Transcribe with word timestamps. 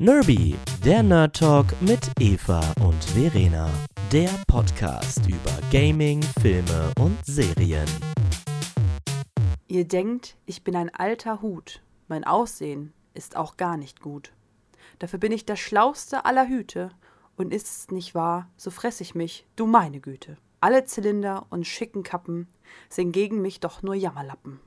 Nerby, 0.00 0.54
der 0.84 1.02
Nerd 1.02 1.34
Talk 1.34 1.66
mit 1.82 1.98
Eva 2.20 2.60
und 2.86 3.02
Verena. 3.02 3.68
Der 4.12 4.30
Podcast 4.46 5.26
über 5.26 5.50
Gaming, 5.72 6.22
Filme 6.40 6.92
und 7.00 7.18
Serien. 7.26 7.88
Ihr 9.66 9.88
denkt, 9.88 10.36
ich 10.46 10.62
bin 10.62 10.76
ein 10.76 10.94
alter 10.94 11.42
Hut. 11.42 11.82
Mein 12.06 12.22
Aussehen 12.22 12.92
ist 13.14 13.36
auch 13.36 13.56
gar 13.56 13.76
nicht 13.76 14.00
gut. 14.00 14.32
Dafür 15.00 15.18
bin 15.18 15.32
ich 15.32 15.46
der 15.46 15.56
schlauste 15.56 16.24
aller 16.24 16.48
Hüte. 16.48 16.90
Und 17.36 17.52
ist 17.52 17.66
es 17.66 17.90
nicht 17.90 18.14
wahr, 18.14 18.48
so 18.56 18.70
fress 18.70 19.00
ich 19.00 19.16
mich, 19.16 19.48
du 19.56 19.66
meine 19.66 19.98
Güte. 19.98 20.36
Alle 20.60 20.84
Zylinder 20.84 21.46
und 21.50 21.66
schicken 21.66 22.04
Kappen 22.04 22.46
sind 22.88 23.10
gegen 23.10 23.42
mich 23.42 23.58
doch 23.58 23.82
nur 23.82 23.96
Jammerlappen. 23.96 24.60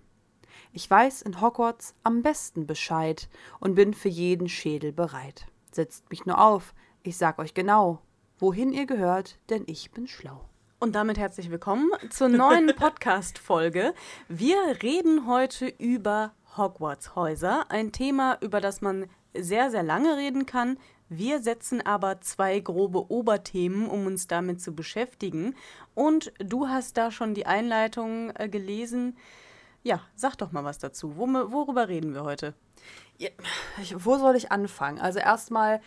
Ich 0.73 0.89
weiß 0.89 1.23
in 1.23 1.41
Hogwarts 1.41 1.95
am 2.03 2.21
besten 2.21 2.65
Bescheid 2.65 3.27
und 3.59 3.75
bin 3.75 3.93
für 3.93 4.07
jeden 4.07 4.47
Schädel 4.47 4.93
bereit. 4.93 5.47
Setzt 5.73 6.09
mich 6.09 6.25
nur 6.25 6.39
auf, 6.39 6.73
ich 7.03 7.17
sag 7.17 7.39
euch 7.39 7.53
genau, 7.53 7.99
wohin 8.39 8.71
ihr 8.71 8.85
gehört, 8.85 9.37
denn 9.49 9.63
ich 9.67 9.91
bin 9.91 10.07
schlau. 10.07 10.45
Und 10.79 10.95
damit 10.95 11.17
herzlich 11.17 11.51
willkommen 11.51 11.91
zur 12.09 12.29
neuen 12.29 12.67
Podcast-Folge. 12.77 13.93
Wir 14.29 14.81
reden 14.81 15.27
heute 15.27 15.67
über 15.67 16.31
Hogwarts-Häuser, 16.55 17.65
ein 17.69 17.91
Thema, 17.91 18.37
über 18.39 18.61
das 18.61 18.79
man 18.79 19.07
sehr, 19.33 19.71
sehr 19.71 19.83
lange 19.83 20.15
reden 20.15 20.45
kann. 20.45 20.77
Wir 21.09 21.41
setzen 21.41 21.85
aber 21.85 22.21
zwei 22.21 22.61
grobe 22.61 23.11
Oberthemen, 23.11 23.89
um 23.89 24.05
uns 24.05 24.27
damit 24.27 24.61
zu 24.61 24.73
beschäftigen. 24.73 25.53
Und 25.95 26.31
du 26.39 26.69
hast 26.69 26.95
da 26.95 27.11
schon 27.11 27.33
die 27.33 27.45
Einleitung 27.45 28.31
äh, 28.37 28.47
gelesen. 28.47 29.17
Ja, 29.83 30.01
sag 30.15 30.35
doch 30.35 30.51
mal 30.51 30.63
was 30.63 30.77
dazu. 30.77 31.17
worüber 31.17 31.87
reden 31.87 32.13
wir 32.13 32.23
heute? 32.23 32.53
Ja, 33.17 33.29
wo 33.95 34.17
soll 34.17 34.35
ich 34.35 34.51
anfangen? 34.51 34.99
Also 34.99 35.19
erstmal 35.19 35.81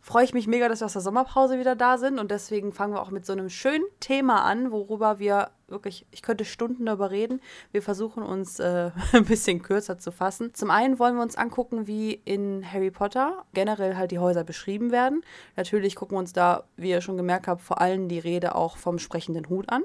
freue 0.00 0.24
ich 0.24 0.32
mich 0.32 0.46
mega, 0.46 0.68
dass 0.68 0.80
wir 0.80 0.86
aus 0.86 0.94
der 0.94 1.02
Sommerpause 1.02 1.58
wieder 1.58 1.76
da 1.76 1.98
sind 1.98 2.18
und 2.18 2.30
deswegen 2.30 2.72
fangen 2.72 2.94
wir 2.94 3.02
auch 3.02 3.10
mit 3.10 3.26
so 3.26 3.32
einem 3.32 3.50
schönen 3.50 3.84
Thema 4.00 4.44
an, 4.44 4.72
worüber 4.72 5.18
wir 5.18 5.50
wirklich, 5.68 6.06
ich 6.10 6.22
könnte 6.22 6.44
Stunden 6.44 6.86
darüber 6.86 7.10
reden. 7.10 7.40
Wir 7.70 7.82
versuchen 7.82 8.22
uns 8.22 8.58
äh, 8.58 8.90
ein 9.12 9.24
bisschen 9.24 9.62
kürzer 9.62 9.98
zu 9.98 10.10
fassen. 10.10 10.54
Zum 10.54 10.70
einen 10.70 10.98
wollen 10.98 11.16
wir 11.16 11.22
uns 11.22 11.36
angucken, 11.36 11.86
wie 11.86 12.14
in 12.24 12.64
Harry 12.70 12.90
Potter 12.90 13.44
generell 13.52 13.96
halt 13.96 14.10
die 14.10 14.18
Häuser 14.18 14.42
beschrieben 14.42 14.90
werden. 14.90 15.22
Natürlich 15.56 15.96
gucken 15.96 16.16
wir 16.16 16.20
uns 16.20 16.32
da, 16.32 16.64
wie 16.76 16.90
ihr 16.90 17.00
schon 17.00 17.16
gemerkt 17.16 17.46
habt, 17.46 17.60
vor 17.60 17.80
allem 17.80 18.08
die 18.08 18.18
Rede 18.18 18.54
auch 18.54 18.76
vom 18.76 18.98
sprechenden 18.98 19.48
Hut 19.48 19.68
an 19.68 19.84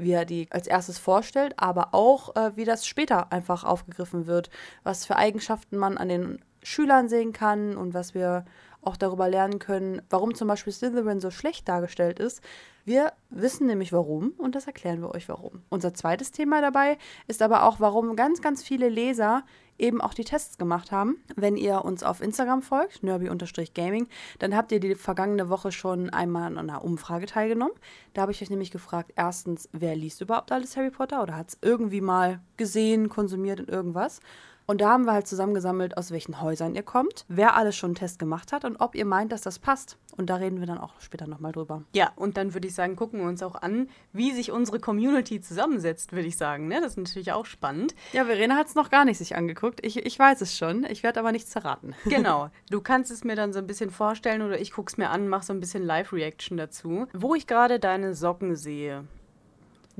wie 0.00 0.12
er 0.12 0.24
die 0.24 0.48
als 0.50 0.66
erstes 0.66 0.98
vorstellt, 0.98 1.54
aber 1.56 1.94
auch, 1.94 2.34
äh, 2.36 2.56
wie 2.56 2.64
das 2.64 2.86
später 2.86 3.32
einfach 3.32 3.64
aufgegriffen 3.64 4.26
wird, 4.26 4.50
was 4.82 5.04
für 5.04 5.16
Eigenschaften 5.16 5.76
man 5.76 5.98
an 5.98 6.08
den 6.08 6.44
Schülern 6.62 7.08
sehen 7.08 7.32
kann 7.32 7.76
und 7.76 7.94
was 7.94 8.14
wir 8.14 8.44
auch 8.82 8.96
darüber 8.96 9.28
lernen 9.28 9.58
können, 9.58 10.02
warum 10.08 10.34
zum 10.34 10.48
Beispiel 10.48 10.72
Slytherin 10.72 11.20
so 11.20 11.30
schlecht 11.30 11.68
dargestellt 11.68 12.18
ist. 12.18 12.42
Wir 12.84 13.12
wissen 13.28 13.66
nämlich 13.66 13.92
warum 13.92 14.30
und 14.38 14.54
das 14.54 14.66
erklären 14.66 15.02
wir 15.02 15.14
euch 15.14 15.28
warum. 15.28 15.62
Unser 15.68 15.92
zweites 15.92 16.32
Thema 16.32 16.60
dabei 16.62 16.96
ist 17.26 17.42
aber 17.42 17.64
auch, 17.64 17.78
warum 17.78 18.16
ganz, 18.16 18.40
ganz 18.40 18.62
viele 18.62 18.88
Leser 18.88 19.44
eben 19.80 20.00
auch 20.00 20.14
die 20.14 20.24
Tests 20.24 20.58
gemacht 20.58 20.92
haben. 20.92 21.16
Wenn 21.36 21.56
ihr 21.56 21.84
uns 21.84 22.02
auf 22.02 22.20
Instagram 22.20 22.62
folgt, 22.62 23.02
nerby-gaming, 23.02 24.08
dann 24.38 24.56
habt 24.56 24.72
ihr 24.72 24.80
die 24.80 24.94
vergangene 24.94 25.48
Woche 25.48 25.72
schon 25.72 26.10
einmal 26.10 26.44
an 26.44 26.58
einer 26.58 26.84
Umfrage 26.84 27.26
teilgenommen. 27.26 27.74
Da 28.14 28.22
habe 28.22 28.32
ich 28.32 28.42
euch 28.42 28.50
nämlich 28.50 28.70
gefragt, 28.70 29.12
erstens, 29.16 29.68
wer 29.72 29.96
liest 29.96 30.20
überhaupt 30.20 30.52
alles 30.52 30.76
Harry 30.76 30.90
Potter 30.90 31.22
oder 31.22 31.36
hat 31.36 31.48
es 31.48 31.58
irgendwie 31.62 32.00
mal 32.00 32.40
gesehen, 32.56 33.08
konsumiert 33.08 33.60
in 33.60 33.68
irgendwas? 33.68 34.20
Und 34.66 34.80
da 34.80 34.90
haben 34.90 35.04
wir 35.04 35.12
halt 35.12 35.26
zusammengesammelt, 35.26 35.96
aus 35.96 36.10
welchen 36.10 36.40
Häusern 36.40 36.74
ihr 36.74 36.82
kommt, 36.82 37.24
wer 37.28 37.56
alles 37.56 37.76
schon 37.76 37.88
einen 37.88 37.94
Test 37.96 38.18
gemacht 38.18 38.52
hat 38.52 38.64
und 38.64 38.76
ob 38.76 38.94
ihr 38.94 39.04
meint, 39.04 39.32
dass 39.32 39.40
das 39.40 39.58
passt. 39.58 39.98
Und 40.16 40.28
da 40.28 40.36
reden 40.36 40.60
wir 40.60 40.66
dann 40.66 40.78
auch 40.78 41.00
später 41.00 41.26
nochmal 41.26 41.52
drüber. 41.52 41.82
Ja, 41.94 42.12
und 42.16 42.36
dann 42.36 42.54
würde 42.54 42.68
ich 42.68 42.74
sagen, 42.74 42.94
gucken 42.94 43.20
wir 43.20 43.26
uns 43.26 43.42
auch 43.42 43.54
an, 43.54 43.88
wie 44.12 44.32
sich 44.32 44.52
unsere 44.52 44.78
Community 44.78 45.40
zusammensetzt, 45.40 46.12
würde 46.12 46.28
ich 46.28 46.36
sagen. 46.36 46.68
Ne? 46.68 46.80
Das 46.80 46.92
ist 46.92 46.98
natürlich 46.98 47.32
auch 47.32 47.46
spannend. 47.46 47.94
Ja, 48.12 48.24
Verena 48.24 48.56
hat 48.56 48.66
es 48.66 48.74
noch 48.74 48.90
gar 48.90 49.04
nicht 49.04 49.18
sich 49.18 49.36
angeguckt. 49.36 49.84
Ich, 49.84 50.04
ich 50.04 50.18
weiß 50.18 50.40
es 50.40 50.56
schon. 50.56 50.84
Ich 50.84 51.02
werde 51.02 51.20
aber 51.20 51.32
nichts 51.32 51.52
verraten. 51.52 51.94
Genau. 52.10 52.50
Du 52.70 52.80
kannst 52.80 53.10
es 53.10 53.24
mir 53.24 53.36
dann 53.36 53.52
so 53.52 53.60
ein 53.60 53.66
bisschen 53.66 53.90
vorstellen 53.90 54.42
oder 54.42 54.60
ich 54.60 54.72
gucke 54.72 54.90
es 54.90 54.98
mir 54.98 55.10
an, 55.10 55.28
mache 55.28 55.46
so 55.46 55.52
ein 55.52 55.60
bisschen 55.60 55.84
Live-Reaction 55.84 56.56
dazu. 56.56 57.06
Wo 57.12 57.34
ich 57.34 57.46
gerade 57.46 57.78
deine 57.78 58.14
Socken 58.14 58.56
sehe. 58.56 59.04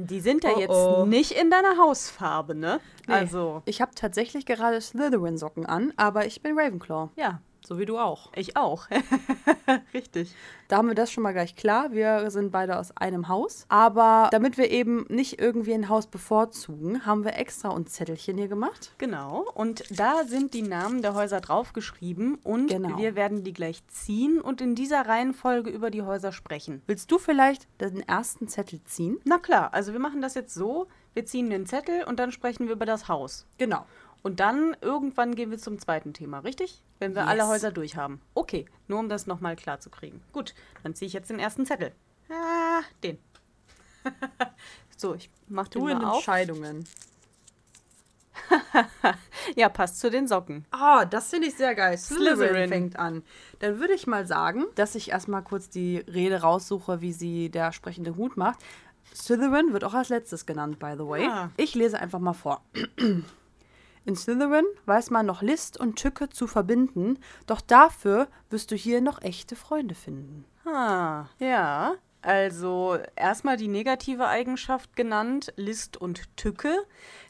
Die 0.06 0.20
sind 0.20 0.44
ja 0.44 0.50
oh, 0.56 0.60
jetzt 0.60 0.70
oh. 0.70 1.06
nicht 1.06 1.32
in 1.32 1.50
deiner 1.50 1.76
Hausfarbe, 1.78 2.54
ne? 2.54 2.80
Nee. 3.06 3.14
Also. 3.14 3.62
Ich 3.64 3.80
habe 3.80 3.92
tatsächlich 3.94 4.46
gerade 4.46 4.80
Slytherin-Socken 4.80 5.66
an, 5.66 5.92
aber 5.96 6.26
ich 6.26 6.42
bin 6.42 6.58
Ravenclaw. 6.58 7.10
Ja, 7.16 7.40
so 7.66 7.78
wie 7.78 7.86
du 7.86 7.98
auch. 7.98 8.30
Ich 8.34 8.56
auch. 8.56 8.86
Richtig. 9.94 10.34
Da 10.68 10.76
haben 10.76 10.88
wir 10.88 10.94
das 10.94 11.10
schon 11.10 11.22
mal 11.22 11.32
gleich 11.32 11.56
klar. 11.56 11.92
Wir 11.92 12.30
sind 12.30 12.52
beide 12.52 12.78
aus 12.78 12.96
einem 12.96 13.28
Haus. 13.28 13.66
Aber 13.68 14.28
damit 14.32 14.56
wir 14.56 14.70
eben 14.70 15.04
nicht 15.08 15.40
irgendwie 15.40 15.74
ein 15.74 15.88
Haus 15.88 16.06
bevorzugen, 16.06 17.04
haben 17.06 17.24
wir 17.24 17.36
extra 17.36 17.70
uns 17.70 17.92
Zettelchen 17.92 18.38
hier 18.38 18.48
gemacht. 18.48 18.94
Genau. 18.98 19.46
Und 19.54 19.84
da 19.90 20.24
sind 20.24 20.54
die 20.54 20.62
Namen 20.62 21.02
der 21.02 21.14
Häuser 21.14 21.40
draufgeschrieben. 21.40 22.36
Und 22.42 22.68
genau. 22.68 22.98
wir 22.98 23.14
werden 23.14 23.44
die 23.44 23.52
gleich 23.52 23.86
ziehen 23.88 24.40
und 24.40 24.60
in 24.60 24.74
dieser 24.74 25.06
Reihenfolge 25.06 25.70
über 25.70 25.90
die 25.90 26.02
Häuser 26.02 26.32
sprechen. 26.32 26.82
Willst 26.86 27.10
du 27.10 27.18
vielleicht 27.18 27.66
den 27.80 28.00
ersten 28.00 28.48
Zettel 28.48 28.82
ziehen? 28.84 29.18
Na 29.24 29.38
klar. 29.38 29.74
Also 29.74 29.92
wir 29.92 30.00
machen 30.00 30.22
das 30.22 30.34
jetzt 30.34 30.54
so. 30.54 30.86
Wir 31.12 31.24
ziehen 31.24 31.50
den 31.50 31.66
Zettel 31.66 32.04
und 32.04 32.20
dann 32.20 32.30
sprechen 32.30 32.66
wir 32.66 32.74
über 32.74 32.86
das 32.86 33.08
Haus. 33.08 33.46
Genau. 33.58 33.84
Und 34.22 34.40
dann 34.40 34.76
irgendwann 34.80 35.34
gehen 35.34 35.50
wir 35.50 35.58
zum 35.58 35.78
zweiten 35.78 36.12
Thema, 36.12 36.40
richtig? 36.40 36.82
Wenn 36.98 37.14
wir 37.14 37.22
yes. 37.22 37.30
alle 37.30 37.48
Häuser 37.48 37.72
durch 37.72 37.96
haben. 37.96 38.20
Okay, 38.34 38.66
nur 38.88 38.98
um 38.98 39.08
das 39.08 39.26
nochmal 39.26 39.56
klar 39.56 39.80
zu 39.80 39.90
kriegen. 39.90 40.22
Gut, 40.32 40.54
dann 40.82 40.94
ziehe 40.94 41.06
ich 41.06 41.12
jetzt 41.12 41.30
den 41.30 41.38
ersten 41.38 41.64
Zettel. 41.64 41.92
Ah, 42.30 42.82
den. 43.02 43.18
so, 44.96 45.14
ich 45.14 45.30
mach 45.48 45.68
den 45.68 45.80
du 45.80 45.88
mal 45.88 45.92
in 45.92 46.04
auf. 46.04 46.16
Entscheidungen. 46.16 46.84
ja, 49.56 49.68
passt 49.68 50.00
zu 50.00 50.10
den 50.10 50.26
Socken. 50.26 50.64
Ah, 50.70 51.02
oh, 51.02 51.06
das 51.08 51.30
finde 51.30 51.48
ich 51.48 51.54
sehr 51.54 51.74
geil. 51.74 51.96
Slytherin, 51.96 52.36
Slytherin 52.36 52.68
fängt 52.68 52.98
an. 52.98 53.22
Dann 53.60 53.78
würde 53.78 53.94
ich 53.94 54.06
mal 54.06 54.26
sagen, 54.26 54.66
dass 54.74 54.94
ich 54.94 55.10
erstmal 55.10 55.42
kurz 55.42 55.70
die 55.70 55.98
Rede 55.98 56.40
raussuche, 56.42 57.00
wie 57.00 57.12
sie 57.12 57.50
der 57.50 57.72
sprechende 57.72 58.16
Hut 58.16 58.36
macht. 58.36 58.58
Slytherin 59.14 59.72
wird 59.72 59.84
auch 59.84 59.94
als 59.94 60.08
letztes 60.08 60.46
genannt, 60.46 60.78
by 60.78 60.94
the 60.96 61.06
way. 61.06 61.26
Ah. 61.26 61.50
Ich 61.56 61.74
lese 61.74 61.98
einfach 61.98 62.18
mal 62.18 62.32
vor. 62.32 62.62
In 64.04 64.16
Slytherin 64.16 64.64
weiß 64.86 65.10
man 65.10 65.26
noch 65.26 65.42
List 65.42 65.78
und 65.78 65.96
Tücke 65.96 66.28
zu 66.28 66.46
verbinden, 66.46 67.18
doch 67.46 67.60
dafür 67.60 68.28
wirst 68.48 68.70
du 68.70 68.76
hier 68.76 69.00
noch 69.00 69.20
echte 69.22 69.56
Freunde 69.56 69.94
finden. 69.94 70.44
Ah, 70.64 71.26
ja. 71.38 71.94
Also 72.22 72.98
erstmal 73.16 73.56
die 73.56 73.68
negative 73.68 74.26
Eigenschaft 74.26 74.94
genannt, 74.94 75.52
List 75.56 75.96
und 75.96 76.36
Tücke. 76.36 76.74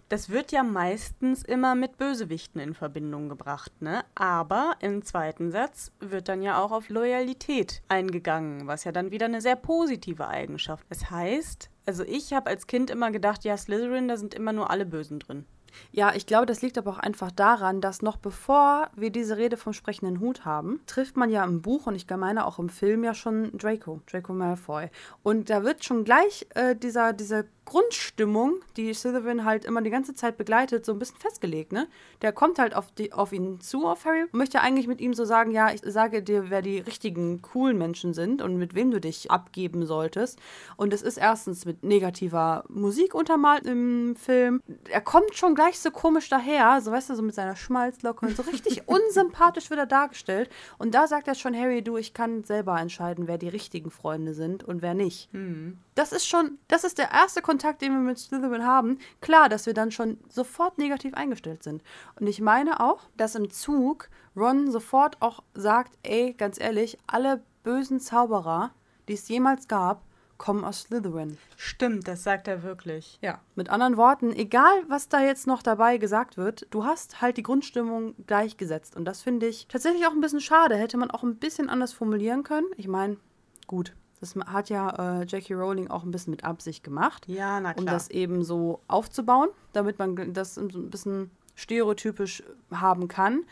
Das 0.08 0.30
wird 0.30 0.50
ja 0.50 0.64
meistens 0.64 1.44
immer 1.44 1.76
mit 1.76 1.96
Bösewichten 1.96 2.60
in 2.60 2.74
Verbindung 2.74 3.28
gebracht, 3.28 3.70
ne? 3.80 4.04
Aber 4.16 4.74
im 4.80 5.04
zweiten 5.04 5.52
Satz 5.52 5.92
wird 6.00 6.28
dann 6.28 6.42
ja 6.42 6.60
auch 6.60 6.72
auf 6.72 6.88
Loyalität 6.88 7.82
eingegangen, 7.86 8.66
was 8.66 8.82
ja 8.82 8.90
dann 8.90 9.12
wieder 9.12 9.26
eine 9.26 9.40
sehr 9.40 9.54
positive 9.54 10.26
Eigenschaft. 10.26 10.84
Das 10.88 11.12
heißt, 11.12 11.70
also 11.86 12.02
ich 12.02 12.32
habe 12.32 12.50
als 12.50 12.66
Kind 12.66 12.90
immer 12.90 13.12
gedacht, 13.12 13.44
ja, 13.44 13.56
Slytherin, 13.56 14.08
da 14.08 14.16
sind 14.16 14.34
immer 14.34 14.52
nur 14.52 14.70
alle 14.70 14.86
Bösen 14.86 15.20
drin. 15.20 15.46
Ja, 15.92 16.14
ich 16.14 16.26
glaube, 16.26 16.46
das 16.46 16.62
liegt 16.62 16.78
aber 16.78 16.90
auch 16.90 16.98
einfach 16.98 17.30
daran, 17.30 17.80
dass 17.80 18.02
noch 18.02 18.16
bevor 18.16 18.90
wir 18.96 19.10
diese 19.10 19.36
Rede 19.36 19.56
vom 19.56 19.72
sprechenden 19.72 20.20
Hut 20.20 20.44
haben, 20.44 20.80
trifft 20.86 21.16
man 21.16 21.30
ja 21.30 21.44
im 21.44 21.62
Buch 21.62 21.86
und 21.86 21.94
ich 21.94 22.06
meine 22.10 22.46
auch 22.46 22.58
im 22.58 22.68
Film 22.68 23.04
ja 23.04 23.14
schon 23.14 23.56
Draco, 23.56 24.00
Draco 24.10 24.32
Malfoy. 24.32 24.90
Und 25.22 25.50
da 25.50 25.64
wird 25.64 25.84
schon 25.84 26.04
gleich 26.04 26.46
äh, 26.54 26.76
dieser, 26.76 27.12
dieser 27.12 27.44
Grundstimmung, 27.70 28.56
die 28.76 28.92
Slytherin 28.92 29.44
halt 29.44 29.64
immer 29.64 29.80
die 29.80 29.90
ganze 29.90 30.12
Zeit 30.12 30.36
begleitet, 30.36 30.84
so 30.84 30.90
ein 30.90 30.98
bisschen 30.98 31.18
festgelegt, 31.18 31.70
ne? 31.70 31.86
Der 32.20 32.32
kommt 32.32 32.58
halt 32.58 32.74
auf, 32.74 32.90
die, 32.90 33.12
auf 33.12 33.32
ihn 33.32 33.60
zu, 33.60 33.86
auf 33.86 34.04
Harry, 34.06 34.24
und 34.24 34.34
möchte 34.34 34.60
eigentlich 34.60 34.88
mit 34.88 35.00
ihm 35.00 35.14
so 35.14 35.24
sagen, 35.24 35.52
ja, 35.52 35.72
ich 35.72 35.80
sage 35.84 36.20
dir, 36.20 36.50
wer 36.50 36.62
die 36.62 36.80
richtigen, 36.80 37.42
coolen 37.42 37.78
Menschen 37.78 38.12
sind 38.12 38.42
und 38.42 38.56
mit 38.56 38.74
wem 38.74 38.90
du 38.90 39.00
dich 39.00 39.30
abgeben 39.30 39.86
solltest. 39.86 40.40
Und 40.76 40.92
es 40.92 41.02
ist 41.02 41.16
erstens 41.16 41.64
mit 41.64 41.84
negativer 41.84 42.64
Musik 42.68 43.14
untermalt 43.14 43.64
im 43.66 44.16
Film. 44.16 44.60
Er 44.90 45.00
kommt 45.00 45.36
schon 45.36 45.54
gleich 45.54 45.78
so 45.78 45.92
komisch 45.92 46.28
daher, 46.28 46.80
so 46.80 46.90
weißt 46.90 47.10
du, 47.10 47.14
so 47.14 47.22
mit 47.22 47.36
seiner 47.36 47.54
Schmalzlocke 47.54 48.26
und 48.26 48.36
so 48.36 48.42
richtig 48.42 48.82
unsympathisch 48.88 49.70
wird 49.70 49.78
er 49.78 49.86
dargestellt. 49.86 50.50
Und 50.78 50.92
da 50.92 51.06
sagt 51.06 51.28
er 51.28 51.36
schon, 51.36 51.56
Harry, 51.56 51.82
du, 51.82 51.96
ich 51.96 52.14
kann 52.14 52.42
selber 52.42 52.80
entscheiden, 52.80 53.28
wer 53.28 53.38
die 53.38 53.48
richtigen 53.48 53.92
Freunde 53.92 54.34
sind 54.34 54.64
und 54.64 54.82
wer 54.82 54.94
nicht. 54.94 55.32
Mhm. 55.32 55.78
Das 55.94 56.12
ist 56.12 56.26
schon, 56.26 56.58
das 56.66 56.82
ist 56.82 56.98
der 56.98 57.12
erste 57.12 57.42
Kontakt 57.42 57.59
Kontakt, 57.60 57.82
den 57.82 57.92
wir 57.92 58.00
mit 58.00 58.18
Slytherin 58.18 58.64
haben, 58.64 58.98
klar, 59.20 59.50
dass 59.50 59.66
wir 59.66 59.74
dann 59.74 59.90
schon 59.90 60.16
sofort 60.30 60.78
negativ 60.78 61.12
eingestellt 61.12 61.62
sind. 61.62 61.82
Und 62.18 62.26
ich 62.26 62.40
meine 62.40 62.80
auch, 62.80 63.02
dass 63.18 63.34
im 63.34 63.50
Zug 63.50 64.08
Ron 64.34 64.70
sofort 64.70 65.20
auch 65.20 65.42
sagt, 65.52 65.98
ey, 66.02 66.32
ganz 66.32 66.58
ehrlich, 66.58 66.96
alle 67.06 67.42
bösen 67.62 68.00
Zauberer, 68.00 68.70
die 69.08 69.12
es 69.12 69.28
jemals 69.28 69.68
gab, 69.68 70.00
kommen 70.38 70.64
aus 70.64 70.84
Slytherin. 70.84 71.36
Stimmt, 71.58 72.08
das 72.08 72.22
sagt 72.22 72.48
er 72.48 72.62
wirklich. 72.62 73.18
Ja. 73.20 73.40
Mit 73.56 73.68
anderen 73.68 73.98
Worten, 73.98 74.32
egal 74.32 74.72
was 74.88 75.10
da 75.10 75.20
jetzt 75.20 75.46
noch 75.46 75.62
dabei 75.62 75.98
gesagt 75.98 76.38
wird, 76.38 76.66
du 76.70 76.86
hast 76.86 77.20
halt 77.20 77.36
die 77.36 77.42
Grundstimmung 77.42 78.14
gleichgesetzt. 78.26 78.96
Und 78.96 79.04
das 79.04 79.20
finde 79.20 79.48
ich 79.48 79.66
tatsächlich 79.68 80.06
auch 80.06 80.12
ein 80.12 80.22
bisschen 80.22 80.40
schade. 80.40 80.76
Hätte 80.76 80.96
man 80.96 81.10
auch 81.10 81.24
ein 81.24 81.36
bisschen 81.36 81.68
anders 81.68 81.92
formulieren 81.92 82.42
können. 82.42 82.68
Ich 82.78 82.88
meine, 82.88 83.18
gut. 83.66 83.92
Das 84.20 84.34
hat 84.34 84.68
ja 84.68 85.20
äh, 85.20 85.26
Jackie 85.26 85.54
Rowling 85.54 85.88
auch 85.88 86.04
ein 86.04 86.10
bisschen 86.10 86.30
mit 86.32 86.44
Absicht 86.44 86.84
gemacht. 86.84 87.26
Ja, 87.28 87.58
na 87.60 87.70
Um 87.70 87.84
klar. 87.84 87.94
das 87.94 88.10
eben 88.10 88.44
so 88.44 88.80
aufzubauen, 88.86 89.48
damit 89.72 89.98
man 89.98 90.32
das 90.34 90.54
so 90.56 90.60
ein 90.62 90.90
bisschen 90.90 91.30
stereotypisch 91.54 92.42
haben 92.70 93.08
kann. 93.08 93.44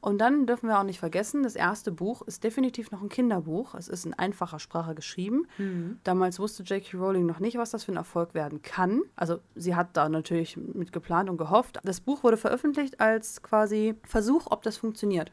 Und 0.00 0.18
dann 0.18 0.46
dürfen 0.46 0.68
wir 0.68 0.78
auch 0.78 0.84
nicht 0.84 1.00
vergessen, 1.00 1.42
das 1.42 1.56
erste 1.56 1.90
Buch 1.90 2.22
ist 2.22 2.44
definitiv 2.44 2.92
noch 2.92 3.02
ein 3.02 3.08
Kinderbuch. 3.08 3.74
Es 3.74 3.88
ist 3.88 4.06
in 4.06 4.14
einfacher 4.14 4.60
Sprache 4.60 4.94
geschrieben. 4.94 5.48
Damals 6.04 6.38
wusste 6.38 6.62
J.K. 6.62 6.96
Rowling 6.96 7.26
noch 7.26 7.40
nicht, 7.40 7.58
was 7.58 7.72
das 7.72 7.82
für 7.82 7.90
ein 7.92 7.96
Erfolg 7.96 8.32
werden 8.32 8.62
kann. 8.62 9.02
Also 9.16 9.40
sie 9.56 9.74
hat 9.74 9.88
da 9.96 10.08
natürlich 10.08 10.56
mit 10.56 10.92
geplant 10.92 11.28
und 11.28 11.36
gehofft. 11.36 11.80
Das 11.82 12.00
Buch 12.00 12.22
wurde 12.22 12.36
veröffentlicht 12.36 13.00
als 13.00 13.42
quasi 13.42 13.96
Versuch, 14.04 14.46
ob 14.50 14.62
das 14.62 14.76
funktioniert. 14.76 15.32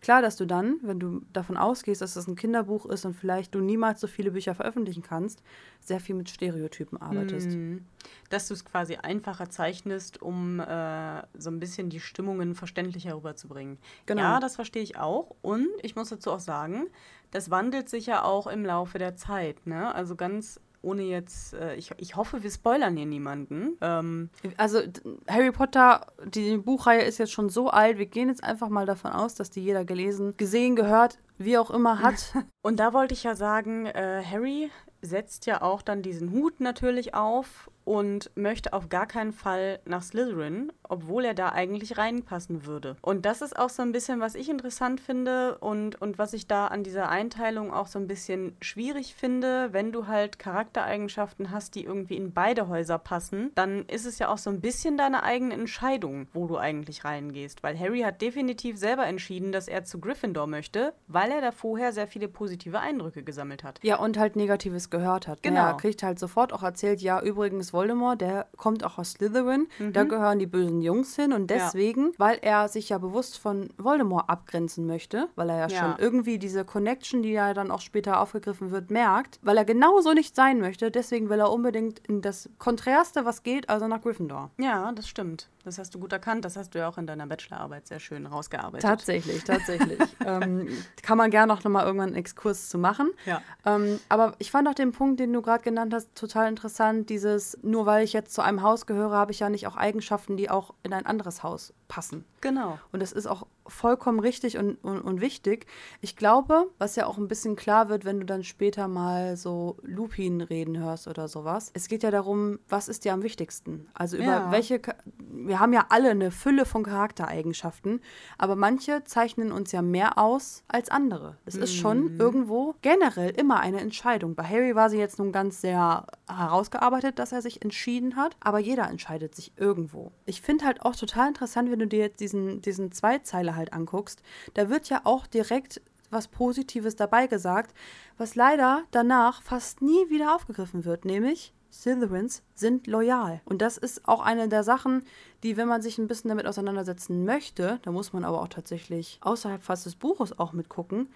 Klar, 0.00 0.22
dass 0.22 0.36
du 0.36 0.46
dann, 0.46 0.78
wenn 0.82 0.98
du 0.98 1.20
davon 1.32 1.56
ausgehst, 1.56 2.00
dass 2.00 2.14
das 2.14 2.26
ein 2.26 2.36
Kinderbuch 2.36 2.86
ist 2.86 3.04
und 3.04 3.14
vielleicht 3.14 3.54
du 3.54 3.60
niemals 3.60 4.00
so 4.00 4.06
viele 4.06 4.30
Bücher 4.30 4.54
veröffentlichen 4.54 5.02
kannst, 5.02 5.42
sehr 5.80 6.00
viel 6.00 6.14
mit 6.14 6.30
Stereotypen 6.30 7.00
arbeitest. 7.00 7.50
Mhm. 7.50 7.84
Dass 8.30 8.48
du 8.48 8.54
es 8.54 8.64
quasi 8.64 8.96
einfacher 8.96 9.50
zeichnest, 9.50 10.22
um 10.22 10.60
äh, 10.60 11.22
so 11.34 11.50
ein 11.50 11.60
bisschen 11.60 11.90
die 11.90 12.00
Stimmungen 12.00 12.54
verständlicher 12.54 13.14
rüberzubringen. 13.14 13.78
Genau. 14.06 14.22
Ja, 14.22 14.40
das 14.40 14.54
verstehe 14.54 14.82
ich 14.82 14.96
auch. 14.96 15.36
Und 15.42 15.68
ich 15.82 15.96
muss 15.96 16.08
dazu 16.08 16.32
auch 16.32 16.40
sagen, 16.40 16.86
das 17.30 17.50
wandelt 17.50 17.88
sich 17.90 18.06
ja 18.06 18.24
auch 18.24 18.46
im 18.46 18.64
Laufe 18.64 18.98
der 18.98 19.16
Zeit. 19.16 19.66
Ne? 19.66 19.94
Also 19.94 20.16
ganz 20.16 20.60
ohne 20.82 21.02
jetzt, 21.02 21.54
äh, 21.54 21.74
ich, 21.76 21.90
ich 21.98 22.16
hoffe, 22.16 22.42
wir 22.42 22.50
spoilern 22.50 22.96
hier 22.96 23.06
niemanden. 23.06 23.76
Ähm, 23.80 24.30
Also 24.56 24.80
Harry 25.28 25.52
Potter, 25.52 26.06
die 26.26 26.56
Buchreihe 26.56 27.02
ist 27.02 27.18
jetzt 27.18 27.32
schon 27.32 27.48
so 27.48 27.68
alt, 27.68 27.98
wir 27.98 28.06
gehen 28.06 28.28
jetzt 28.28 28.42
einfach 28.44 28.68
mal 28.68 28.86
davon 28.86 29.12
aus, 29.12 29.34
dass 29.34 29.50
die 29.50 29.62
jeder 29.62 29.84
gelesen, 29.84 30.34
gesehen, 30.36 30.76
gehört, 30.76 31.18
wie 31.38 31.58
auch 31.58 31.70
immer 31.70 32.00
hat. 32.00 32.34
Und 32.62 32.80
da 32.80 32.92
wollte 32.92 33.14
ich 33.14 33.24
ja 33.24 33.34
sagen, 33.34 33.86
äh, 33.86 34.22
Harry 34.24 34.70
setzt 35.02 35.46
ja 35.46 35.62
auch 35.62 35.82
dann 35.82 36.02
diesen 36.02 36.32
Hut 36.32 36.60
natürlich 36.60 37.14
auf 37.14 37.70
und 37.84 38.30
möchte 38.34 38.72
auf 38.72 38.88
gar 38.88 39.06
keinen 39.06 39.32
Fall 39.32 39.80
nach 39.84 40.02
Slytherin, 40.02 40.72
obwohl 40.82 41.24
er 41.24 41.34
da 41.34 41.50
eigentlich 41.50 41.98
reinpassen 41.98 42.66
würde. 42.66 42.96
Und 43.02 43.24
das 43.26 43.42
ist 43.42 43.58
auch 43.58 43.68
so 43.68 43.82
ein 43.82 43.92
bisschen, 43.92 44.20
was 44.20 44.34
ich 44.34 44.48
interessant 44.48 45.00
finde 45.00 45.58
und, 45.58 46.00
und 46.00 46.18
was 46.18 46.32
ich 46.32 46.46
da 46.46 46.66
an 46.66 46.82
dieser 46.82 47.08
Einteilung 47.08 47.72
auch 47.72 47.86
so 47.86 47.98
ein 47.98 48.06
bisschen 48.06 48.56
schwierig 48.60 49.14
finde. 49.14 49.72
Wenn 49.72 49.92
du 49.92 50.06
halt 50.06 50.38
Charaktereigenschaften 50.38 51.50
hast, 51.50 51.74
die 51.74 51.84
irgendwie 51.84 52.16
in 52.16 52.32
beide 52.32 52.68
Häuser 52.68 52.98
passen, 52.98 53.52
dann 53.54 53.84
ist 53.86 54.06
es 54.06 54.18
ja 54.18 54.28
auch 54.28 54.38
so 54.38 54.50
ein 54.50 54.60
bisschen 54.60 54.96
deine 54.96 55.22
eigene 55.22 55.54
Entscheidung, 55.54 56.28
wo 56.32 56.46
du 56.46 56.58
eigentlich 56.58 57.04
reingehst. 57.04 57.62
Weil 57.62 57.78
Harry 57.78 58.00
hat 58.00 58.20
definitiv 58.20 58.76
selber 58.76 59.06
entschieden, 59.06 59.52
dass 59.52 59.68
er 59.68 59.84
zu 59.84 60.00
Gryffindor 60.00 60.46
möchte, 60.46 60.92
weil 61.06 61.30
er 61.30 61.40
da 61.40 61.52
vorher 61.52 61.92
sehr 61.92 62.06
viele 62.06 62.28
positive 62.28 62.80
Eindrücke 62.80 63.22
gesammelt 63.22 63.64
hat. 63.64 63.80
Ja, 63.82 63.96
und 63.96 64.18
halt 64.18 64.36
Negatives 64.36 64.90
gehört 64.90 65.26
hat. 65.28 65.42
Genau. 65.42 65.66
Er 65.66 65.76
kriegt 65.76 66.02
halt 66.02 66.18
sofort 66.18 66.52
auch 66.52 66.62
erzählt, 66.62 67.00
ja, 67.00 67.20
übrigens 67.20 67.69
Voldemort, 67.72 68.20
der 68.20 68.46
kommt 68.56 68.84
auch 68.84 68.98
aus 68.98 69.12
Slytherin, 69.12 69.66
da 69.92 70.04
gehören 70.04 70.38
die 70.38 70.46
bösen 70.46 70.80
Jungs 70.80 71.16
hin 71.16 71.32
und 71.32 71.50
Ja. 71.50 71.56
deswegen, 71.58 72.12
weil 72.18 72.38
er 72.42 72.68
sich 72.68 72.88
ja 72.88 72.98
bewusst 72.98 73.38
von 73.38 73.68
Voldemort 73.78 74.28
abgrenzen 74.28 74.86
möchte, 74.86 75.28
weil 75.36 75.50
er 75.50 75.56
ja, 75.58 75.66
Ja. 75.68 75.78
schon 75.78 75.94
irgendwie 75.98 76.38
diese 76.38 76.64
Connection, 76.64 77.22
die 77.22 77.32
ja 77.32 77.54
dann 77.54 77.70
auch 77.70 77.80
später 77.80 78.20
aufgegriffen 78.20 78.70
wird, 78.70 78.90
merkt, 78.90 79.38
weil 79.42 79.56
er 79.56 79.64
genauso 79.64 80.12
nicht 80.12 80.34
sein 80.36 80.60
möchte, 80.60 80.90
deswegen 80.90 81.28
will 81.30 81.40
er 81.40 81.50
unbedingt 81.52 81.98
in 82.08 82.20
das 82.22 82.48
Konträrste, 82.58 83.24
was 83.24 83.42
geht, 83.42 83.68
also 83.68 83.86
nach 83.88 84.00
Gryffindor. 84.02 84.50
Ja, 84.58 84.92
das 84.92 85.08
stimmt. 85.08 85.48
Das 85.62 85.78
hast 85.78 85.94
du 85.94 85.98
gut 85.98 86.10
erkannt. 86.14 86.46
Das 86.46 86.56
hast 86.56 86.74
du 86.74 86.78
ja 86.78 86.88
auch 86.88 86.96
in 86.96 87.06
deiner 87.06 87.26
Bachelorarbeit 87.26 87.86
sehr 87.86 88.00
schön 88.00 88.24
rausgearbeitet. 88.24 88.80
Tatsächlich, 88.80 89.44
tatsächlich. 89.44 89.98
ähm, 90.24 90.68
kann 91.02 91.18
man 91.18 91.30
gerne 91.30 91.52
noch 91.52 91.62
mal 91.64 91.84
irgendwann 91.84 92.08
einen 92.08 92.16
Exkurs 92.16 92.70
zu 92.70 92.78
machen. 92.78 93.10
Ja. 93.26 93.42
Ähm, 93.66 94.00
aber 94.08 94.32
ich 94.38 94.50
fand 94.50 94.66
auch 94.68 94.74
den 94.74 94.92
Punkt, 94.92 95.20
den 95.20 95.32
du 95.34 95.42
gerade 95.42 95.62
genannt 95.62 95.92
hast, 95.92 96.14
total 96.14 96.48
interessant. 96.48 97.10
Dieses, 97.10 97.58
nur 97.62 97.86
weil 97.86 98.04
ich 98.04 98.12
jetzt 98.12 98.34
zu 98.34 98.42
einem 98.42 98.62
Haus 98.62 98.86
gehöre, 98.86 99.12
habe 99.12 99.32
ich 99.32 99.40
ja 99.40 99.48
nicht 99.50 99.66
auch 99.66 99.76
Eigenschaften, 99.76 100.36
die 100.36 100.50
auch 100.50 100.74
in 100.82 100.92
ein 100.92 101.06
anderes 101.06 101.42
Haus 101.42 101.72
passen. 101.88 102.24
Genau. 102.40 102.78
Und 102.92 103.00
das 103.00 103.12
ist 103.12 103.26
auch 103.26 103.46
vollkommen 103.66 104.18
richtig 104.18 104.58
und, 104.58 104.76
und, 104.82 105.00
und 105.00 105.20
wichtig. 105.20 105.66
Ich 106.00 106.16
glaube, 106.16 106.68
was 106.78 106.96
ja 106.96 107.06
auch 107.06 107.18
ein 107.18 107.28
bisschen 107.28 107.54
klar 107.54 107.88
wird, 107.88 108.04
wenn 108.04 108.18
du 108.18 108.26
dann 108.26 108.42
später 108.42 108.88
mal 108.88 109.36
so 109.36 109.76
Lupin 109.82 110.40
reden 110.40 110.78
hörst 110.78 111.06
oder 111.06 111.28
sowas. 111.28 111.70
Es 111.74 111.86
geht 111.88 112.02
ja 112.02 112.10
darum, 112.10 112.58
was 112.68 112.88
ist 112.88 113.04
dir 113.04 113.12
am 113.12 113.22
wichtigsten? 113.22 113.88
Also 113.94 114.16
über 114.16 114.24
Ja. 114.26 114.50
welche, 114.50 114.80
wir 115.18 115.60
haben 115.60 115.72
ja 115.72 115.86
alle 115.90 116.10
eine 116.10 116.30
Fülle 116.32 116.64
von 116.64 116.82
Charaktereigenschaften, 116.82 118.00
aber 118.38 118.56
manche 118.56 119.04
zeichnen 119.04 119.52
uns 119.52 119.70
ja 119.72 119.82
mehr 119.82 120.18
aus 120.18 120.64
als 120.66 120.90
andere. 120.90 121.36
Es 121.44 121.54
ist 121.54 121.74
schon 121.74 122.18
irgendwo 122.18 122.74
generell 122.82 123.30
immer 123.30 123.60
eine 123.60 123.80
Entscheidung. 123.80 124.34
Bei 124.34 124.44
Harry 124.44 124.74
war 124.74 124.90
sie 124.90 124.98
jetzt 124.98 125.18
nun 125.18 125.30
ganz 125.32 125.60
sehr 125.60 126.06
herausgearbeitet, 126.28 127.18
dass 127.18 127.32
er 127.32 127.42
sich 127.42 127.62
entschieden 127.62 128.16
hat, 128.16 128.36
aber 128.40 128.58
jeder 128.58 128.88
entscheidet 128.88 129.34
sich 129.34 129.52
irgendwo. 129.56 130.10
Ich 130.26 130.42
finde 130.42 130.64
halt 130.64 130.82
auch 130.82 130.96
total 130.96 131.28
interessant, 131.28 131.70
wenn 131.70 131.78
du 131.78 131.86
dir 131.86 132.00
jetzt 132.00 132.20
diesen, 132.30 132.60
diesen 132.60 132.92
Zweizeiler 132.92 133.56
halt 133.56 133.72
anguckst, 133.72 134.22
da 134.54 134.68
wird 134.68 134.88
ja 134.88 135.02
auch 135.04 135.26
direkt 135.26 135.80
was 136.10 136.28
Positives 136.28 136.96
dabei 136.96 137.26
gesagt, 137.26 137.74
was 138.18 138.34
leider 138.34 138.82
danach 138.90 139.42
fast 139.42 139.80
nie 139.80 140.10
wieder 140.10 140.34
aufgegriffen 140.34 140.84
wird, 140.84 141.04
nämlich 141.04 141.54
Slytherins 141.72 142.42
sind 142.54 142.88
loyal. 142.88 143.40
Und 143.44 143.62
das 143.62 143.76
ist 143.76 144.08
auch 144.08 144.20
eine 144.20 144.48
der 144.48 144.64
Sachen, 144.64 145.04
die, 145.44 145.56
wenn 145.56 145.68
man 145.68 145.82
sich 145.82 145.98
ein 145.98 146.08
bisschen 146.08 146.28
damit 146.28 146.46
auseinandersetzen 146.46 147.24
möchte, 147.24 147.78
da 147.82 147.92
muss 147.92 148.12
man 148.12 148.24
aber 148.24 148.42
auch 148.42 148.48
tatsächlich 148.48 149.18
außerhalb 149.20 149.62
fast 149.62 149.86
des 149.86 149.94
Buches 149.94 150.36
auch 150.36 150.52
mitgucken, 150.52 151.08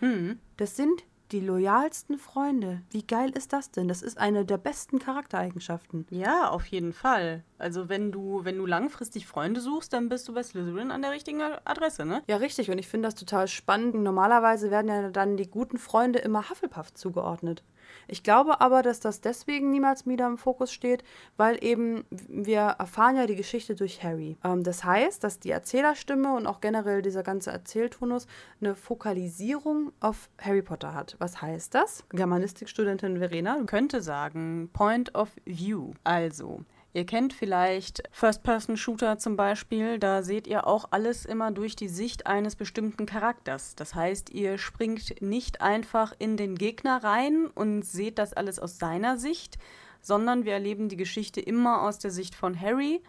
das 0.56 0.76
sind 0.76 1.02
die 1.34 1.40
loyalsten 1.40 2.16
Freunde. 2.16 2.82
Wie 2.92 3.04
geil 3.04 3.31
ist 3.31 3.52
das 3.52 3.72
denn? 3.72 3.88
Das 3.88 4.02
ist 4.02 4.19
eine 4.19 4.44
der 4.44 4.56
besten 4.56 5.00
Charaktereigenschaften. 5.00 6.06
Ja, 6.10 6.48
auf 6.48 6.64
jeden 6.66 6.92
Fall. 6.92 7.42
Also 7.58 7.88
wenn 7.88 8.12
du, 8.12 8.44
wenn 8.44 8.56
du 8.56 8.66
langfristig 8.66 9.26
Freunde 9.26 9.60
suchst, 9.60 9.92
dann 9.92 10.08
bist 10.08 10.28
du 10.28 10.34
bei 10.34 10.44
Slytherin 10.44 10.92
an 10.92 11.02
der 11.02 11.10
richtigen 11.10 11.42
Adresse, 11.64 12.06
ne? 12.06 12.22
Ja, 12.28 12.36
richtig. 12.36 12.70
Und 12.70 12.78
ich 12.78 12.86
finde 12.86 13.08
das 13.08 13.16
total 13.16 13.48
spannend. 13.48 13.96
Normalerweise 13.96 14.70
werden 14.70 14.86
ja 14.86 15.10
dann 15.10 15.36
die 15.36 15.50
guten 15.50 15.76
Freunde 15.76 16.20
immer 16.20 16.48
Hufflepuff 16.48 16.94
zugeordnet. 16.94 17.64
Ich 18.08 18.22
glaube 18.22 18.60
aber, 18.60 18.82
dass 18.82 19.00
das 19.00 19.20
deswegen 19.20 19.70
niemals 19.70 20.06
wieder 20.06 20.26
im 20.26 20.38
Fokus 20.38 20.72
steht, 20.72 21.04
weil 21.36 21.62
eben 21.62 22.04
wir 22.10 22.76
erfahren 22.78 23.16
ja 23.16 23.26
die 23.26 23.36
Geschichte 23.36 23.74
durch 23.74 24.02
Harry. 24.02 24.36
Ähm, 24.44 24.62
das 24.62 24.84
heißt, 24.84 25.24
dass 25.24 25.38
die 25.40 25.50
Erzählerstimme 25.50 26.34
und 26.34 26.46
auch 26.46 26.60
generell 26.60 27.02
dieser 27.02 27.22
ganze 27.22 27.50
Erzähltonus 27.50 28.26
eine 28.60 28.74
Fokalisierung 28.74 29.93
auf 30.00 30.29
Harry 30.40 30.62
Potter 30.62 30.94
hat. 30.94 31.17
Was 31.19 31.40
heißt 31.40 31.74
das? 31.74 32.05
Germanistikstudentin 32.10 33.19
Verena, 33.19 33.62
könnte 33.67 34.00
sagen 34.00 34.70
Point 34.72 35.14
of 35.14 35.31
View. 35.44 35.93
Also, 36.05 36.60
ihr 36.94 37.05
kennt 37.05 37.34
vielleicht 37.34 38.05
First-Person-Shooter 38.13 39.19
zum 39.19 39.36
Beispiel. 39.36 39.98
Da 39.98 40.22
seht 40.22 40.46
ihr 40.46 40.67
auch 40.67 40.86
alles 40.93 41.27
immer 41.27 41.51
durch 41.51 41.77
die 41.77 41.89
Sicht 41.89 42.27
eines 42.27 42.56
bestimmten 42.56 43.05
Charakters. 43.05 43.74
Das 43.74 43.94
heißt, 43.94 44.31
ihr 44.31 44.56
springt 44.56 45.20
nicht 45.20 45.60
einfach 45.60 46.15
in 46.19 46.36
den 46.36 46.55
Gegner 46.55 47.05
rein 47.05 47.48
und 47.55 47.82
seht 47.82 48.19
das 48.19 48.32
alles 48.32 48.58
aus 48.58 48.79
seiner 48.79 49.19
Sicht, 49.19 49.58
sondern 50.01 50.44
wir 50.44 50.53
erleben 50.55 50.89
die 50.89 50.96
Geschichte 50.96 51.41
immer 51.41 51.82
aus 51.82 51.98
der 51.98 52.10
Sicht 52.10 52.34
von 52.34 52.58
Harry 52.58 53.03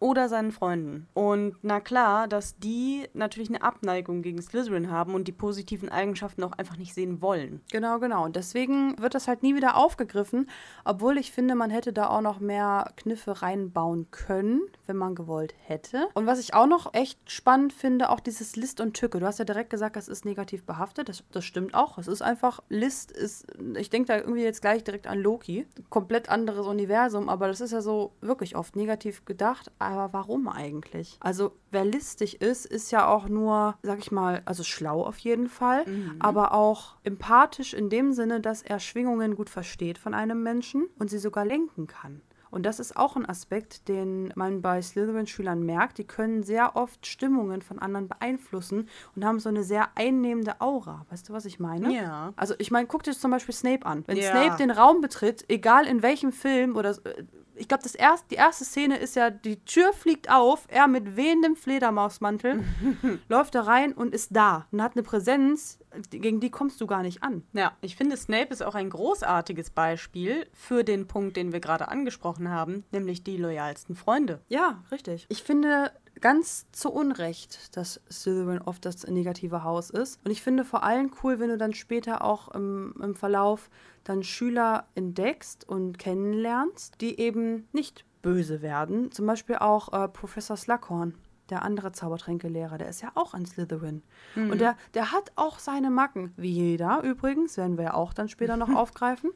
oder 0.00 0.28
seinen 0.28 0.50
Freunden. 0.50 1.06
Und 1.14 1.56
na 1.62 1.78
klar, 1.78 2.26
dass 2.26 2.58
die 2.58 3.06
natürlich 3.12 3.50
eine 3.50 3.62
Abneigung 3.62 4.22
gegen 4.22 4.42
Slytherin 4.42 4.90
haben 4.90 5.14
und 5.14 5.28
die 5.28 5.32
positiven 5.32 5.90
Eigenschaften 5.90 6.42
auch 6.42 6.52
einfach 6.52 6.76
nicht 6.76 6.94
sehen 6.94 7.20
wollen. 7.20 7.60
Genau, 7.70 7.98
genau. 7.98 8.24
Und 8.24 8.34
deswegen 8.34 8.98
wird 8.98 9.14
das 9.14 9.28
halt 9.28 9.42
nie 9.42 9.54
wieder 9.54 9.76
aufgegriffen, 9.76 10.48
obwohl 10.84 11.18
ich 11.18 11.32
finde, 11.32 11.54
man 11.54 11.70
hätte 11.70 11.92
da 11.92 12.08
auch 12.08 12.22
noch 12.22 12.40
mehr 12.40 12.92
Kniffe 12.96 13.42
reinbauen 13.42 14.10
können, 14.10 14.62
wenn 14.86 14.96
man 14.96 15.14
gewollt 15.14 15.54
hätte. 15.66 16.08
Und 16.14 16.26
was 16.26 16.40
ich 16.40 16.54
auch 16.54 16.66
noch 16.66 16.94
echt 16.94 17.18
spannend 17.30 17.72
finde, 17.72 18.08
auch 18.08 18.20
dieses 18.20 18.56
List 18.56 18.80
und 18.80 18.94
Tücke. 18.94 19.20
Du 19.20 19.26
hast 19.26 19.38
ja 19.38 19.44
direkt 19.44 19.70
gesagt, 19.70 19.96
das 19.96 20.08
ist 20.08 20.24
negativ 20.24 20.64
behaftet. 20.64 21.10
Das, 21.10 21.22
das 21.30 21.44
stimmt 21.44 21.74
auch. 21.74 21.98
Es 21.98 22.08
ist 22.08 22.22
einfach, 22.22 22.60
List 22.70 23.12
ist, 23.12 23.46
ich 23.76 23.90
denke 23.90 24.08
da 24.08 24.16
irgendwie 24.16 24.42
jetzt 24.42 24.62
gleich 24.62 24.82
direkt 24.82 25.06
an 25.06 25.18
Loki. 25.18 25.66
Komplett 25.90 26.30
anderes 26.30 26.66
Universum, 26.66 27.28
aber 27.28 27.48
das 27.48 27.60
ist 27.60 27.72
ja 27.72 27.82
so 27.82 28.12
wirklich 28.22 28.56
oft 28.56 28.76
negativ 28.76 29.26
gedacht. 29.26 29.70
Aber 29.90 30.12
warum 30.12 30.46
eigentlich? 30.48 31.16
Also, 31.20 31.52
wer 31.72 31.84
listig 31.84 32.40
ist, 32.40 32.64
ist 32.64 32.92
ja 32.92 33.08
auch 33.08 33.28
nur, 33.28 33.74
sag 33.82 33.98
ich 33.98 34.12
mal, 34.12 34.42
also 34.44 34.62
schlau 34.62 35.02
auf 35.04 35.18
jeden 35.18 35.48
Fall, 35.48 35.84
aber 36.20 36.54
auch 36.54 36.94
empathisch 37.02 37.74
in 37.74 37.90
dem 37.90 38.12
Sinne, 38.12 38.40
dass 38.40 38.62
er 38.62 38.78
Schwingungen 38.78 39.34
gut 39.34 39.50
versteht 39.50 39.98
von 39.98 40.14
einem 40.14 40.42
Menschen 40.42 40.88
und 40.98 41.10
sie 41.10 41.18
sogar 41.18 41.44
lenken 41.44 41.88
kann. 41.88 42.20
Und 42.52 42.66
das 42.66 42.80
ist 42.80 42.96
auch 42.96 43.14
ein 43.16 43.28
Aspekt, 43.28 43.88
den 43.88 44.32
man 44.34 44.60
bei 44.60 44.82
Slytherin-Schülern 44.82 45.62
merkt. 45.62 45.98
Die 45.98 46.04
können 46.06 46.42
sehr 46.42 46.74
oft 46.74 47.06
Stimmungen 47.06 47.62
von 47.62 47.78
anderen 47.78 48.08
beeinflussen 48.08 48.88
und 49.14 49.24
haben 49.24 49.38
so 49.38 49.48
eine 49.48 49.62
sehr 49.62 49.88
einnehmende 49.94 50.60
Aura. 50.60 51.06
Weißt 51.10 51.28
du, 51.28 51.32
was 51.32 51.44
ich 51.44 51.60
meine? 51.60 51.94
Ja. 51.94 52.32
Also 52.34 52.54
ich 52.58 52.72
meine, 52.72 52.88
guck 52.88 53.04
dir 53.04 53.12
zum 53.12 53.30
Beispiel 53.30 53.54
Snape 53.54 53.86
an. 53.86 54.02
Wenn 54.06 54.16
Ja. 54.16 54.30
Snape 54.30 54.56
den 54.56 54.72
Raum 54.72 55.00
betritt, 55.00 55.44
egal 55.48 55.86
in 55.86 56.02
welchem 56.02 56.32
Film 56.32 56.74
oder 56.76 56.90
äh, 56.90 57.22
ich 57.60 57.68
glaube, 57.68 57.82
das 57.82 57.94
erst, 57.94 58.30
die 58.30 58.36
erste 58.36 58.64
Szene 58.64 58.96
ist 58.96 59.16
ja, 59.16 59.28
die 59.30 59.62
Tür 59.64 59.92
fliegt 59.92 60.30
auf, 60.30 60.64
er 60.68 60.88
mit 60.88 61.16
wehendem 61.16 61.56
Fledermausmantel 61.56 62.64
läuft 63.28 63.54
da 63.54 63.62
rein 63.62 63.92
und 63.92 64.14
ist 64.14 64.34
da 64.34 64.66
und 64.72 64.82
hat 64.82 64.92
eine 64.96 65.02
Präsenz, 65.02 65.78
gegen 66.08 66.40
die 66.40 66.50
kommst 66.50 66.80
du 66.80 66.86
gar 66.86 67.02
nicht 67.02 67.22
an. 67.22 67.42
Ja, 67.52 67.76
ich 67.82 67.96
finde, 67.96 68.16
Snape 68.16 68.48
ist 68.48 68.62
auch 68.62 68.74
ein 68.74 68.88
großartiges 68.88 69.70
Beispiel 69.70 70.46
für 70.54 70.84
den 70.84 71.06
Punkt, 71.06 71.36
den 71.36 71.52
wir 71.52 71.60
gerade 71.60 71.88
angesprochen 71.88 72.50
haben, 72.50 72.84
nämlich 72.92 73.24
die 73.24 73.36
loyalsten 73.36 73.94
Freunde. 73.94 74.40
Ja, 74.48 74.82
richtig. 74.90 75.26
Ich 75.28 75.42
finde 75.42 75.92
ganz 76.20 76.70
zu 76.72 76.90
Unrecht, 76.90 77.76
dass 77.76 78.00
Slytherin 78.10 78.62
oft 78.62 78.84
das 78.84 79.06
negative 79.06 79.64
Haus 79.64 79.90
ist. 79.90 80.18
Und 80.24 80.30
ich 80.30 80.42
finde 80.42 80.64
vor 80.64 80.82
allem 80.82 81.10
cool, 81.22 81.40
wenn 81.40 81.48
du 81.48 81.58
dann 81.58 81.74
später 81.74 82.24
auch 82.24 82.48
im, 82.48 82.94
im 83.02 83.14
Verlauf 83.14 83.70
dann 84.04 84.22
Schüler 84.22 84.86
entdeckst 84.94 85.68
und 85.68 85.98
kennenlernst, 85.98 87.00
die 87.00 87.18
eben 87.18 87.68
nicht 87.72 88.04
böse 88.22 88.62
werden. 88.62 89.12
Zum 89.12 89.26
Beispiel 89.26 89.56
auch 89.56 89.92
äh, 89.92 90.08
Professor 90.08 90.56
Slughorn. 90.56 91.14
Der 91.48 91.62
andere 91.62 91.90
Zaubertränkelehrer, 91.90 92.78
der 92.78 92.88
ist 92.88 93.02
ja 93.02 93.10
auch 93.16 93.34
ein 93.34 93.44
Slytherin. 93.44 94.04
Und 94.52 94.60
der, 94.60 94.76
der 94.94 95.10
hat 95.10 95.32
auch 95.34 95.58
seine 95.58 95.90
Macken, 95.90 96.32
wie 96.36 96.52
jeder 96.52 97.02
übrigens, 97.02 97.56
werden 97.56 97.76
wir 97.76 97.86
ja 97.86 97.94
auch 97.94 98.14
dann 98.14 98.28
später 98.28 98.56
noch 98.56 98.68
aufgreifen. 98.74 99.32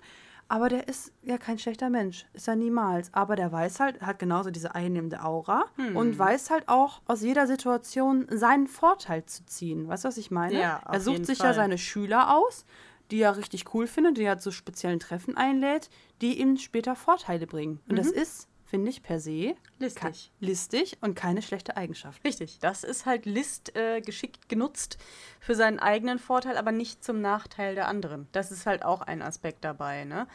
Aber 0.49 0.69
der 0.69 0.89
ist 0.89 1.13
ja 1.23 1.39
kein 1.39 1.59
schlechter 1.59 1.91
Mensch. 1.91 2.27
Ist 2.33 2.49
er 2.49 2.57
niemals. 2.57 3.13
Aber 3.13 3.37
der 3.37 3.51
weiß 3.51 3.81
halt, 3.81 4.01
hat 4.03 4.19
genauso 4.19 4.51
diese 4.51 4.75
einnehmende 4.75 5.25
Aura 5.25 5.65
und 5.95 6.19
weiß 6.19 6.51
halt 6.51 6.69
auch 6.69 7.01
aus 7.07 7.23
jeder 7.23 7.47
Situation 7.47 8.27
seinen 8.31 8.67
Vorteil 8.67 9.25
zu 9.25 9.45
ziehen. 9.47 9.89
Weißt 9.89 10.05
du, 10.05 10.09
was 10.09 10.17
ich 10.19 10.31
meine? 10.31 10.59
Ja, 10.59 10.81
er 10.91 11.01
sucht 11.01 11.27
sich 11.27 11.39
Fall. 11.39 11.49
ja 11.49 11.55
seine 11.55 11.79
Schüler 11.79 12.37
aus, 12.37 12.67
die 13.11 13.21
er 13.21 13.37
richtig 13.37 13.75
cool 13.75 13.87
findet, 13.87 14.19
die 14.19 14.25
er 14.25 14.39
zu 14.39 14.51
speziellen 14.51 15.01
Treffen 15.01 15.37
einlädt, 15.37 15.91
die 16.21 16.41
ihm 16.41 16.57
später 16.57 16.95
Vorteile 16.97 17.47
bringen. 17.47 17.81
Und 17.89 17.97
das 17.99 18.11
ist, 18.11 18.49
finde 18.75 18.91
ich, 18.91 19.05
per 19.05 19.21
se 19.21 19.55
Listig. 19.79 20.33
listig 20.41 20.99
und 21.01 21.15
keine 21.15 21.43
schlechte 21.43 21.77
Eigenschaft. 21.77 22.25
Richtig. 22.25 22.59
Das 22.59 22.83
ist 22.83 23.07
halt 23.07 23.25
List 23.25 23.77
äh, 23.77 24.01
geschickt 24.01 24.49
genutzt 24.49 24.99
für 25.39 25.55
seinen 25.55 25.79
eigenen 25.79 26.19
Vorteil, 26.19 26.57
aber 26.57 26.73
nicht 26.73 27.05
zum 27.05 27.21
Nachteil 27.21 27.77
der 27.77 27.87
anderen. 27.87 28.27
Das 28.33 28.51
ist 28.51 28.67
halt 28.67 28.85
auch 28.85 29.01
ein 29.03 29.23
Aspekt 29.23 29.65
dabei, 29.65 30.05
ne? 30.05 30.27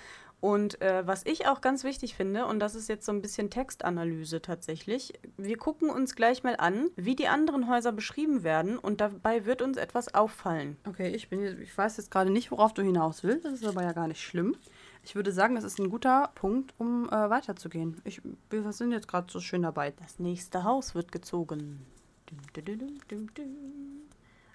Und 0.41 0.81
äh, 0.81 1.05
was 1.05 1.25
ich 1.25 1.47
auch 1.47 1.59
ganz 1.59 1.83
wichtig 1.83 2.15
finde, 2.15 2.45
und 2.45 2.59
das 2.61 2.73
ist 2.73 2.87
jetzt 2.87 3.05
so 3.05 3.11
ein 3.11 3.21
bisschen 3.21 3.49
Textanalyse 3.49 4.41
tatsächlich, 4.41 5.11
wir 5.35 5.57
gucken 5.57 5.89
uns 5.89 6.15
gleich 6.15 6.43
mal 6.43 6.55
an, 6.55 6.89
wie 6.95 7.17
die 7.17 7.27
anderen 7.27 7.67
Häuser 7.69 7.91
beschrieben 7.91 8.43
werden 8.43 8.77
und 8.79 9.01
dabei 9.01 9.43
wird 9.45 9.61
uns 9.61 9.75
etwas 9.75 10.13
auffallen. 10.13 10.77
Okay, 10.87 11.09
ich, 11.09 11.27
bin, 11.27 11.41
jetzt- 11.43 11.59
ich 11.59 11.77
weiß 11.77 11.97
jetzt 11.97 12.09
gerade 12.09 12.29
nicht, 12.31 12.51
worauf 12.51 12.73
du 12.73 12.81
hinaus 12.81 13.21
willst. 13.23 13.43
Das 13.43 13.55
ist 13.55 13.65
aber 13.67 13.83
ja 13.83 13.91
gar 13.91 14.07
nicht 14.07 14.21
schlimm. 14.23 14.55
Ich 15.03 15.15
würde 15.15 15.31
sagen, 15.31 15.55
das 15.55 15.63
ist 15.63 15.79
ein 15.79 15.89
guter 15.89 16.31
Punkt, 16.35 16.73
um 16.77 17.07
äh, 17.07 17.29
weiterzugehen. 17.29 18.01
Ich, 18.03 18.21
wir 18.49 18.71
sind 18.71 18.91
jetzt 18.91 19.07
gerade 19.07 19.31
so 19.31 19.39
schön 19.39 19.63
dabei. 19.63 19.91
Das 19.91 20.19
nächste 20.19 20.63
Haus 20.63 20.93
wird 20.93 21.11
gezogen. 21.11 21.85
Dum, 22.25 22.63
dum, 23.07 23.33
dum. 23.33 23.47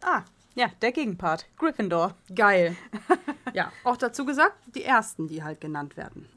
Ah, 0.03 0.23
ja, 0.55 0.69
der 0.83 0.93
Gegenpart. 0.93 1.47
Gryffindor. 1.59 2.15
Geil. 2.35 2.77
ja, 3.55 3.73
auch 3.83 3.97
dazu 3.97 4.25
gesagt, 4.25 4.57
die 4.75 4.85
ersten, 4.85 5.27
die 5.27 5.43
halt 5.43 5.61
genannt 5.61 5.97
werden. 5.97 6.29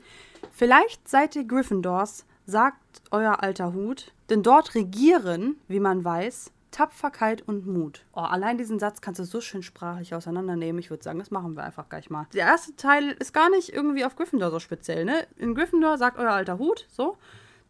Vielleicht 0.51 1.07
seid 1.07 1.35
ihr 1.35 1.43
Gryffindors, 1.43 2.25
sagt 2.47 3.03
euer 3.11 3.43
alter 3.43 3.73
Hut, 3.73 4.11
denn 4.29 4.41
dort 4.41 4.73
regieren, 4.73 5.57
wie 5.67 5.79
man 5.79 6.03
weiß, 6.03 6.51
Tapferkeit 6.71 7.41
und 7.41 7.65
Mut. 7.65 8.05
Oh, 8.13 8.21
allein 8.21 8.57
diesen 8.57 8.79
Satz 8.79 9.01
kannst 9.01 9.19
du 9.19 9.23
so 9.23 9.41
schön 9.41 9.63
sprachlich 9.63 10.13
auseinandernehmen. 10.13 10.79
Ich 10.79 10.89
würde 10.89 11.03
sagen, 11.03 11.19
das 11.19 11.31
machen 11.31 11.55
wir 11.55 11.63
einfach 11.63 11.89
gleich 11.89 12.09
mal. 12.09 12.27
Der 12.33 12.45
erste 12.45 12.75
Teil 12.75 13.15
ist 13.19 13.33
gar 13.33 13.49
nicht 13.49 13.73
irgendwie 13.73 14.05
auf 14.05 14.15
Gryffindor 14.15 14.51
so 14.51 14.59
speziell, 14.59 15.05
ne? 15.05 15.27
In 15.37 15.55
Gryffindor 15.55 15.97
sagt 15.97 16.17
euer 16.17 16.31
alter 16.31 16.57
Hut, 16.57 16.85
so. 16.89 17.17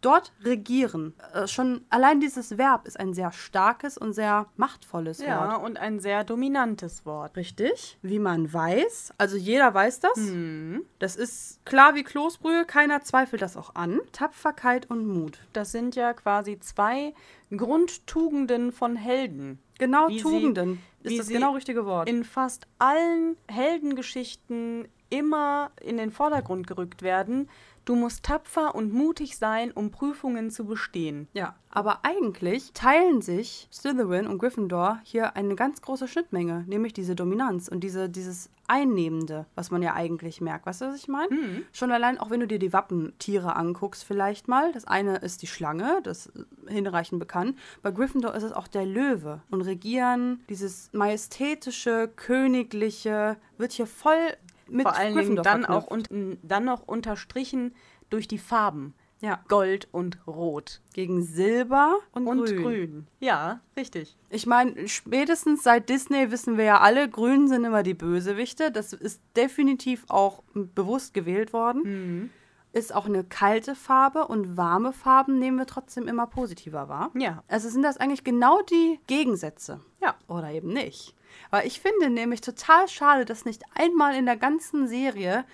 Dort 0.01 0.31
regieren. 0.43 1.13
Äh, 1.33 1.47
schon 1.47 1.81
allein 1.89 2.19
dieses 2.19 2.57
Verb 2.57 2.85
ist 2.87 2.99
ein 2.99 3.13
sehr 3.13 3.31
starkes 3.31 3.97
und 3.97 4.13
sehr 4.13 4.45
machtvolles 4.55 5.19
Wort. 5.19 5.27
Ja, 5.27 5.55
und 5.55 5.77
ein 5.79 5.99
sehr 5.99 6.23
dominantes 6.23 7.05
Wort. 7.05 7.35
Richtig, 7.35 7.97
wie 8.03 8.19
man 8.19 8.53
weiß. 8.53 9.11
Also 9.17 9.37
jeder 9.37 9.73
weiß 9.73 9.99
das. 9.99 10.17
Mhm. 10.17 10.83
Das 10.99 11.15
ist 11.15 11.65
klar 11.65 11.95
wie 11.95 12.03
Kloßbrühe, 12.03 12.65
keiner 12.65 13.01
zweifelt 13.01 13.41
das 13.41 13.57
auch 13.57 13.73
an. 13.75 13.99
Tapferkeit 14.11 14.89
und 14.89 15.07
Mut. 15.07 15.39
Das 15.53 15.71
sind 15.71 15.95
ja 15.95 16.13
quasi 16.13 16.59
zwei 16.59 17.13
Grundtugenden 17.55 18.71
von 18.71 18.95
Helden. 18.95 19.59
Genau, 19.79 20.07
Wie 20.09 20.17
sie- 20.17 20.23
Tugenden 20.23 20.79
wie 21.01 21.13
ist 21.13 21.19
das 21.19 21.27
sie 21.27 21.33
genau 21.33 21.53
richtige 21.53 21.85
Wort. 21.85 22.09
In 22.09 22.23
fast 22.23 22.67
allen 22.79 23.37
Heldengeschichten 23.47 24.87
immer 25.09 25.71
in 25.81 25.97
den 25.97 26.11
Vordergrund 26.11 26.67
gerückt 26.67 27.01
werden. 27.01 27.49
Du 27.87 27.95
musst 27.95 28.23
tapfer 28.23 28.75
und 28.75 28.91
mutig 28.91 29.37
sein, 29.37 29.71
um 29.71 29.91
Prüfungen 29.91 30.51
zu 30.51 30.65
bestehen. 30.65 31.29
ja, 31.31 31.55
aber 31.69 31.99
eigentlich 32.03 32.73
teilen 32.73 33.21
sich 33.21 33.69
Slytherin 33.71 34.25
und 34.25 34.39
Gryffindor 34.39 34.99
hier 35.03 35.35
eine 35.35 35.55
ganz 35.55 35.81
große 35.81 36.07
Schnittmenge, 36.07 36.65
nämlich 36.67 36.91
diese 36.91 37.15
Dominanz 37.15 37.67
und 37.67 37.81
diese, 37.81 38.09
dieses 38.09 38.49
Einnehmende, 38.67 39.45
was 39.55 39.69
man 39.69 39.81
ja 39.81 39.93
eigentlich 39.93 40.41
merkt. 40.41 40.65
Weißt 40.65 40.81
du, 40.81 40.85
was 40.85 40.95
ich 40.95 41.07
meine? 41.07 41.29
Schon 41.71 41.91
allein, 41.91 42.17
auch 42.17 42.29
wenn 42.29 42.39
du 42.39 42.47
dir 42.47 42.59
die 42.59 42.73
Wappentiere 42.73 43.55
anguckst, 43.55 44.03
vielleicht 44.03 44.47
mal. 44.47 44.73
Das 44.73 44.85
eine 44.85 45.17
ist 45.17 45.41
die 45.41 45.47
Schlange, 45.47 46.01
das 46.03 46.25
ist 46.25 46.45
hinreichend 46.67 47.19
bekannt. 47.19 47.57
Bei 47.83 47.91
Gryffindor 47.91 48.33
ist 48.33 48.43
es 48.43 48.51
auch 48.51 48.67
der 48.67 48.85
Löwe. 48.85 49.41
Und 49.51 49.61
Regieren, 49.61 50.41
dieses 50.49 50.91
majestätische, 50.93 52.09
königliche, 52.15 53.37
wird 53.57 53.71
hier 53.71 53.87
voll 53.87 54.33
mit 54.69 54.83
Vor 54.83 54.95
allen 54.95 55.07
Dingen 55.15 55.35
Gryffindor 55.35 55.43
dann 55.43 55.63
verknüpft. 55.63 55.87
auch 55.87 55.91
und, 55.91 56.09
dann 56.43 56.65
noch 56.65 56.87
unterstrichen 56.87 57.75
durch 58.09 58.27
die 58.27 58.37
Farben. 58.37 58.93
Ja, 59.19 59.39
Gold 59.47 59.87
und 59.91 60.19
Rot. 60.27 60.79
gegen 60.93 61.23
Silber 61.23 61.95
und, 62.11 62.27
Und 62.27 62.45
Grün. 62.45 62.61
grün. 62.61 63.07
Ja, 63.19 63.61
richtig. 63.75 64.15
Ich 64.29 64.45
meine, 64.45 64.87
spätestens 64.87 65.63
seit 65.63 65.89
Disney 65.89 66.29
wissen 66.29 66.55
wir 66.57 66.65
ja 66.65 66.79
alle, 66.81 67.09
Grün 67.09 67.47
sind 67.47 67.63
immer 67.63 67.81
die 67.81 67.95
Bösewichte. 67.95 68.71
Das 68.71 68.93
ist 68.93 69.19
definitiv 69.35 70.05
auch 70.07 70.43
bewusst 70.53 71.15
gewählt 71.15 71.51
worden. 71.51 71.81
Mhm. 71.83 72.29
Ist 72.73 72.93
auch 72.93 73.07
eine 73.07 73.23
kalte 73.23 73.73
Farbe 73.73 74.27
und 74.27 74.55
warme 74.55 74.93
Farben 74.93 75.39
nehmen 75.39 75.57
wir 75.57 75.65
trotzdem 75.65 76.07
immer 76.07 76.27
positiver 76.27 76.87
wahr. 76.87 77.09
Ja. 77.17 77.43
Also 77.47 77.69
sind 77.69 77.81
das 77.81 77.97
eigentlich 77.97 78.23
genau 78.23 78.61
die 78.61 78.99
Gegensätze. 79.07 79.81
Ja. 79.99 80.13
Oder 80.27 80.51
eben 80.51 80.73
nicht. 80.73 81.15
Weil 81.49 81.67
ich 81.67 81.79
finde 81.79 82.09
nämlich 82.09 82.41
total 82.41 82.87
schade, 82.87 83.25
dass 83.25 83.45
nicht 83.45 83.63
einmal 83.75 84.15
in 84.15 84.25
der 84.25 84.37
ganzen 84.37 84.87
Serie 84.87 85.45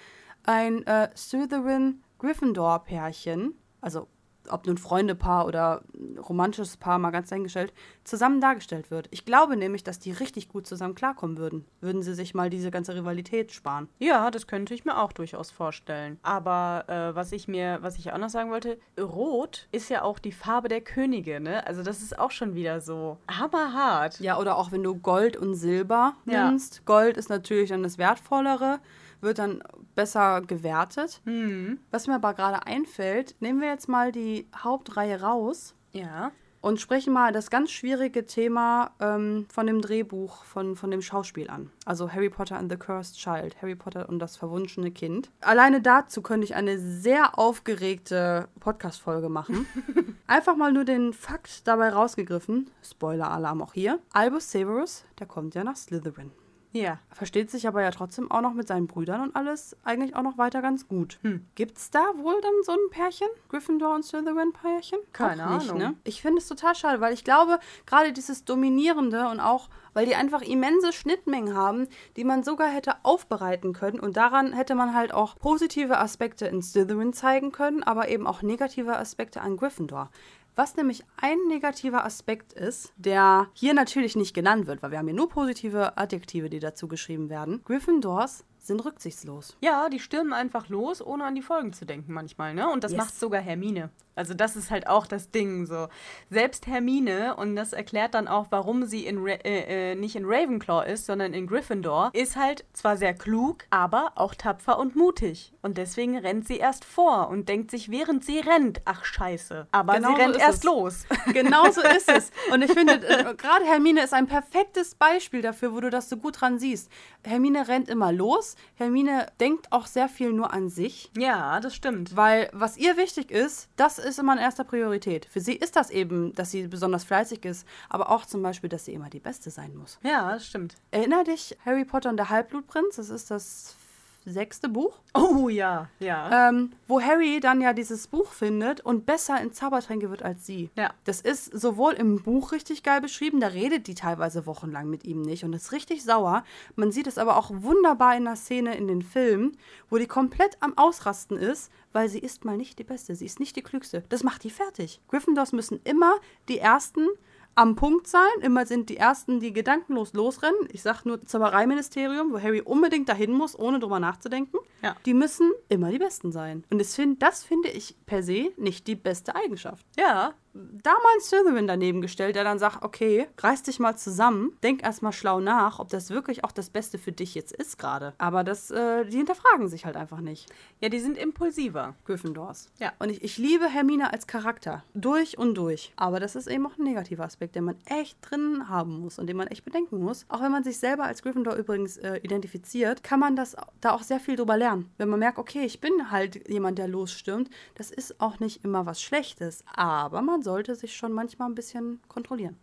ein 0.43 0.87
äh, 0.87 1.09
Slytherin-Gryffindor-Pärchen, 1.15 3.53
also 3.81 4.07
ob 4.49 4.67
nun 4.67 4.77
Freundepaar 4.77 5.45
oder 5.47 5.81
romantisches 6.27 6.77
Paar, 6.77 6.99
mal 6.99 7.11
ganz 7.11 7.29
dahingestellt, 7.29 7.73
zusammen 8.03 8.41
dargestellt 8.41 8.91
wird. 8.91 9.07
Ich 9.11 9.25
glaube 9.25 9.55
nämlich, 9.55 9.83
dass 9.83 9.99
die 9.99 10.11
richtig 10.11 10.49
gut 10.49 10.67
zusammen 10.67 10.95
klarkommen 10.95 11.37
würden. 11.37 11.65
Würden 11.81 12.01
sie 12.01 12.13
sich 12.13 12.33
mal 12.33 12.49
diese 12.49 12.71
ganze 12.71 12.95
Rivalität 12.95 13.51
sparen. 13.51 13.87
Ja, 13.99 14.31
das 14.31 14.47
könnte 14.47 14.73
ich 14.73 14.85
mir 14.85 14.97
auch 14.97 15.13
durchaus 15.13 15.51
vorstellen. 15.51 16.19
Aber 16.23 16.85
äh, 16.87 17.15
was 17.15 17.31
ich 17.31 17.47
mir, 17.47 17.79
was 17.81 17.97
ich 17.97 18.11
auch 18.11 18.17
noch 18.17 18.29
sagen 18.29 18.51
wollte, 18.51 18.77
Rot 18.99 19.67
ist 19.71 19.89
ja 19.89 20.01
auch 20.01 20.19
die 20.19 20.31
Farbe 20.31 20.67
der 20.67 20.81
Könige, 20.81 21.39
ne? 21.39 21.65
Also 21.65 21.83
das 21.83 22.01
ist 22.01 22.17
auch 22.19 22.31
schon 22.31 22.55
wieder 22.55 22.81
so 22.81 23.17
hammerhart. 23.29 24.19
Ja, 24.19 24.37
oder 24.39 24.57
auch 24.57 24.71
wenn 24.71 24.83
du 24.83 24.95
Gold 24.95 25.37
und 25.37 25.55
Silber 25.55 26.15
Ja. 26.25 26.49
nimmst. 26.49 26.85
Gold 26.85 27.17
ist 27.17 27.29
natürlich 27.29 27.69
dann 27.69 27.83
das 27.83 27.97
Wertvollere, 27.97 28.79
wird 29.23 29.39
dann 29.39 29.63
besser 29.95 30.41
gewertet. 30.41 31.21
Mhm. 31.25 31.79
Was 31.91 32.07
mir 32.07 32.15
aber 32.15 32.33
gerade 32.33 32.65
einfällt, 32.67 33.35
nehmen 33.39 33.61
wir 33.61 33.69
jetzt 33.69 33.89
mal 33.89 34.11
die 34.11 34.47
Hauptreihe 34.55 35.21
raus 35.21 35.73
Ja. 35.91 36.31
und 36.61 36.79
sprechen 36.79 37.13
mal 37.13 37.31
das 37.31 37.49
ganz 37.49 37.71
schwierige 37.71 38.25
Thema 38.25 38.91
ähm, 38.99 39.45
von 39.51 39.67
dem 39.67 39.81
Drehbuch, 39.81 40.43
von, 40.45 40.75
von 40.75 40.89
dem 40.91 41.01
Schauspiel 41.01 41.49
an. 41.49 41.69
Also 41.85 42.11
Harry 42.11 42.29
Potter 42.29 42.57
and 42.57 42.71
the 42.71 42.77
Cursed 42.77 43.17
Child, 43.17 43.61
Harry 43.61 43.75
Potter 43.75 44.07
und 44.09 44.19
das 44.19 44.37
verwunschene 44.37 44.91
Kind. 44.91 45.29
Alleine 45.41 45.81
dazu 45.81 46.21
könnte 46.21 46.45
ich 46.45 46.55
eine 46.55 46.79
sehr 46.79 47.37
aufgeregte 47.37 48.47
Podcast-Folge 48.59 49.29
machen. 49.29 49.65
Einfach 50.27 50.55
mal 50.55 50.71
nur 50.71 50.85
den 50.85 51.13
Fakt 51.13 51.67
dabei 51.67 51.89
rausgegriffen, 51.89 52.69
Spoiler-Alarm 52.83 53.61
auch 53.61 53.73
hier. 53.73 53.99
Albus 54.13 54.49
Severus, 54.51 55.03
der 55.19 55.27
kommt 55.27 55.53
ja 55.55 55.63
nach 55.63 55.75
Slytherin. 55.75 56.31
Ja. 56.73 56.99
Versteht 57.11 57.51
sich 57.51 57.67
aber 57.67 57.83
ja 57.83 57.91
trotzdem 57.91 58.31
auch 58.31 58.41
noch 58.41 58.53
mit 58.53 58.67
seinen 58.67 58.87
Brüdern 58.87 59.21
und 59.21 59.35
alles 59.35 59.77
eigentlich 59.83 60.15
auch 60.15 60.23
noch 60.23 60.39
weiter 60.39 60.61
ganz 60.61 60.87
gut. 60.87 61.19
Hm. 61.21 61.45
Gibt's 61.53 61.91
da 61.91 61.99
wohl 62.17 62.39
dann 62.41 62.51
so 62.63 62.71
ein 62.71 62.89
Pärchen? 62.89 63.27
Gryffindor 63.49 63.93
und 63.93 64.03
Slytherin-Pärchen? 64.03 64.99
Keine 65.13 65.47
nicht, 65.53 65.69
Ahnung. 65.69 65.77
Ne? 65.77 65.93
Ich 66.03 66.21
finde 66.21 66.39
es 66.39 66.47
total 66.47 66.73
schade, 66.73 66.99
weil 66.99 67.13
ich 67.13 67.23
glaube, 67.23 67.59
gerade 67.85 68.11
dieses 68.11 68.43
Dominierende 68.43 69.27
und 69.29 69.39
auch, 69.39 69.69
weil 69.93 70.07
die 70.07 70.15
einfach 70.15 70.41
immense 70.41 70.91
Schnittmengen 70.91 71.55
haben, 71.55 71.87
die 72.17 72.23
man 72.23 72.43
sogar 72.43 72.67
hätte 72.67 72.95
aufbereiten 73.03 73.73
können 73.73 73.99
und 73.99 74.17
daran 74.17 74.51
hätte 74.51 74.73
man 74.73 74.95
halt 74.95 75.13
auch 75.13 75.37
positive 75.37 75.99
Aspekte 75.99 76.47
in 76.47 76.63
Slytherin 76.63 77.13
zeigen 77.13 77.51
können, 77.51 77.83
aber 77.83 78.09
eben 78.09 78.25
auch 78.25 78.41
negative 78.41 78.97
Aspekte 78.97 79.41
an 79.41 79.57
Gryffindor. 79.57 80.09
Was 80.55 80.75
nämlich 80.75 81.03
ein 81.17 81.37
negativer 81.47 82.05
Aspekt 82.05 82.53
ist, 82.53 82.93
der 82.95 83.47
hier 83.53 83.73
natürlich 83.73 84.15
nicht 84.15 84.35
genannt 84.35 84.67
wird, 84.67 84.83
weil 84.83 84.91
wir 84.91 84.99
haben 84.99 85.07
hier 85.07 85.15
nur 85.15 85.29
positive 85.29 85.97
Adjektive, 85.97 86.49
die 86.49 86.59
dazu 86.59 86.87
geschrieben 86.87 87.29
werden. 87.29 87.63
Gryffindors 87.63 88.45
sind 88.67 88.83
rücksichtslos. 88.85 89.57
Ja, 89.61 89.89
die 89.89 89.99
stürmen 89.99 90.33
einfach 90.33 90.69
los, 90.69 91.05
ohne 91.05 91.25
an 91.25 91.35
die 91.35 91.41
Folgen 91.41 91.73
zu 91.73 91.85
denken 91.85 92.13
manchmal, 92.13 92.53
ne? 92.53 92.69
Und 92.69 92.83
das 92.83 92.91
Yes. 92.93 92.97
macht 92.97 93.19
sogar 93.19 93.41
Hermine. 93.41 93.89
Also 94.15 94.35
das 94.35 94.55
ist 94.55 94.69
halt 94.69 94.85
auch 94.85 95.07
das 95.07 95.31
Ding 95.31 95.65
so. 95.65 95.87
Selbst 96.29 96.67
Hermine, 96.67 97.35
und 97.35 97.55
das 97.55 97.73
erklärt 97.73 98.13
dann 98.13 98.27
auch, 98.27 98.47
warum 98.51 98.85
sie 98.85 99.07
in 99.07 99.17
Ra 99.17 99.31
äh, 99.43 99.91
äh, 99.93 99.95
nicht 99.95 100.15
in 100.15 100.25
Ravenclaw 100.25 100.85
ist, 100.87 101.07
sondern 101.07 101.33
in 101.33 101.47
Gryffindor, 101.47 102.11
ist 102.13 102.35
halt 102.35 102.63
zwar 102.73 102.95
sehr 102.95 103.15
klug, 103.15 103.63
aber 103.71 104.11
auch 104.15 104.35
tapfer 104.35 104.77
und 104.77 104.95
mutig. 104.95 105.51
Und 105.63 105.79
deswegen 105.79 106.15
rennt 106.15 106.45
sie 106.47 106.57
erst 106.57 106.85
vor 106.85 107.27
und 107.29 107.49
denkt 107.49 107.71
sich, 107.71 107.89
während 107.89 108.23
sie 108.23 108.37
rennt, 108.39 108.81
ach 108.85 109.03
scheiße. 109.03 109.67
Aber 109.71 109.93
Genau 109.95 110.09
sie 110.09 110.13
so 110.15 110.21
rennt 110.21 110.35
ist 110.35 110.41
erst 110.43 110.57
es. 110.59 110.63
los. 110.63 111.05
Genau 111.33 111.71
so 111.71 111.81
ist 111.81 112.07
es. 112.09 112.29
Und 112.53 112.61
ich 112.61 112.71
finde, 112.71 112.93
äh, 113.07 113.33
gerade 113.33 113.65
Hermine 113.65 114.03
ist 114.03 114.13
ein 114.13 114.27
perfektes 114.27 114.93
Beispiel 114.93 115.41
dafür, 115.41 115.73
wo 115.73 115.79
du 115.81 115.89
das 115.89 116.07
so 116.09 116.17
gut 116.17 116.39
dran 116.39 116.59
siehst. 116.59 116.89
Hermine 117.25 117.67
rennt 117.67 117.89
immer 117.89 118.11
los. 118.11 118.52
Hermine 118.75 119.27
denkt 119.39 119.71
auch 119.71 119.85
sehr 119.85 120.09
viel 120.09 120.33
nur 120.33 120.53
an 120.53 120.69
sich. 120.69 121.11
ja, 121.17 121.59
das 121.59 121.75
stimmt. 121.75 122.15
Weil 122.15 122.49
was 122.53 122.77
ihr 122.77 122.97
wichtig 122.97 123.31
ist, 123.31 123.69
das 123.75 123.99
ist 123.99 124.19
immer 124.19 124.33
an 124.33 124.37
erster 124.37 124.63
Priorität. 124.63 125.25
Für 125.25 125.39
sie 125.39 125.53
ist 125.55 125.75
das 125.75 125.89
eben, 125.89 126.33
dass 126.33 126.51
sie 126.51 126.67
besonders 126.67 127.03
fleißig 127.03 127.45
ist, 127.45 127.67
aber 127.89 128.09
auch 128.09 128.25
zum 128.25 128.41
Beispiel, 128.41 128.69
dass 128.69 128.85
sie 128.85 128.93
immer 128.93 129.09
die 129.09 129.19
Beste 129.19 129.49
sein 129.49 129.75
muss. 129.75 129.99
Ja, 130.03 130.33
das 130.33 130.45
stimmt. 130.47 130.75
Erinner 130.91 131.23
dich, 131.23 131.57
Harry 131.65 131.85
Potter 131.85 132.09
und 132.09 132.17
der 132.17 132.29
Halbblutprinz, 132.29 132.95
das 132.97 133.09
ist 133.09 133.31
das 133.31 133.75
sechste 134.25 134.69
Buch, 134.69 134.99
Oh 135.13 135.49
ja, 135.49 135.89
ja. 135.99 136.49
ähm, 136.49 136.71
wo 136.87 137.01
Harry 137.01 137.39
dann 137.39 137.61
ja 137.61 137.73
dieses 137.73 138.07
Buch 138.07 138.31
findet 138.31 138.81
und 138.81 139.05
besser 139.05 139.39
in 139.41 139.53
Zaubertränke 139.53 140.09
wird 140.09 140.23
als 140.23 140.45
sie. 140.45 140.69
Ja. 140.75 140.91
Das 141.03 141.21
ist 141.21 141.45
sowohl 141.45 141.93
im 141.93 142.21
Buch 142.23 142.51
richtig 142.51 142.83
geil 142.83 143.01
beschrieben, 143.01 143.39
da 143.39 143.47
redet 143.47 143.87
die 143.87 143.95
teilweise 143.95 144.45
wochenlang 144.45 144.89
mit 144.89 145.03
ihm 145.05 145.21
nicht 145.21 145.43
und 145.43 145.53
ist 145.53 145.71
richtig 145.71 146.03
sauer. 146.03 146.43
Man 146.75 146.91
sieht 146.91 147.07
es 147.07 147.17
aber 147.17 147.37
auch 147.37 147.51
wunderbar 147.53 148.15
in 148.15 148.25
der 148.25 148.35
Szene 148.35 148.75
in 148.75 148.87
den 148.87 149.01
Filmen, 149.01 149.57
wo 149.89 149.97
die 149.97 150.07
komplett 150.07 150.57
am 150.61 150.77
Ausrasten 150.77 151.37
ist, 151.37 151.71
weil 151.91 152.09
sie 152.09 152.19
ist 152.19 152.45
mal 152.45 152.57
nicht 152.57 152.79
die 152.79 152.83
Beste, 152.83 153.15
sie 153.15 153.25
ist 153.25 153.39
nicht 153.39 153.55
die 153.55 153.61
Klügste. 153.61 154.03
Das 154.09 154.23
macht 154.23 154.43
die 154.43 154.49
fertig. 154.49 154.99
Gryffindors 155.09 155.51
müssen 155.51 155.79
immer 155.83 156.15
die 156.49 156.59
Ersten 156.59 157.07
am 157.55 157.75
Punkt 157.75 158.07
sein. 158.07 158.21
Immer 158.41 158.65
sind 158.65 158.89
die 158.89 158.97
Ersten, 158.97 159.39
die 159.39 159.53
gedankenlos 159.53 160.13
losrennen. 160.13 160.67
Ich 160.71 160.81
sag 160.81 161.05
nur 161.05 161.23
Zaubereiministerium, 161.25 162.31
wo 162.33 162.39
Harry 162.39 162.61
unbedingt 162.61 163.09
dahin 163.09 163.31
muss, 163.31 163.57
ohne 163.57 163.79
drüber 163.79 163.99
nachzudenken. 163.99 164.57
Ja. 164.81 164.95
Die 165.05 165.13
müssen 165.13 165.51
immer 165.69 165.91
die 165.91 165.99
Besten 165.99 166.31
sein. 166.31 166.63
Und 166.69 166.79
das, 166.79 166.95
find, 166.95 167.21
das 167.21 167.43
finde 167.43 167.69
ich 167.69 167.95
per 168.05 168.23
se 168.23 168.51
nicht 168.57 168.87
die 168.87 168.95
beste 168.95 169.35
Eigenschaft. 169.35 169.85
Ja, 169.97 170.33
Da 170.53 170.91
mal 170.91 171.13
ein 171.15 171.21
Slytherin 171.21 171.65
daneben 171.67 172.01
gestellt, 172.01 172.35
der 172.35 172.43
dann 172.43 172.59
sagt, 172.59 172.83
okay, 172.83 173.27
reiß 173.39 173.63
dich 173.63 173.79
mal 173.79 173.95
zusammen, 173.95 174.55
denk 174.61 174.83
erstmal 174.83 175.11
schlau 175.13 175.39
nach, 175.39 175.79
ob 175.79 175.89
das 175.89 176.11
wirklich 176.11 176.43
auch 176.43 176.51
das 176.51 176.69
Beste 176.69 176.97
für 176.99 177.11
dich 177.11 177.33
jetzt 177.33 177.53
ist 177.53 177.79
gerade. 177.79 178.13
Aber 178.19 178.43
das, 178.43 178.69
äh, 178.69 179.05
die 179.05 179.17
hinterfragen 179.17 179.67
sich 179.67 179.85
halt 179.85 179.95
einfach 179.95 180.19
nicht. 180.19 180.47
ja, 180.79 180.89
die 180.89 180.99
sind 180.99 181.17
impulsiver. 181.17 181.95
Gryffindors. 182.05 182.69
Ja. 182.79 182.91
Und 182.99 183.09
ich, 183.09 183.23
ich 183.23 183.37
liebe 183.37 183.67
Hermine 183.67 184.13
als 184.13 184.27
Charakter. 184.27 184.83
Durch 184.93 185.37
und 185.39 185.55
durch. 185.55 185.91
Aber 185.95 186.19
das 186.19 186.35
ist 186.35 186.47
eben 186.47 186.67
auch 186.67 186.77
ein 186.77 186.83
negativer 186.83 187.23
Aspekt, 187.23 187.42
den 187.47 187.65
man 187.65 187.75
echt 187.85 188.17
drin 188.21 188.69
haben 188.69 188.99
muss 188.99 189.19
und 189.19 189.27
den 189.27 189.37
man 189.37 189.47
echt 189.47 189.65
bedenken 189.65 189.99
muss. 189.99 190.25
Auch 190.29 190.41
wenn 190.41 190.51
man 190.51 190.63
sich 190.63 190.77
selber 190.77 191.03
als 191.03 191.21
Gryffindor 191.21 191.55
übrigens 191.55 191.97
äh, 191.97 192.17
identifiziert, 192.17 193.03
kann 193.03 193.19
man 193.19 193.35
das 193.35 193.55
da 193.81 193.91
auch 193.91 194.03
sehr 194.03 194.19
viel 194.19 194.35
drüber 194.35 194.57
lernen. 194.57 194.89
Wenn 194.97 195.09
man 195.09 195.19
merkt, 195.19 195.37
okay, 195.37 195.65
ich 195.65 195.81
bin 195.81 196.11
halt 196.11 196.47
jemand, 196.49 196.77
der 196.77 196.87
losstürmt, 196.87 197.49
das 197.75 197.91
ist 197.91 198.19
auch 198.19 198.39
nicht 198.39 198.63
immer 198.63 198.85
was 198.85 199.01
Schlechtes. 199.01 199.63
Aber 199.73 200.21
man 200.21 200.41
sollte 200.41 200.75
sich 200.75 200.95
schon 200.95 201.13
manchmal 201.13 201.49
ein 201.49 201.55
bisschen 201.55 201.99
kontrollieren. 202.07 202.57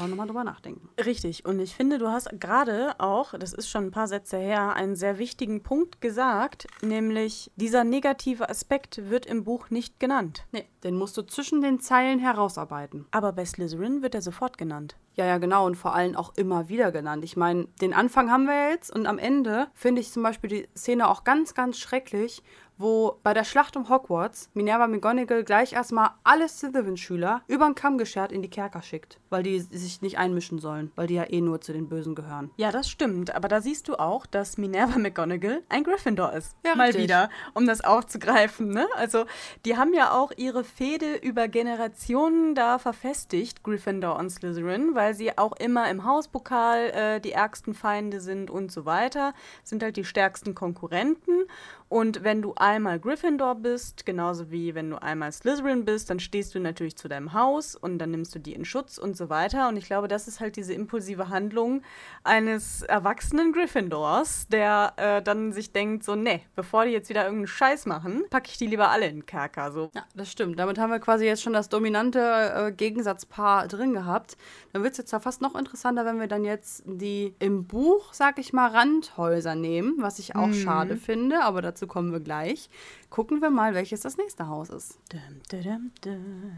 Auch 0.00 0.06
nochmal 0.06 0.26
drüber 0.26 0.44
nachdenken. 0.44 0.88
Richtig. 1.04 1.44
Und 1.44 1.60
ich 1.60 1.74
finde, 1.74 1.98
du 1.98 2.08
hast 2.08 2.28
gerade 2.40 2.94
auch, 2.98 3.34
das 3.38 3.52
ist 3.52 3.68
schon 3.68 3.86
ein 3.86 3.90
paar 3.90 4.08
Sätze 4.08 4.38
her, 4.38 4.74
einen 4.74 4.96
sehr 4.96 5.18
wichtigen 5.18 5.62
Punkt 5.62 6.00
gesagt, 6.00 6.66
nämlich 6.80 7.50
dieser 7.56 7.84
negative 7.84 8.48
Aspekt 8.48 9.10
wird 9.10 9.26
im 9.26 9.44
Buch 9.44 9.68
nicht 9.68 10.00
genannt. 10.00 10.46
Nee, 10.52 10.64
den 10.84 10.96
musst 10.96 11.16
du 11.18 11.22
zwischen 11.22 11.60
den 11.60 11.80
Zeilen 11.80 12.18
herausarbeiten. 12.18 13.06
Aber 13.10 13.32
bei 13.32 13.44
Slytherin 13.44 14.02
wird 14.02 14.14
er 14.14 14.22
sofort 14.22 14.56
genannt. 14.56 14.96
Ja, 15.16 15.26
ja, 15.26 15.36
genau. 15.36 15.66
Und 15.66 15.74
vor 15.74 15.94
allem 15.94 16.16
auch 16.16 16.32
immer 16.36 16.68
wieder 16.70 16.92
genannt. 16.92 17.24
Ich 17.24 17.36
meine, 17.36 17.66
den 17.82 17.92
Anfang 17.92 18.30
haben 18.30 18.46
wir 18.46 18.70
jetzt 18.70 18.90
und 18.90 19.06
am 19.06 19.18
Ende 19.18 19.68
finde 19.74 20.00
ich 20.00 20.12
zum 20.12 20.22
Beispiel 20.22 20.48
die 20.48 20.68
Szene 20.74 21.10
auch 21.10 21.24
ganz, 21.24 21.52
ganz 21.54 21.78
schrecklich, 21.78 22.42
wo 22.80 23.18
bei 23.22 23.34
der 23.34 23.44
Schlacht 23.44 23.76
um 23.76 23.88
Hogwarts 23.88 24.50
Minerva 24.54 24.86
McGonagall 24.86 25.44
gleich 25.44 25.74
erstmal 25.74 26.10
alle 26.24 26.48
Slytherin-Schüler 26.48 27.42
über 27.46 27.66
den 27.66 27.74
Kamm 27.74 27.98
geschert 27.98 28.32
in 28.32 28.42
die 28.42 28.48
Kerker 28.48 28.82
schickt, 28.82 29.18
weil 29.28 29.42
die 29.42 29.60
sich 29.60 30.00
nicht 30.00 30.18
einmischen 30.18 30.58
sollen, 30.58 30.90
weil 30.96 31.06
die 31.06 31.14
ja 31.14 31.24
eh 31.28 31.40
nur 31.40 31.60
zu 31.60 31.72
den 31.72 31.88
Bösen 31.88 32.14
gehören. 32.14 32.50
Ja, 32.56 32.72
das 32.72 32.88
stimmt. 32.88 33.34
Aber 33.34 33.48
da 33.48 33.60
siehst 33.60 33.88
du 33.88 33.96
auch, 33.96 34.26
dass 34.26 34.56
Minerva 34.56 34.98
McGonagall 34.98 35.62
ein 35.68 35.84
Gryffindor 35.84 36.32
ist. 36.32 36.56
Ja, 36.64 36.74
Mal 36.74 36.84
richtig. 36.84 37.04
wieder, 37.04 37.28
um 37.54 37.66
das 37.66 37.82
aufzugreifen. 37.82 38.68
Ne? 38.70 38.86
Also, 38.96 39.26
die 39.64 39.76
haben 39.76 39.92
ja 39.92 40.12
auch 40.12 40.32
ihre 40.36 40.64
Fehde 40.64 41.16
über 41.16 41.48
Generationen 41.48 42.54
da 42.54 42.78
verfestigt, 42.78 43.62
Gryffindor 43.62 44.18
und 44.18 44.30
Slytherin, 44.30 44.94
weil 44.94 45.14
sie 45.14 45.36
auch 45.36 45.52
immer 45.56 45.90
im 45.90 46.04
Hauspokal 46.04 46.90
äh, 46.90 47.20
die 47.20 47.32
ärgsten 47.32 47.74
Feinde 47.74 48.20
sind 48.20 48.50
und 48.50 48.72
so 48.72 48.86
weiter. 48.86 49.34
Sind 49.64 49.82
halt 49.82 49.96
die 49.96 50.04
stärksten 50.04 50.54
Konkurrenten. 50.54 51.44
Und 51.90 52.22
wenn 52.22 52.40
du 52.40 52.54
einmal 52.54 53.00
Gryffindor 53.00 53.56
bist, 53.56 54.06
genauso 54.06 54.52
wie 54.52 54.76
wenn 54.76 54.90
du 54.90 55.02
einmal 55.02 55.32
Slytherin 55.32 55.84
bist, 55.84 56.08
dann 56.08 56.20
stehst 56.20 56.54
du 56.54 56.60
natürlich 56.60 56.96
zu 56.96 57.08
deinem 57.08 57.32
Haus 57.32 57.74
und 57.74 57.98
dann 57.98 58.12
nimmst 58.12 58.32
du 58.32 58.38
die 58.38 58.52
in 58.52 58.64
Schutz 58.64 58.96
und 58.96 59.16
so 59.16 59.28
weiter. 59.28 59.68
Und 59.68 59.76
ich 59.76 59.86
glaube, 59.86 60.06
das 60.06 60.28
ist 60.28 60.38
halt 60.38 60.54
diese 60.54 60.72
impulsive 60.72 61.30
Handlung 61.30 61.82
eines 62.22 62.82
erwachsenen 62.82 63.52
Gryffindors, 63.52 64.46
der 64.46 64.92
äh, 64.98 65.20
dann 65.20 65.52
sich 65.52 65.72
denkt, 65.72 66.04
so, 66.04 66.14
ne, 66.14 66.42
bevor 66.54 66.84
die 66.84 66.92
jetzt 66.92 67.08
wieder 67.08 67.24
irgendeinen 67.24 67.48
Scheiß 67.48 67.86
machen, 67.86 68.22
packe 68.30 68.50
ich 68.50 68.56
die 68.56 68.68
lieber 68.68 68.90
alle 68.90 69.08
in 69.08 69.16
den 69.16 69.26
Kerker. 69.26 69.72
So. 69.72 69.90
Ja, 69.92 70.04
das 70.14 70.30
stimmt. 70.30 70.60
Damit 70.60 70.78
haben 70.78 70.90
wir 70.90 71.00
quasi 71.00 71.24
jetzt 71.24 71.42
schon 71.42 71.54
das 71.54 71.68
dominante 71.68 72.20
äh, 72.20 72.70
Gegensatzpaar 72.70 73.66
drin 73.66 73.94
gehabt. 73.94 74.36
Dann 74.72 74.84
wird 74.84 74.92
es 74.92 74.98
jetzt 74.98 75.10
ja 75.10 75.18
fast 75.18 75.42
noch 75.42 75.56
interessanter, 75.56 76.04
wenn 76.04 76.20
wir 76.20 76.28
dann 76.28 76.44
jetzt 76.44 76.84
die 76.86 77.34
im 77.40 77.64
Buch, 77.64 78.14
sag 78.14 78.38
ich 78.38 78.52
mal, 78.52 78.68
Randhäuser 78.68 79.56
nehmen, 79.56 79.96
was 79.98 80.20
ich 80.20 80.36
auch 80.36 80.52
schade 80.52 80.96
finde, 80.96 81.42
aber 81.42 81.62
dazu 81.62 81.79
kommen 81.86 82.12
wir 82.12 82.20
gleich. 82.20 82.68
Gucken 83.10 83.40
wir 83.40 83.50
mal, 83.50 83.74
welches 83.74 84.00
das 84.00 84.16
nächste 84.16 84.48
Haus 84.48 84.70
ist. 84.70 84.98
Dum, 85.10 85.62
dum, 85.62 85.90
dum. 86.02 86.52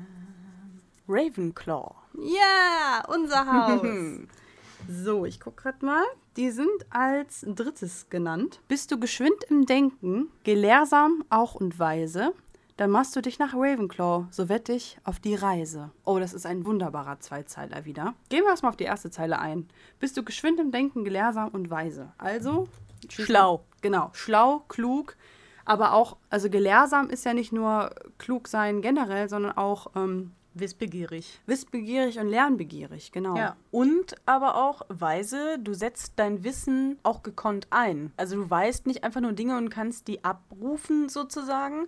Ravenclaw. 1.08 1.94
Ja, 2.18 3.02
unser 3.08 3.46
Haus. 3.52 3.82
so, 4.88 5.24
ich 5.24 5.40
gucke 5.40 5.62
gerade 5.62 5.84
mal. 5.84 6.04
Die 6.36 6.50
sind 6.50 6.70
als 6.90 7.44
drittes 7.46 8.08
genannt. 8.08 8.60
Bist 8.68 8.90
du 8.90 8.98
geschwind 8.98 9.44
im 9.50 9.66
Denken, 9.66 10.28
gelehrsam 10.44 11.24
auch 11.28 11.54
und 11.54 11.78
weise, 11.78 12.32
dann 12.78 12.90
machst 12.90 13.14
du 13.14 13.20
dich 13.20 13.38
nach 13.38 13.52
Ravenclaw, 13.54 14.26
so 14.30 14.48
wett 14.48 14.68
ich, 14.70 14.96
auf 15.04 15.20
die 15.20 15.34
Reise. 15.34 15.90
Oh, 16.04 16.18
das 16.18 16.32
ist 16.32 16.46
ein 16.46 16.64
wunderbarer 16.64 17.20
Zweizeiler 17.20 17.84
wieder. 17.84 18.14
Gehen 18.30 18.44
wir 18.44 18.50
erstmal 18.50 18.70
auf 18.70 18.76
die 18.76 18.84
erste 18.84 19.10
Zeile 19.10 19.38
ein. 19.38 19.68
Bist 20.00 20.16
du 20.16 20.22
geschwind 20.24 20.58
im 20.58 20.72
Denken, 20.72 21.04
gelehrsam 21.04 21.50
und 21.50 21.68
weise. 21.68 22.12
Also, 22.16 22.68
Schlau. 23.08 23.64
Genau, 23.80 24.10
schlau, 24.12 24.64
klug, 24.68 25.16
aber 25.64 25.92
auch, 25.92 26.16
also 26.30 26.48
gelehrsam 26.48 27.10
ist 27.10 27.24
ja 27.24 27.34
nicht 27.34 27.52
nur 27.52 27.90
klug 28.18 28.48
sein 28.48 28.80
generell, 28.80 29.28
sondern 29.28 29.56
auch 29.56 29.88
ähm, 29.96 30.32
Wissbegierig. 30.54 31.40
wissbegierig 31.46 32.18
und 32.18 32.28
lernbegierig, 32.28 33.10
genau. 33.10 33.36
Ja. 33.36 33.56
Und 33.70 34.14
aber 34.26 34.56
auch 34.56 34.82
weise, 34.88 35.58
du 35.58 35.72
setzt 35.72 36.12
dein 36.16 36.44
Wissen 36.44 36.98
auch 37.02 37.22
gekonnt 37.22 37.68
ein. 37.70 38.12
Also 38.18 38.36
du 38.36 38.50
weißt 38.50 38.86
nicht 38.86 39.02
einfach 39.02 39.22
nur 39.22 39.32
Dinge 39.32 39.56
und 39.56 39.70
kannst 39.70 40.08
die 40.08 40.24
abrufen 40.24 41.08
sozusagen, 41.08 41.86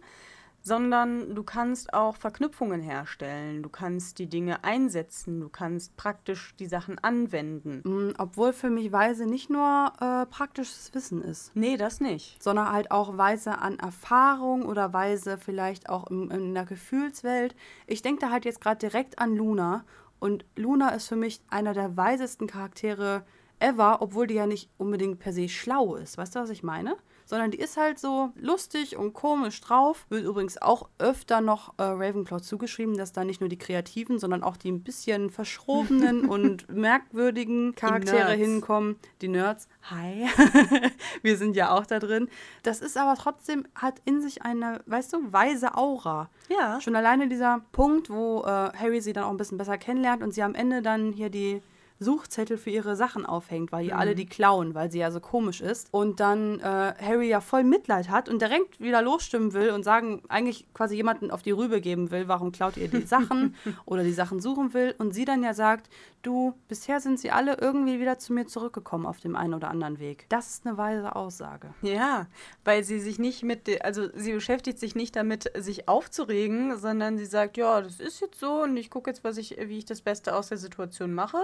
sondern 0.65 1.35
du 1.35 1.43
kannst 1.43 1.93
auch 1.93 2.17
Verknüpfungen 2.17 2.81
herstellen, 2.81 3.63
du 3.63 3.69
kannst 3.69 4.19
die 4.19 4.27
Dinge 4.29 4.65
einsetzen, 4.65 5.41
du 5.41 5.51
kannst 5.51 5.95
praktisch 5.99 6.57
die 6.59 6.67
Sachen 6.67 6.99
anwenden. 7.01 7.83
Mm, 7.85 8.15
Obwohl 8.19 8.55
für 8.55 8.71
mich 8.71 8.91
Weise 8.91 9.27
nicht 9.27 9.51
nur 9.51 9.93
äh, 10.01 10.25
praktisches 10.27 10.93
Wissen 10.95 11.23
ist, 11.23 11.55
Nee, 11.55 11.77
das 11.77 12.01
nicht. 12.01 12.43
sondern 12.43 12.73
halt 12.73 12.91
auch 12.91 13.19
Weise 13.19 13.59
an 13.59 13.79
Erfahrung 13.79 14.65
oder 14.65 14.93
Weise 14.95 15.37
vielleicht 15.37 15.91
auch 15.91 16.07
im, 16.07 16.31
in 16.31 16.55
der 16.55 16.65
Gefühlswelt. 16.65 17.55
Ich 17.87 18.01
denke 18.01 18.23
da 18.23 18.31
halt 18.31 18.47
jetzt 18.47 18.63
gerade 18.63 18.79
direkt 18.79 19.19
an 19.19 19.37
Luna 19.37 19.85
und 20.19 20.47
Luna 20.57 20.89
ist 20.91 21.09
für 21.09 21.17
mich 21.17 21.43
einer 21.51 21.75
der 21.75 21.99
weisesten 21.99 22.47
Charaktere 22.47 23.27
ever, 23.59 24.01
obwohl 24.01 24.27
die 24.27 24.35
ja 24.35 24.47
nicht 24.47 24.71
unbedingt 24.79 25.19
per 25.19 25.35
se 25.35 25.49
schlau 25.51 25.95
ist. 25.97 26.17
Weißt 26.17 26.35
du, 26.35 26.41
was 26.41 26.49
ich 26.51 26.63
meine? 26.63 26.97
Sondern 27.25 27.51
die 27.51 27.59
ist 27.59 27.77
halt 27.77 27.99
so 27.99 28.31
lustig 28.37 28.97
und 28.97 29.15
komisch 29.15 29.61
drauf. 29.61 30.07
Wird 30.09 30.25
übrigens 30.25 30.61
auch 30.61 30.89
öfter 30.99 31.41
noch 31.41 31.75
äh, 31.79 31.83
Ravenclaw 31.83 32.43
zugeschrieben, 32.43 32.97
dass 32.97 33.13
da 33.13 33.25
nicht 33.25 33.41
nur 33.41 33.49
die 33.49 33.59
kreativen, 33.59 34.19
sondern 34.19 34.43
auch 34.43 34.57
die 34.57 34.71
ein 34.71 34.83
bisschen 34.83 35.31
verschrobenen 35.31 36.25
und 36.29 36.69
merkwürdigen 36.69 37.75
Charaktere 37.75 38.33
hinkommen. 38.33 38.97
Die 39.21 39.29
Nerds. 39.29 39.69
Hi. 39.91 40.27
Wir 41.23 41.37
sind 41.37 41.57
ja 41.57 41.71
auch 41.71 41.87
da 41.87 41.99
drin. 41.99 42.29
Das 42.63 42.81
ist 42.81 42.97
aber 42.97 43.17
trotzdem, 43.17 43.67
hat 43.75 44.01
in 44.05 44.21
sich 44.21 44.43
eine, 44.43 44.81
weißt 44.87 45.13
du, 45.13 45.33
weise 45.33 45.77
Aura. 45.77 46.31
Ja. 46.49 46.81
Schon 46.81 46.97
alleine 46.97 47.29
dieser 47.29 47.63
Punkt, 47.73 48.11
wo 48.11 48.43
äh, 48.43 48.47
Harry 48.47 49.01
sie 49.01 49.13
dann 49.13 49.25
auch 49.25 49.31
ein 49.31 49.37
bisschen 49.37 49.59
besser 49.59 49.79
kennenlernt 49.79 50.23
und 50.23 50.33
sie 50.33 50.43
am 50.43 50.55
Ende 50.55 50.83
dann 50.83 51.13
hier 51.13 51.31
die 51.31 51.63
Suchzettel 52.01 52.59
für 52.59 52.71
ihre 52.71 52.97
Sachen 52.97 53.25
aufhängt, 53.25 53.71
weil 53.71 53.85
die 53.85 53.93
alle 53.93 54.15
die 54.17 54.27
klauen, 54.27 54.75
weil 54.75 54.91
sie 54.91 54.99
ja 54.99 55.11
so 55.11 55.21
komisch 55.21 55.61
ist. 55.61 55.89
Und 55.93 56.19
dann 56.21 56.59
äh, 56.61 56.63
Harry 57.01 57.29
ja 57.29 57.41
voll 57.41 57.63
Mitleid 57.65 58.11
hat 58.11 58.29
und 58.29 58.43
direkt 58.43 58.81
wieder 58.81 59.01
losstimmen 59.01 59.53
will 59.53 59.71
und 59.71 59.85
sagen, 59.85 60.23
eigentlich 60.29 60.67
quasi 60.75 60.97
jemanden 60.97 61.31
auf 61.31 61.43
die 61.43 61.53
Rübe 61.53 61.81
geben 61.81 62.11
will, 62.11 62.27
warum 62.29 62.51
klaut 62.53 62.77
ihr 62.77 62.89
die 62.89 63.03
Sachen 63.07 63.55
oder 63.87 64.03
die 64.03 64.13
Sachen 64.13 64.41
suchen 64.41 64.75
will. 64.75 64.95
Und 64.99 65.15
sie 65.15 65.25
dann 65.25 65.43
ja 65.45 65.55
sagt, 65.55 65.89
du, 66.23 66.55
bisher 66.69 67.01
sind 67.01 67.21
sie 67.21 67.31
alle 67.31 67.59
irgendwie 67.61 68.01
wieder 68.01 68.19
zu 68.19 68.33
mir 68.33 68.47
zurückgekommen 68.47 69.07
auf 69.07 69.21
dem 69.21 69.37
einen 69.37 69.55
oder 69.55 69.69
anderen 69.69 69.99
Weg. 70.01 70.27
Das 70.29 70.51
ist 70.51 70.67
eine 70.67 70.77
weise 70.77 71.15
Aussage. 71.15 71.75
Ja, 71.83 72.27
weil 72.65 72.83
sie 72.83 72.99
sich 72.99 73.19
nicht 73.21 73.45
mit, 73.45 73.67
de- 73.69 73.81
also 73.83 74.09
sie 74.15 74.33
beschäftigt 74.33 74.79
sich 74.81 74.95
nicht 74.97 75.15
damit, 75.17 75.51
sich 75.57 75.89
aufzuregen, 75.89 76.77
sondern 76.77 77.19
sie 77.19 77.27
sagt, 77.27 77.57
ja, 77.57 77.81
das 77.81 78.01
ist 78.01 78.21
jetzt 78.21 78.41
so 78.41 78.63
und 78.65 78.77
ich 78.77 78.91
gucke 78.91 79.11
jetzt, 79.11 79.23
was 79.23 79.37
ich, 79.37 79.57
wie 79.69 79.79
ich 79.79 79.85
das 79.85 80.01
Beste 80.03 80.35
aus 80.35 80.49
der 80.49 80.59
Situation 80.59 81.15
mache. 81.15 81.39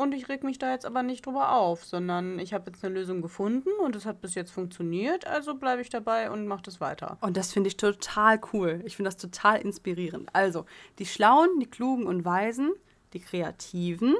Und 0.00 0.14
ich 0.14 0.30
reg 0.30 0.44
mich 0.44 0.58
da 0.58 0.70
jetzt 0.70 0.86
aber 0.86 1.02
nicht 1.02 1.26
drüber 1.26 1.52
auf, 1.52 1.84
sondern 1.84 2.38
ich 2.38 2.54
habe 2.54 2.70
jetzt 2.70 2.82
eine 2.82 2.94
Lösung 2.94 3.20
gefunden 3.20 3.68
und 3.84 3.94
es 3.94 4.06
hat 4.06 4.22
bis 4.22 4.34
jetzt 4.34 4.50
funktioniert, 4.50 5.26
also 5.26 5.54
bleibe 5.54 5.82
ich 5.82 5.90
dabei 5.90 6.30
und 6.30 6.46
mache 6.46 6.62
das 6.62 6.80
weiter. 6.80 7.18
Und 7.20 7.36
das 7.36 7.52
finde 7.52 7.68
ich 7.68 7.76
total 7.76 8.40
cool. 8.54 8.80
Ich 8.86 8.96
finde 8.96 9.10
das 9.10 9.18
total 9.18 9.60
inspirierend. 9.60 10.30
Also, 10.32 10.64
die 10.98 11.04
Schlauen, 11.04 11.50
die 11.60 11.66
Klugen 11.66 12.06
und 12.06 12.24
Weisen, 12.24 12.72
die 13.12 13.20
Kreativen, 13.20 14.16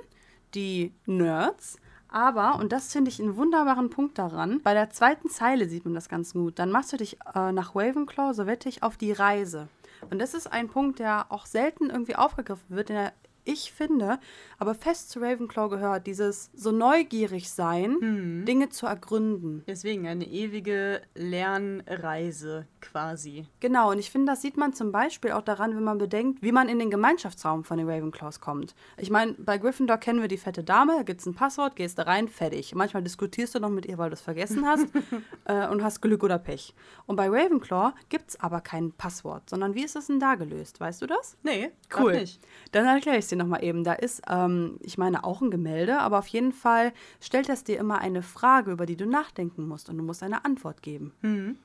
die 0.55 0.93
Nerds. 1.07 1.79
Aber, 2.09 2.57
und 2.59 2.73
das 2.73 2.93
finde 2.93 3.11
ich 3.11 3.19
einen 3.19 3.39
wunderbaren 3.39 3.89
Punkt 3.89 4.19
daran, 4.19 4.61
bei 4.63 4.75
der 4.75 4.91
zweiten 4.91 5.31
Zeile 5.31 5.67
sieht 5.67 5.87
man 5.87 5.95
das 5.95 6.11
ganz 6.11 6.35
gut. 6.35 6.59
Dann 6.59 6.71
machst 6.71 6.93
du 6.93 6.99
dich 6.99 7.17
äh, 7.35 7.53
nach 7.53 7.75
Ravenclaw, 7.75 8.35
so 8.35 8.47
wette 8.47 8.69
ich, 8.69 8.83
auf 8.83 8.99
die 8.99 9.13
Reise. 9.13 9.69
Und 10.11 10.19
das 10.19 10.35
ist 10.35 10.47
ein 10.47 10.69
Punkt, 10.69 10.99
der 10.99 11.33
auch 11.33 11.47
selten 11.47 11.89
irgendwie 11.89 12.17
aufgegriffen 12.17 12.77
wird, 12.77 12.91
in 12.91 12.97
der 12.97 13.13
ich 13.45 13.73
finde, 13.73 14.19
aber 14.59 14.75
fest 14.75 15.11
zu 15.11 15.21
Ravenclaw 15.21 15.69
gehört, 15.69 16.07
dieses 16.07 16.51
so 16.55 16.73
neugierig 16.73 17.51
sein, 17.51 18.45
Dinge 18.47 18.69
zu 18.71 18.87
ergründen. 18.87 19.65
Deswegen 19.67 20.07
eine 20.07 20.25
ewige 20.27 21.01
Lernreise 21.15 22.67
quasi. 22.81 23.47
Genau, 23.61 23.91
und 23.91 23.99
ich 23.99 24.11
finde, 24.11 24.33
das 24.33 24.43
sieht 24.43 24.57
man 24.57 24.73
zum 24.73 24.93
Beispiel 24.93 25.33
auch 25.33 25.43
daran, 25.43 25.75
wenn 25.77 25.85
man 25.85 25.99
bedenkt, 25.99 26.43
wie 26.43 26.53
man 26.53 26.69
in 26.69 26.79
den 26.79 26.91
Gemeinschaftsraum 26.91 27.65
von 27.65 27.79
den 27.79 27.89
Ravenclaws 27.89 28.41
kommt. 28.41 28.75
Ich 28.99 29.11
meine, 29.11 29.33
bei 29.35 29.59
Gryffindor 29.59 29.99
kennen 29.99 30.21
wir 30.21 30.29
die 30.29 30.37
fette 30.37 30.65
Dame, 30.65 30.95
da 30.97 31.03
gibt 31.03 31.21
es 31.21 31.27
ein 31.27 31.35
Passwort, 31.35 31.77
gehst 31.77 31.99
da 31.99 32.05
rein, 32.05 32.29
fertig. 32.29 32.75
Manchmal 32.75 33.03
diskutierst 33.03 33.55
du 33.55 33.61
noch 33.61 33.71
mit 33.71 33.87
ihr, 33.87 33.99
weil 33.99 34.11
du 34.11 34.15
es 34.15 34.21
vergessen 34.21 34.67
hast 34.67 34.87
äh, 35.45 35.67
und 35.69 35.83
hast 35.83 36.01
Glück 36.01 36.23
oder 36.23 36.39
Pech. 36.39 36.75
Und 37.07 37.17
bei 37.17 37.29
Ravenclaw 37.29 37.93
gibt 38.09 38.31
es 38.31 38.41
aber 38.41 38.61
kein 38.61 38.93
Passwort, 38.93 39.49
sondern 39.51 39.75
wie 39.75 39.85
ist 39.85 39.97
das 39.97 40.07
denn 40.07 40.21
da 40.21 40.35
gelöst? 40.35 40.81
Weißt 40.81 41.03
du 41.03 41.07
das? 41.07 41.37
Nee, 41.43 41.71
Cool. 41.97 42.13
nicht. 42.13 42.41
Dann 42.73 42.87
erkläre 42.87 43.19
ich 43.19 43.27
dir 43.31 43.37
nochmal 43.37 43.65
eben. 43.65 43.85
Da 43.85 43.93
ist, 43.93 44.23
ähm, 44.29 44.79
ich 44.83 44.99
meine, 44.99 45.25
auch 45.25 45.41
ein 45.41 45.51
Gemälde, 45.51 45.99
aber 45.99 46.19
auf 46.19 46.27
jeden 46.27 46.53
Fall 46.53 46.93
stellt 47.21 47.49
das 47.49 47.65
dir 47.65 47.79
immer 47.79 47.99
eine 47.99 48.23
Frage, 48.23 48.73
über 48.73 48.87
die 48.87 48.97
du 48.97 49.07
nachdenken 49.07 49.67
musst 49.67 49.89
und 49.89 49.97
du 49.99 50.05
musst 50.05 50.23
eine 50.23 50.45
Antwort 50.45 50.83
geben. 50.83 51.13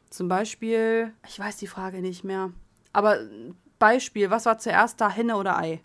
Zum 0.10 0.28
Beispiel, 0.28 1.13
ich 1.28 1.39
weiß 1.39 1.58
die 1.58 1.67
Frage 1.67 2.01
nicht 2.01 2.23
mehr, 2.23 2.51
aber 2.93 3.19
Beispiel, 3.80 4.30
was 4.30 4.45
war 4.45 4.58
zuerst 4.58 5.01
da, 5.01 5.10
Henne 5.10 5.36
oder 5.36 5.58
Ei? 5.58 5.82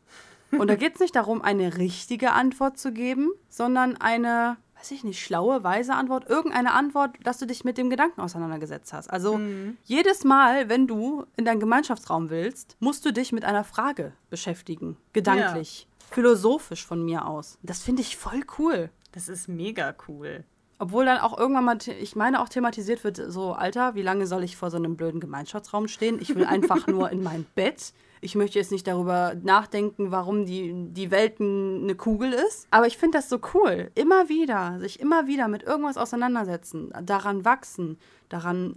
Und 0.53 0.69
da 0.69 0.75
geht 0.75 0.95
es 0.95 1.01
nicht 1.01 1.15
darum, 1.15 1.43
eine 1.43 1.77
richtige 1.77 2.33
Antwort 2.33 2.79
zu 2.79 2.93
geben, 2.93 3.31
sondern 3.49 3.97
eine, 3.97 4.57
weiß 4.81 4.91
ich 4.93 5.05
nicht, 5.05 5.23
schlaue, 5.23 5.63
weise 5.63 5.95
Antwort, 5.95 6.29
irgendeine 6.29 6.73
Antwort, 6.73 7.17
dass 7.23 7.39
du 7.39 7.47
dich 7.47 7.65
mit 7.65 7.77
dem 7.77 7.91
Gedanken 7.91 8.23
auseinandergesetzt 8.23 8.95
hast. 8.95 9.11
Also 9.11 9.39
jedes 9.85 10.25
Mal, 10.25 10.71
wenn 10.71 10.87
du 10.87 11.27
in 11.37 11.45
deinen 11.45 11.61
Gemeinschaftsraum 11.61 12.31
willst, 12.31 12.77
musst 12.81 13.05
du 13.05 13.13
dich 13.13 13.31
mit 13.33 13.45
einer 13.45 13.65
Frage 13.65 14.15
beschäftigen, 14.31 14.97
gedanklich, 15.13 15.87
philosophisch 16.11 16.87
von 16.87 17.05
mir 17.05 17.27
aus. 17.27 17.59
Das 17.63 17.83
finde 17.83 18.01
ich 18.01 18.17
voll 18.17 18.43
cool. 18.59 18.91
Das 19.13 19.29
ist 19.29 19.49
mega 19.49 19.95
cool. 20.09 20.45
Obwohl 20.83 21.05
dann 21.05 21.19
auch 21.19 21.37
irgendwann 21.37 21.67
mal, 21.67 21.79
ich 22.01 22.17
meine, 22.17 22.41
auch 22.41 22.49
thematisiert 22.49 23.05
wird, 23.05 23.19
so, 23.29 23.53
Alter, 23.53 23.95
wie 23.95 24.01
lange 24.01 24.27
soll 24.27 24.43
ich 24.45 24.57
vor 24.57 24.71
so 24.71 24.79
einem 24.79 24.97
blöden 24.97 25.21
Gemeinschaftsraum 25.21 25.89
stehen? 25.89 26.19
Ich 26.23 26.35
will 26.35 26.47
einfach 26.47 26.87
nur 26.87 27.11
in 27.11 27.23
mein 27.23 27.45
Bett. 27.55 27.93
Ich 28.23 28.35
möchte 28.35 28.59
jetzt 28.59 28.73
nicht 28.73 28.87
darüber 28.87 29.35
nachdenken, 29.43 30.11
warum 30.11 30.47
die, 30.47 30.73
die 30.89 31.11
Welt 31.11 31.39
eine 31.39 31.95
Kugel 31.97 32.33
ist. 32.33 32.67
Aber 32.71 32.87
ich 32.87 32.97
finde 32.97 33.19
das 33.19 33.29
so 33.29 33.41
cool. 33.53 33.91
Immer 33.95 34.31
wieder, 34.31 34.79
sich 34.79 35.01
immer 35.01 35.27
wieder 35.27 35.49
mit 35.49 35.65
irgendwas 35.65 35.99
auseinandersetzen, 35.99 36.91
daran 37.03 37.45
wachsen, 37.45 37.99
daran 38.31 38.77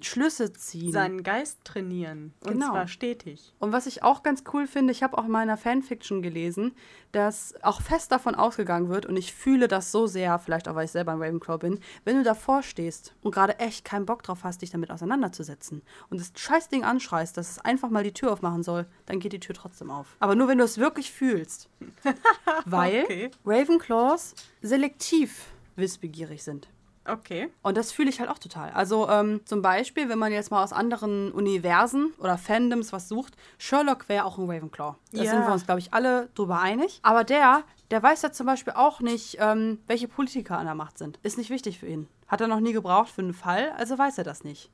Schlüsse 0.00 0.52
ziehen. 0.52 0.92
Seinen 0.92 1.22
Geist 1.22 1.64
trainieren. 1.64 2.34
Und 2.44 2.52
Genau. 2.54 2.70
zwar 2.70 2.88
stetig. 2.88 3.54
Und 3.58 3.72
was 3.72 3.86
ich 3.86 4.02
auch 4.02 4.22
ganz 4.22 4.44
cool 4.52 4.66
finde, 4.66 4.92
ich 4.92 5.02
habe 5.02 5.16
auch 5.18 5.24
in 5.24 5.30
meiner 5.30 5.56
Fanfiction 5.56 6.22
gelesen, 6.22 6.74
dass 7.12 7.54
auch 7.62 7.80
fest 7.80 8.12
davon 8.12 8.34
ausgegangen 8.34 8.88
wird, 8.88 9.06
und 9.06 9.16
ich 9.16 9.32
fühle 9.32 9.68
das 9.68 9.90
so 9.92 10.06
sehr, 10.06 10.38
vielleicht 10.38 10.68
auch 10.68 10.74
weil 10.74 10.84
ich 10.84 10.90
selber 10.90 11.12
ein 11.12 11.22
Ravenclaw 11.22 11.58
bin, 11.58 11.80
wenn 12.04 12.16
du 12.16 12.22
davor 12.22 12.62
stehst 12.62 13.14
und 13.22 13.32
gerade 13.34 13.58
echt 13.58 13.84
keinen 13.84 14.04
Bock 14.06 14.22
drauf 14.22 14.44
hast, 14.44 14.60
dich 14.62 14.70
damit 14.70 14.90
auseinanderzusetzen 14.90 15.82
und 16.10 16.20
das 16.20 16.32
Scheißding 16.36 16.84
anschreist, 16.84 17.36
dass 17.36 17.50
es 17.52 17.58
einfach 17.58 17.88
mal 17.88 18.04
die 18.04 18.12
Tür 18.12 18.32
aufmachen 18.32 18.62
soll, 18.62 18.86
dann 19.06 19.18
geht 19.20 19.32
die 19.32 19.40
Tür 19.40 19.54
trotzdem 19.54 19.90
auf. 19.90 20.16
Aber 20.20 20.34
nur 20.34 20.48
wenn 20.48 20.58
du 20.58 20.64
es 20.64 20.78
wirklich 20.78 21.10
fühlst. 21.10 21.68
weil 22.66 23.04
Okay. 23.04 23.30
Ravenclaws 23.44 24.34
selektiv 24.62 25.46
wissbegierig 25.76 26.42
sind. 26.42 26.68
Okay. 27.08 27.48
Und 27.62 27.76
das 27.76 27.92
fühle 27.92 28.10
ich 28.10 28.20
halt 28.20 28.30
auch 28.30 28.38
total. 28.38 28.70
Also 28.70 29.08
ähm, 29.08 29.40
zum 29.44 29.62
Beispiel, 29.62 30.08
wenn 30.08 30.18
man 30.18 30.32
jetzt 30.32 30.50
mal 30.50 30.62
aus 30.64 30.72
anderen 30.72 31.30
Universen 31.32 32.12
oder 32.18 32.38
Fandoms 32.38 32.92
was 32.92 33.08
sucht, 33.08 33.36
Sherlock 33.58 34.08
wäre 34.08 34.24
auch 34.24 34.38
ein 34.38 34.50
Ravenclaw. 34.50 34.96
Da 35.12 35.22
Ja. 35.22 35.30
sind 35.30 35.44
wir 35.46 35.52
uns, 35.52 35.64
glaube 35.66 35.80
ich, 35.80 35.92
alle 35.94 36.28
drüber 36.34 36.60
einig. 36.60 37.00
Aber 37.02 37.24
der, 37.24 37.62
der 37.90 38.02
weiß 38.02 38.22
ja 38.22 38.32
zum 38.32 38.46
Beispiel 38.46 38.72
auch 38.74 39.00
nicht, 39.00 39.36
ähm, 39.40 39.78
welche 39.86 40.08
Politiker 40.08 40.58
an 40.58 40.66
der 40.66 40.74
Macht 40.74 40.98
sind. 40.98 41.18
Ist 41.22 41.38
nicht 41.38 41.50
wichtig 41.50 41.78
für 41.78 41.86
ihn. 41.86 42.08
Hat 42.28 42.40
er 42.40 42.48
noch 42.48 42.58
nie 42.58 42.72
gebraucht 42.72 43.08
für 43.08 43.20
einen 43.22 43.34
Fall, 43.34 43.70
also 43.76 43.96
weiß 43.96 44.18
er 44.18 44.24
das 44.24 44.42
nicht. 44.42 44.68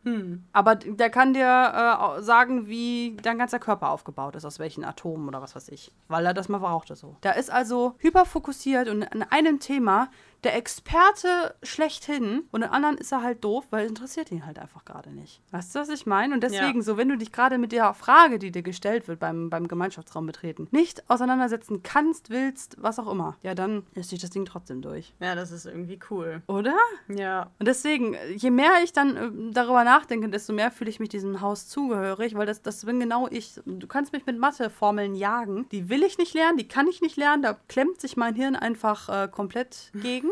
Aber 0.55 0.75
d- 0.75 0.93
der 0.93 1.11
kann 1.11 1.35
dir 1.35 2.17
äh, 2.19 2.23
sagen, 2.23 2.67
wie 2.67 3.15
dein 3.23 3.37
ganzer 3.37 3.59
Körper 3.59 3.91
aufgebaut 3.91 4.37
ist, 4.37 4.47
aus 4.47 4.59
welchen 4.59 4.85
Atomen 4.87 5.29
oder 5.29 5.43
was 5.43 5.55
weiß 5.55 5.69
ich. 5.69 5.93
Weil 6.09 6.25
er 6.25 6.33
das 6.33 6.49
mal 6.49 6.61
brauchte 6.61 6.97
so. 6.97 7.15
Da 7.21 7.33
ist 7.33 7.51
also 7.51 7.95
hyperfokussiert 7.99 8.89
und 8.89 9.03
an 9.03 9.23
einem 9.29 9.61
Thema 9.61 10.09
der 10.45 10.57
Experte 10.57 11.55
schlechthin 11.63 12.43
und 12.51 12.63
in 12.63 12.69
anderen 12.69 12.99
ist 12.99 13.13
er 13.13 13.23
halt 13.23 13.45
doof, 13.45 13.65
weil 13.71 13.87
interessiert 13.87 14.31
ihn 14.33 14.45
halt 14.45 14.59
einfach 14.59 14.85
gerade 14.85 15.11
nicht. 15.11 15.41
Weißt 15.53 15.75
du, 15.75 15.79
was 15.81 15.89
ich 15.89 16.07
meine? 16.07 16.35
Und 16.35 16.43
deswegen, 16.43 16.79
Ja. 16.79 16.83
so 16.83 16.97
wenn 16.97 17.09
du 17.09 17.17
dich 17.17 17.31
gerade 17.33 17.59
mit 17.59 17.73
der 17.73 17.95
Frage, 17.95 18.39
die 18.39 18.51
dir 18.51 18.63
gestellt 18.63 19.07
wird 19.09 19.21
beim, 19.21 19.51
beim 19.51 19.69
Gemeinschaftsraum 19.69 20.27
betreten, 20.27 20.69
nicht 20.71 21.09
auseinandersetzen 21.09 21.83
kannst, 21.83 22.31
willst, 22.31 22.77
was 22.81 22.99
auch 22.99 23.11
immer, 23.11 23.37
ja, 23.43 23.55
dann 23.55 23.87
ist 23.95 24.11
sich 24.11 24.21
das 24.21 24.31
Ding 24.31 24.45
trotzdem 24.45 24.83
durch. 24.83 25.15
Ja, 25.21 25.35
das 25.35 25.53
ist 25.53 25.67
irgendwie 25.67 25.99
cool. 26.11 26.43
Oder? 26.49 26.77
Ja. 27.09 27.51
Und 27.59 27.69
deswegen, 27.69 28.17
je 28.35 28.51
mehr 28.51 28.73
ich 28.83 28.93
dann 28.93 29.17
äh, 29.17 29.53
darüber 29.53 29.85
nachdenke, 29.85 30.29
desto 30.29 30.53
mehr 30.53 30.71
fühle 30.71 30.91
ich 30.91 30.99
mich 31.01 31.09
diesem 31.09 31.41
Haus 31.41 31.69
zugehörig, 31.69 32.35
weil 32.35 32.47
das, 32.47 32.63
das 32.63 32.85
bin 32.85 32.99
genau 33.01 33.29
ich. 33.31 33.61
Du 33.65 33.87
kannst 33.87 34.13
mich 34.13 34.27
mit 34.27 34.39
Matheformeln 34.39 35.15
jagen. 35.15 35.69
Die 35.71 35.89
will 35.89 36.03
ich 36.03 36.19
nicht 36.19 36.35
lernen, 36.35 36.59
die 36.59 36.67
kann 36.69 36.89
ich 36.89 37.01
nicht 37.01 37.17
lernen. 37.17 37.43
Da 37.43 37.57
klemmt 37.69 38.01
sich 38.01 38.17
mein 38.17 38.35
Hirn 38.35 38.57
einfach 38.57 39.09
äh, 39.09 39.29
komplett 39.29 39.91
gegen. 39.95 40.31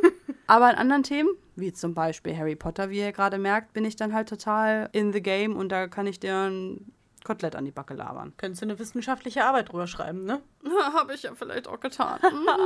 Aber 0.50 0.68
in 0.68 0.78
anderen 0.78 1.04
Themen, 1.04 1.28
wie 1.54 1.72
zum 1.72 1.94
Beispiel 1.94 2.36
Harry 2.36 2.56
Potter, 2.56 2.90
wie 2.90 2.98
ihr 2.98 3.12
gerade 3.12 3.38
merkt, 3.38 3.72
bin 3.72 3.84
ich 3.84 3.94
dann 3.94 4.12
halt 4.12 4.28
total 4.28 4.88
in 4.90 5.12
the 5.12 5.22
game 5.22 5.54
und 5.54 5.68
da 5.68 5.86
kann 5.86 6.08
ich 6.08 6.18
dir 6.18 6.50
Kotelett 7.24 7.56
an 7.56 7.64
die 7.64 7.70
Backe 7.70 7.94
labern. 7.94 8.32
Könntest 8.36 8.62
du 8.62 8.66
eine 8.66 8.78
wissenschaftliche 8.78 9.44
Arbeit 9.44 9.70
drüber 9.70 9.86
schreiben, 9.86 10.24
ne? 10.24 10.40
Habe 10.94 11.14
ich 11.14 11.22
ja 11.22 11.34
vielleicht 11.34 11.68
auch 11.68 11.80
getan. 11.80 12.18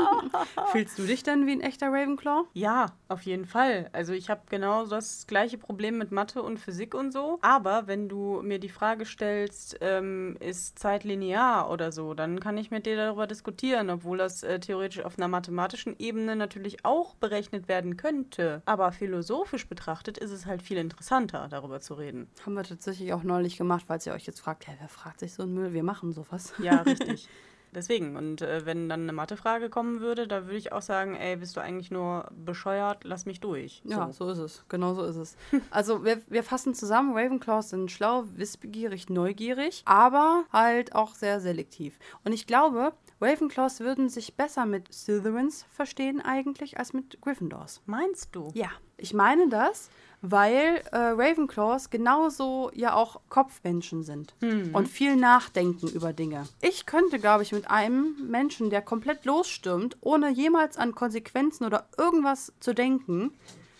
Fühlst 0.72 0.98
du 0.98 1.04
dich 1.04 1.22
denn 1.22 1.46
wie 1.46 1.52
ein 1.52 1.60
echter 1.60 1.88
Ravenclaw? 1.88 2.44
Ja, 2.52 2.86
auf 3.08 3.22
jeden 3.22 3.44
Fall. 3.44 3.88
Also 3.92 4.12
ich 4.12 4.30
habe 4.30 4.42
genau 4.48 4.86
das 4.86 5.26
gleiche 5.26 5.58
Problem 5.58 5.98
mit 5.98 6.10
Mathe 6.10 6.42
und 6.42 6.58
Physik 6.58 6.94
und 6.94 7.12
so. 7.12 7.38
Aber 7.42 7.86
wenn 7.86 8.08
du 8.08 8.42
mir 8.42 8.58
die 8.58 8.68
Frage 8.68 9.06
stellst, 9.06 9.78
ähm, 9.80 10.36
ist 10.40 10.78
Zeit 10.78 11.04
linear 11.04 11.70
oder 11.70 11.92
so, 11.92 12.14
dann 12.14 12.40
kann 12.40 12.58
ich 12.58 12.70
mit 12.70 12.86
dir 12.86 12.96
darüber 12.96 13.26
diskutieren, 13.26 13.90
obwohl 13.90 14.18
das 14.18 14.42
äh, 14.42 14.58
theoretisch 14.58 15.04
auf 15.04 15.18
einer 15.18 15.28
mathematischen 15.28 15.94
Ebene 15.98 16.36
natürlich 16.36 16.84
auch 16.84 17.14
berechnet 17.14 17.68
werden 17.68 17.96
könnte. 17.96 18.62
Aber 18.66 18.92
philosophisch 18.92 19.68
betrachtet 19.68 20.18
ist 20.18 20.30
es 20.30 20.46
halt 20.46 20.62
viel 20.62 20.78
interessanter, 20.78 21.48
darüber 21.48 21.80
zu 21.80 21.94
reden. 21.94 22.28
Haben 22.44 22.54
wir 22.54 22.64
tatsächlich 22.64 23.12
auch 23.12 23.22
neulich 23.22 23.56
gemacht, 23.56 23.84
falls 23.86 24.06
ihr 24.06 24.12
euch 24.12 24.26
jetzt 24.26 24.40
fragt, 24.44 24.66
ja, 24.66 24.74
wer 24.78 24.88
fragt 24.88 25.20
sich 25.20 25.32
so 25.32 25.42
ein 25.42 25.54
Müll? 25.54 25.72
Wir 25.72 25.82
machen 25.82 26.12
sowas. 26.12 26.52
Ja, 26.58 26.80
richtig. 26.82 27.28
deswegen. 27.74 28.16
Und 28.16 28.42
äh, 28.42 28.66
wenn 28.66 28.88
dann 28.88 29.02
eine 29.02 29.12
Mathefrage 29.12 29.70
kommen 29.70 30.00
würde, 30.00 30.28
da 30.28 30.44
würde 30.44 30.58
ich 30.58 30.72
auch 30.72 30.82
sagen, 30.82 31.16
ey, 31.16 31.36
bist 31.36 31.56
du 31.56 31.60
eigentlich 31.60 31.90
nur 31.90 32.30
bescheuert, 32.44 33.04
lass 33.04 33.24
mich 33.24 33.40
durch. 33.40 33.82
Ja, 33.84 34.12
so, 34.12 34.28
ist 34.28 34.38
es. 34.38 34.64
Genau 34.68 34.94
so 34.94 35.04
ist 35.04 35.16
es. 35.16 35.36
also 35.70 36.04
wir, 36.04 36.20
wir 36.28 36.44
fassen 36.44 36.74
zusammen, 36.74 37.16
Ravenclaws 37.16 37.70
sind 37.70 37.90
schlau, 37.90 38.24
wissbegierig, 38.36 39.08
neugierig, 39.08 39.82
aber 39.86 40.44
halt 40.52 40.94
auch 40.94 41.14
sehr 41.14 41.40
selektiv. 41.40 41.98
Und 42.22 42.32
ich 42.32 42.46
glaube, 42.46 42.92
Ravenclaws 43.20 43.80
würden 43.80 44.10
sich 44.10 44.36
besser 44.36 44.66
mit 44.66 44.92
Slytherins 44.92 45.64
verstehen 45.70 46.20
eigentlich 46.20 46.78
als 46.78 46.92
mit 46.92 47.20
Gryffindors. 47.22 47.80
Meinst 47.86 48.36
du? 48.36 48.50
Ja, 48.54 48.68
ich 48.98 49.14
meine 49.14 49.48
das, 49.48 49.88
weil 50.26 50.82
äh, 50.90 50.96
Ravenclaws 50.96 51.90
genauso 51.90 52.70
ja 52.74 52.94
auch 52.94 53.20
Kopfmenschen 53.28 54.02
sind 54.02 54.34
und 54.72 54.88
viel 54.88 55.16
nachdenken 55.16 55.88
über 55.88 56.12
Dinge. 56.12 56.44
Ich 56.62 56.86
könnte, 56.86 57.18
glaube 57.18 57.42
ich, 57.42 57.52
mit 57.52 57.70
einem 57.70 58.14
Menschen, 58.30 58.70
der 58.70 58.80
komplett 58.80 59.26
losstürmt, 59.26 59.98
ohne 60.00 60.30
jemals 60.30 60.78
an 60.78 60.94
Konsequenzen 60.94 61.66
oder 61.66 61.86
irgendwas 61.98 62.52
zu 62.58 62.74
denken, 62.74 63.32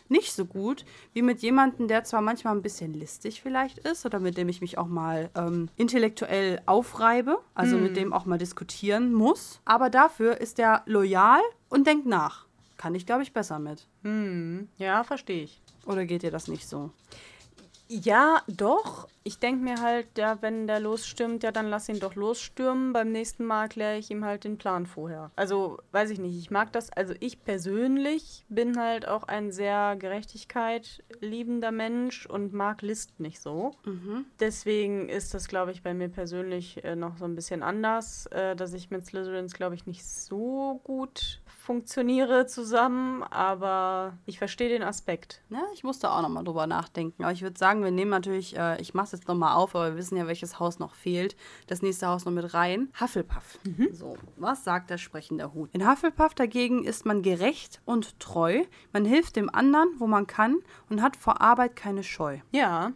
nicht 0.09 0.35
so 0.35 0.44
gut 0.44 0.85
wie 1.14 1.22
mit 1.22 1.40
jemandem, 1.40 1.88
der 1.88 2.04
zwar 2.04 2.20
manchmal 2.20 2.54
ein 2.54 2.62
bisschen 2.62 2.92
listig 2.92 3.40
vielleicht 3.40 3.78
ist 3.78 4.04
oder 4.04 4.20
mit 4.20 4.37
dem 4.37 4.50
ich 4.50 4.61
mich 4.61 4.76
auch 4.76 4.87
mal 4.87 5.30
ähm, 5.35 5.70
intellektuell 5.76 6.61
aufreibe, 6.66 7.38
also 7.54 7.78
mit 7.78 7.96
dem 7.96 8.12
auch 8.12 8.26
mal 8.26 8.38
diskutieren 8.38 9.14
muss, 9.14 9.61
aber 9.64 9.88
dafür 9.88 10.40
ist 10.42 10.59
er 10.59 10.83
loyal 10.85 11.40
und 11.70 11.87
denkt 11.87 12.07
nach. 12.07 12.44
Kann 12.76 12.94
ich, 12.94 13.07
glaube 13.07 13.22
ich, 13.22 13.33
besser 13.33 13.59
mit. 13.59 13.87
Hm, 14.02 14.68
ja, 14.76 15.04
verstehe 15.04 15.44
ich. 15.44 15.62
Oder 15.87 16.07
geht 16.07 16.23
dir 16.23 16.31
das 16.31 16.49
nicht 16.49 16.68
so? 16.68 16.90
Ja, 17.88 18.42
doch. 18.49 19.09
Ich 19.27 19.38
denke 19.38 19.62
mir 19.62 19.81
halt, 19.81 20.07
ja, 20.18 20.40
wenn 20.42 20.66
der 20.66 20.81
losstürmt, 20.81 21.42
ja, 21.42 21.53
dann 21.53 21.68
lass 21.68 21.88
ihn 21.88 22.01
doch 22.01 22.14
losstürmen. 22.14 22.92
Beim 22.92 23.12
nächsten 23.12 23.44
Mal 23.44 23.64
erkläre 23.64 23.99
ich 23.99 24.11
ihm 24.11 24.25
halt 24.25 24.44
den 24.44 24.59
Plan 24.59 24.87
vorher. 24.87 25.31
Also, 25.37 25.79
weiß 25.92 26.11
ich 26.11 26.18
nicht, 26.18 26.38
ich 26.38 26.51
mag 26.51 26.73
das. 26.73 26.90
Also, 26.90 27.14
ich 27.20 27.42
persönlich 27.44 28.44
bin 28.49 28.79
halt 28.79 29.07
auch 29.07 29.25
ein 29.25 29.51
sehr 29.51 29.97
Gerechtigkeit 29.97 31.03
liebender 31.20 31.73
Mensch 31.73 32.27
und 32.27 32.53
mag 32.53 32.83
List 32.83 33.20
nicht 33.20 33.40
so. 33.40 33.73
Deswegen 34.40 35.09
ist 35.09 35.33
das, 35.33 35.49
glaube 35.49 35.70
ich, 35.70 35.83
bei 35.83 35.94
mir 35.94 36.09
persönlich 36.09 36.85
äh, 36.85 36.97
noch 36.97 37.16
so 37.16 37.25
ein 37.25 37.35
bisschen 37.35 37.62
anders, 37.62 38.27
äh, 38.27 38.57
dass 38.57 38.73
ich 38.73 38.90
mit 38.90 39.07
Slytherins, 39.07 39.55
glaube 39.55 39.75
ich, 39.75 39.87
nicht 39.87 40.05
so 40.05 40.81
gut 40.85 41.40
funktioniere 41.64 42.44
zusammen, 42.44 43.22
aber 43.22 44.18
ich 44.27 44.38
verstehe 44.38 44.68
den 44.68 44.83
Aspekt. 44.83 45.40
Ja, 45.48 45.62
ich 45.72 45.83
musste 45.83 46.11
auch 46.11 46.20
nochmal 46.20 46.44
drüber 46.44 46.66
nachdenken. 46.66 47.24
Aber 47.24 47.33
ich 47.33 47.40
würde 47.40 47.59
sagen, 47.59 47.83
wir 47.83 47.90
nehmen 47.90 48.11
natürlich, 48.11 48.55
äh, 48.55 48.79
ich 48.83 48.92
mache 48.92 49.07
es 49.07 49.12
jetzt 49.12 49.29
nochmal 49.29 49.55
auf, 49.55 49.74
aber 49.74 49.92
wir 49.92 49.96
wissen 49.96 50.18
ja, 50.18 50.27
welches 50.27 50.61
Haus 50.61 50.79
noch 50.79 50.94
fehlt. 50.94 51.37
Das 51.66 51.81
nächste 51.81 52.07
Haus 52.07 52.27
noch 52.27 52.33
mit 52.33 52.53
rein. 52.53 52.92
Hufflepuff. 53.00 53.59
So, 53.92 54.18
was 54.37 54.62
sagt 54.62 54.90
der 54.90 54.98
sprechende 54.98 55.55
Hut? 55.55 55.70
In 55.72 55.88
Hufflepuff 55.88 56.35
dagegen 56.35 56.85
ist 56.85 57.07
man 57.07 57.22
gerecht 57.22 57.81
und 57.87 58.20
treu. 58.20 58.64
Man 58.92 59.07
hilft 59.07 59.37
dem 59.37 59.48
anderen, 59.48 59.88
wo 59.98 60.07
man 60.07 60.27
kann 60.27 60.59
und 60.90 61.00
hat 61.00 61.16
vor 61.16 61.40
Arbeit 61.40 61.77
keine 61.77 62.03
Scheu. 62.03 62.40
Ja, 62.53 62.92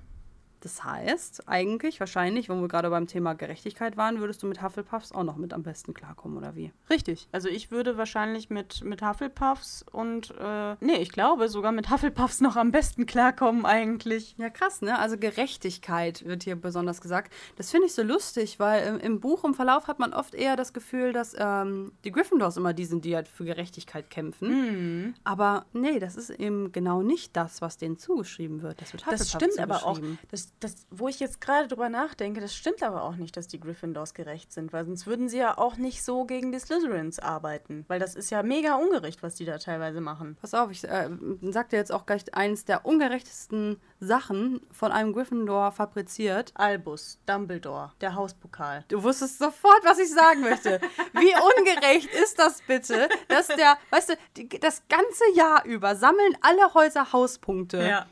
Das 0.60 0.82
heißt, 0.84 1.48
eigentlich, 1.48 2.00
wahrscheinlich, 2.00 2.48
wenn 2.48 2.60
wir 2.60 2.68
gerade 2.68 2.90
beim 2.90 3.06
Thema 3.06 3.34
Gerechtigkeit 3.34 3.96
waren, 3.96 4.20
würdest 4.20 4.42
du 4.42 4.46
mit 4.46 4.62
Hufflepuffs 4.62 5.12
auch 5.12 5.22
noch 5.22 5.36
mit 5.36 5.52
am 5.52 5.62
besten 5.62 5.94
klarkommen, 5.94 6.36
oder 6.36 6.56
wie? 6.56 6.72
Richtig. 6.90 7.28
Also 7.32 7.48
ich 7.48 7.70
würde 7.70 7.96
wahrscheinlich 7.96 8.50
mit, 8.50 8.82
mit 8.82 9.02
Hufflepuffs 9.02 9.84
und, 9.92 10.34
äh, 10.38 10.76
nee, 10.80 10.96
ich 10.96 11.12
glaube 11.12 11.48
sogar 11.48 11.70
mit 11.72 11.90
Hufflepuffs 11.90 12.40
noch 12.40 12.56
am 12.56 12.72
besten 12.72 13.06
klarkommen 13.06 13.64
eigentlich. 13.66 14.34
Ja, 14.38 14.50
krass, 14.50 14.82
ne? 14.82 14.98
Also 14.98 15.16
Gerechtigkeit 15.16 16.24
wird 16.24 16.42
hier 16.42 16.56
besonders 16.56 17.00
gesagt. 17.00 17.32
Das 17.56 17.70
finde 17.70 17.86
ich 17.86 17.94
so 17.94 18.02
lustig, 18.02 18.58
weil 18.58 18.86
im, 18.86 18.98
im 19.00 19.20
Buch, 19.20 19.44
im 19.44 19.54
Verlauf 19.54 19.86
hat 19.86 19.98
man 19.98 20.12
oft 20.12 20.34
eher 20.34 20.56
das 20.56 20.72
Gefühl, 20.72 21.12
dass 21.12 21.34
ähm, 21.38 21.92
die 22.04 22.10
Gryffindors 22.12 22.56
immer 22.56 22.72
die 22.72 22.84
sind, 22.84 23.04
die 23.04 23.14
halt 23.14 23.28
für 23.28 23.44
Gerechtigkeit 23.44 24.10
kämpfen. 24.10 25.14
Aber 25.24 25.66
nee, 25.72 25.98
das 25.98 26.16
ist 26.16 26.30
eben 26.30 26.72
genau 26.72 27.02
nicht 27.02 27.36
das, 27.36 27.60
was 27.62 27.76
denen 27.78 27.98
zugeschrieben 27.98 28.62
wird. 28.62 28.80
Das 28.80 28.92
wird 28.92 29.04
Das 29.06 29.20
Hufflepuff 29.20 29.52
stimmt 29.52 29.58
aber 29.60 29.86
auch. 29.86 29.94
zugeschrieben. 29.94 30.18
Das, 30.60 30.74
das, 30.74 30.86
wo 30.90 31.08
ich 31.08 31.20
jetzt 31.20 31.40
gerade 31.40 31.68
drüber 31.68 31.88
nachdenke, 31.88 32.40
das 32.40 32.54
stimmt 32.54 32.82
aber 32.82 33.02
auch 33.02 33.16
nicht, 33.16 33.36
dass 33.36 33.48
die 33.48 33.60
Gryffindors 33.60 34.14
gerecht 34.14 34.52
sind, 34.52 34.72
weil 34.72 34.84
sonst 34.84 35.06
würden 35.06 35.28
sie 35.28 35.38
ja 35.38 35.58
auch 35.58 35.76
nicht 35.76 36.02
so 36.02 36.24
gegen 36.24 36.52
die 36.52 36.58
Slytherins 36.58 37.18
arbeiten. 37.18 37.84
Weil 37.88 37.98
das 38.00 38.14
ist 38.14 38.30
ja 38.30 38.42
mega 38.42 38.76
ungerecht, 38.76 39.22
was 39.22 39.34
die 39.34 39.44
da 39.44 39.58
teilweise 39.58 40.00
machen. 40.00 40.36
Pass 40.40 40.54
auf, 40.54 40.70
ich 40.70 40.84
äh, 40.84 41.10
sag 41.42 41.70
dir 41.70 41.76
jetzt 41.76 41.92
auch 41.92 42.06
gleich 42.06 42.34
eins 42.34 42.64
der 42.64 42.86
ungerechtesten 42.86 43.80
Sachen 44.00 44.60
von 44.70 44.92
einem 44.92 45.12
Gryffindor 45.12 45.72
fabriziert. 45.72 46.52
Albus, 46.54 47.20
Dumbledore, 47.26 47.92
der 48.00 48.14
Hauspokal. 48.14 48.84
Du 48.88 49.02
wusstest 49.02 49.38
sofort, 49.38 49.84
was 49.84 49.98
ich 49.98 50.12
sagen 50.12 50.40
möchte. 50.42 50.80
Wie 51.12 51.34
ungerecht 51.58 52.08
ist 52.14 52.38
das 52.38 52.62
bitte, 52.62 53.08
dass 53.28 53.48
der, 53.48 53.76
weißt 53.90 54.10
du, 54.10 54.14
die, 54.36 54.48
das 54.48 54.82
ganze 54.88 55.24
Jahr 55.34 55.64
über 55.64 55.96
sammeln 55.96 56.36
alle 56.40 56.74
Häuser 56.74 57.12
Hauspunkte. 57.12 57.78
Ja. 57.78 58.06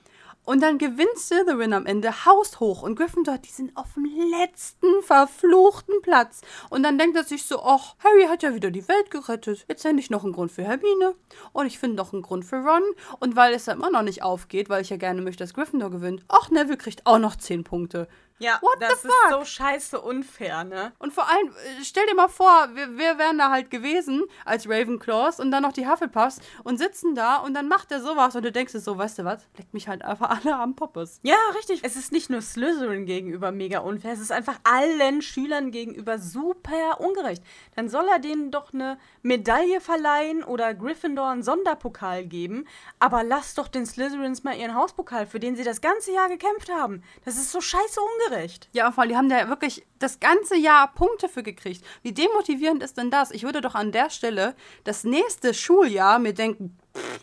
Und 0.46 0.62
dann 0.62 0.78
gewinnt 0.78 1.18
Slytherin 1.18 1.72
am 1.72 1.86
Ende 1.86 2.24
haushoch 2.24 2.82
und 2.82 2.94
Gryffindor, 2.94 3.38
die 3.38 3.50
sind 3.50 3.76
auf 3.76 3.94
dem 3.94 4.04
letzten 4.40 5.02
verfluchten 5.02 6.00
Platz. 6.02 6.40
Und 6.70 6.84
dann 6.84 6.98
denkt 6.98 7.16
er 7.16 7.24
sich 7.24 7.44
so, 7.44 7.62
ach, 7.62 7.96
Harry 8.02 8.26
hat 8.28 8.44
ja 8.44 8.54
wieder 8.54 8.70
die 8.70 8.86
Welt 8.86 9.10
gerettet. 9.10 9.66
Jetzt 9.68 9.84
hätte 9.84 9.98
ich 9.98 10.08
noch 10.08 10.22
einen 10.22 10.32
Grund 10.32 10.52
für 10.52 10.62
Hermine 10.62 11.16
und 11.52 11.66
ich 11.66 11.80
finde 11.80 11.96
noch 11.96 12.12
einen 12.12 12.22
Grund 12.22 12.44
für 12.44 12.56
Ron. 12.56 12.84
Und 13.18 13.34
weil 13.34 13.54
es 13.54 13.66
ja 13.66 13.72
immer 13.72 13.90
noch 13.90 14.02
nicht 14.02 14.22
aufgeht, 14.22 14.68
weil 14.68 14.82
ich 14.82 14.90
ja 14.90 14.96
gerne 14.96 15.20
möchte, 15.20 15.42
dass 15.42 15.52
Gryffindor 15.52 15.90
gewinnt, 15.90 16.24
ach, 16.28 16.48
Neville 16.50 16.76
kriegt 16.76 17.04
auch 17.06 17.18
noch 17.18 17.34
10 17.34 17.64
Punkte. 17.64 18.06
Ja, 18.38 18.58
What 18.60 18.76
das 18.80 19.00
the 19.02 19.08
ist 19.08 19.14
fuck? 19.14 19.30
so 19.32 19.44
scheiße 19.46 20.00
unfair, 20.00 20.64
ne? 20.64 20.92
Und 20.98 21.12
vor 21.14 21.26
allem, 21.28 21.48
äh, 21.48 21.82
stell 21.82 22.04
dir 22.06 22.14
mal 22.14 22.28
vor, 22.28 22.68
wir, 22.74 22.98
wir 22.98 23.16
wären 23.16 23.38
da 23.38 23.50
halt 23.50 23.70
gewesen 23.70 24.24
als 24.44 24.68
Ravenclaws 24.68 25.40
und 25.40 25.50
dann 25.50 25.62
noch 25.62 25.72
die 25.72 25.88
Hufflepuffs 25.88 26.40
und 26.62 26.76
sitzen 26.76 27.14
da 27.14 27.36
und 27.38 27.54
dann 27.54 27.66
macht 27.68 27.90
er 27.92 28.00
sowas 28.02 28.36
und 28.36 28.42
du 28.44 28.52
denkst 28.52 28.72
dir 28.72 28.80
so, 28.80 28.98
weißt 28.98 29.20
du 29.20 29.24
was, 29.24 29.46
leckt 29.56 29.72
mich 29.72 29.88
halt 29.88 30.04
einfach 30.04 30.28
alle 30.30 30.54
am 30.56 30.76
Poppes. 30.76 31.18
Ja, 31.22 31.36
richtig. 31.56 31.80
Es 31.82 31.96
ist 31.96 32.12
nicht 32.12 32.28
nur 32.28 32.42
Slytherin 32.42 33.06
gegenüber 33.06 33.52
mega 33.52 33.78
unfair, 33.78 34.12
es 34.12 34.20
ist 34.20 34.32
einfach 34.32 34.58
allen 34.64 35.22
Schülern 35.22 35.70
gegenüber 35.70 36.18
super 36.18 37.00
ungerecht. 37.00 37.42
Dann 37.74 37.88
soll 37.88 38.06
er 38.08 38.18
denen 38.18 38.50
doch 38.50 38.74
eine 38.74 38.98
Medaille 39.22 39.80
verleihen 39.80 40.44
oder 40.44 40.74
Gryffindor 40.74 41.28
einen 41.30 41.42
Sonderpokal 41.42 42.24
geben, 42.26 42.66
aber 42.98 43.22
lass 43.24 43.54
doch 43.54 43.68
den 43.68 43.86
Slytherins 43.86 44.44
mal 44.44 44.56
ihren 44.56 44.74
Hauspokal, 44.74 45.26
für 45.26 45.40
den 45.40 45.56
sie 45.56 45.64
das 45.64 45.80
ganze 45.80 46.12
Jahr 46.12 46.28
gekämpft 46.28 46.70
haben. 46.70 47.02
Das 47.24 47.36
ist 47.36 47.50
so 47.50 47.62
scheiße 47.62 47.98
ungerecht. 48.00 48.25
Ja, 48.72 48.90
vor 48.92 49.02
allem, 49.02 49.10
die 49.10 49.16
haben 49.16 49.28
da 49.28 49.48
wirklich 49.48 49.86
das 49.98 50.20
ganze 50.20 50.56
Jahr 50.56 50.92
Punkte 50.94 51.28
für 51.28 51.42
gekriegt. 51.42 51.84
Wie 52.02 52.12
demotivierend 52.12 52.82
ist 52.82 52.96
denn 52.98 53.10
das? 53.10 53.30
Ich 53.30 53.42
würde 53.42 53.60
doch 53.60 53.74
an 53.74 53.92
der 53.92 54.10
Stelle 54.10 54.54
das 54.84 55.04
nächste 55.04 55.54
Schuljahr 55.54 56.18
mir 56.18 56.34
denken, 56.34 56.76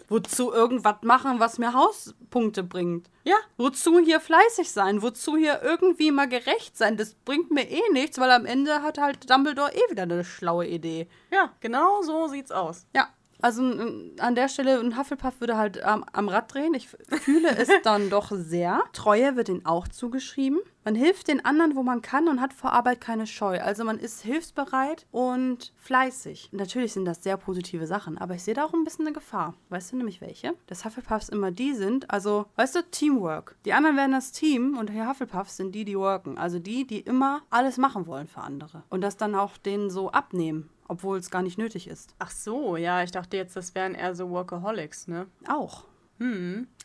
wozu 0.08 0.52
irgendwas 0.52 0.98
machen, 1.02 1.40
was 1.40 1.58
mir 1.58 1.74
Hauspunkte 1.74 2.64
bringt. 2.64 3.10
Ja, 3.24 3.38
Wozu 3.58 4.00
hier 4.00 4.20
fleißig 4.20 4.72
sein? 4.72 5.02
Wozu 5.02 5.38
hier 5.38 5.62
irgendwie 5.64 6.12
mal 6.12 6.28
gerecht 6.28 6.78
sein? 6.78 6.98
Das 6.98 7.16
bringt 7.16 7.52
mir 7.52 7.70
eh 7.70 7.82
nichts, 7.92 8.20
weil 8.20 8.32
am 8.32 8.46
Ende 8.46 8.82
hat 8.82 8.98
halt 8.98 9.30
Dumbledore 9.30 9.74
eh 9.74 9.92
wieder 9.92 10.04
eine 10.04 10.24
schlaue 10.24 10.68
Idee. 10.68 11.08
ja, 11.32 11.52
genau 11.62 12.02
so 12.02 12.28
sieht's 12.28 12.52
aus. 12.52 12.86
Ja, 12.94 13.08
also 13.44 13.62
an 13.62 14.36
der 14.36 14.48
Stelle, 14.50 14.80
ein 14.80 14.98
Hufflepuff 14.98 15.40
würde 15.40 15.58
halt 15.58 15.84
am- 15.84 16.06
am 16.14 16.30
Rad 16.30 16.54
drehen. 16.54 16.74
Ich 16.74 16.90
fühle 16.90 17.50
es 17.58 17.70
dann 17.84 18.10
doch 18.10 18.32
sehr. 18.34 18.82
Treue 18.94 19.36
wird 19.36 19.50
ihnen 19.50 19.66
auch 19.66 19.88
zugeschrieben. 19.88 20.60
Man 20.86 20.96
hilft 20.96 21.30
den 21.30 21.46
anderen, 21.46 21.76
wo 21.78 21.84
man 21.84 22.02
kann 22.02 22.28
und 22.28 22.42
hat 22.42 22.54
vor 22.54 22.74
Arbeit 22.74 23.00
keine 23.00 23.26
Scheu. 23.26 23.60
Also 23.62 23.86
man 23.86 24.00
ist 24.00 24.22
hilfsbereit 24.22 25.06
und 25.12 25.72
fleißig. 25.78 26.50
Natürlich 26.52 26.92
sind 26.92 27.06
das 27.06 27.24
sehr 27.24 27.38
positive 27.38 27.88
Sachen, 27.88 28.18
aber 28.18 28.36
ich 28.36 28.44
sehe 28.44 28.54
da 28.54 28.66
auch 28.66 28.74
ein 28.74 28.84
bisschen 28.84 29.06
eine 29.06 29.14
Gefahr. 29.14 29.54
Weißt 29.70 29.94
du 29.94 29.96
nämlich 29.98 30.20
welche? 30.20 30.54
Dass 30.68 30.84
Hufflepuffs 30.84 31.30
immer 31.30 31.52
die 31.52 31.74
sind, 31.74 32.12
also, 32.12 32.48
weißt 32.58 32.76
du, 32.76 32.84
Teamwork. 32.92 33.56
Die 33.64 33.72
anderen 33.72 33.96
werden 33.96 34.12
das 34.12 34.34
Team 34.34 34.78
und 34.78 34.90
die 34.90 35.02
Hufflepuffs 35.06 35.56
sind 35.56 35.74
die, 35.74 35.86
die 35.86 35.98
worken. 35.98 36.38
Also 36.38 36.60
die, 36.60 36.86
die 36.86 37.00
immer 37.00 37.42
alles 37.50 37.78
machen 37.78 38.06
wollen 38.06 38.28
für 38.28 38.42
andere. 38.42 38.84
Und 38.90 39.02
das 39.02 39.16
dann 39.16 39.36
auch 39.36 39.56
denen 39.58 39.90
so 39.90 40.12
abnehmen, 40.12 40.70
obwohl 40.88 41.18
es 41.18 41.30
gar 41.30 41.42
nicht 41.42 41.58
nötig 41.58 41.88
ist. 41.88 42.16
Ach 42.20 42.32
so, 42.32 42.78
ja, 42.78 43.04
ich 43.04 43.12
dachte 43.12 43.38
jetzt, 43.38 43.56
das 43.56 43.76
wären 43.76 43.96
eher 43.96 44.16
so 44.16 44.30
Workaholics, 44.30 45.08
ne? 45.08 45.28
Auch. 45.48 45.86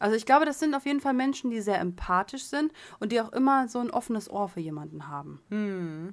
Also 0.00 0.16
ich 0.16 0.26
glaube, 0.26 0.46
das 0.46 0.58
sind 0.58 0.74
auf 0.74 0.84
jeden 0.84 1.00
Fall 1.00 1.14
Menschen, 1.14 1.50
die 1.50 1.60
sehr 1.60 1.78
empathisch 1.78 2.44
sind 2.44 2.72
und 2.98 3.12
die 3.12 3.20
auch 3.20 3.32
immer 3.32 3.68
so 3.68 3.78
ein 3.78 3.90
offenes 3.90 4.28
Ohr 4.28 4.48
für 4.48 4.58
jemanden 4.58 5.06
haben. 5.06 6.12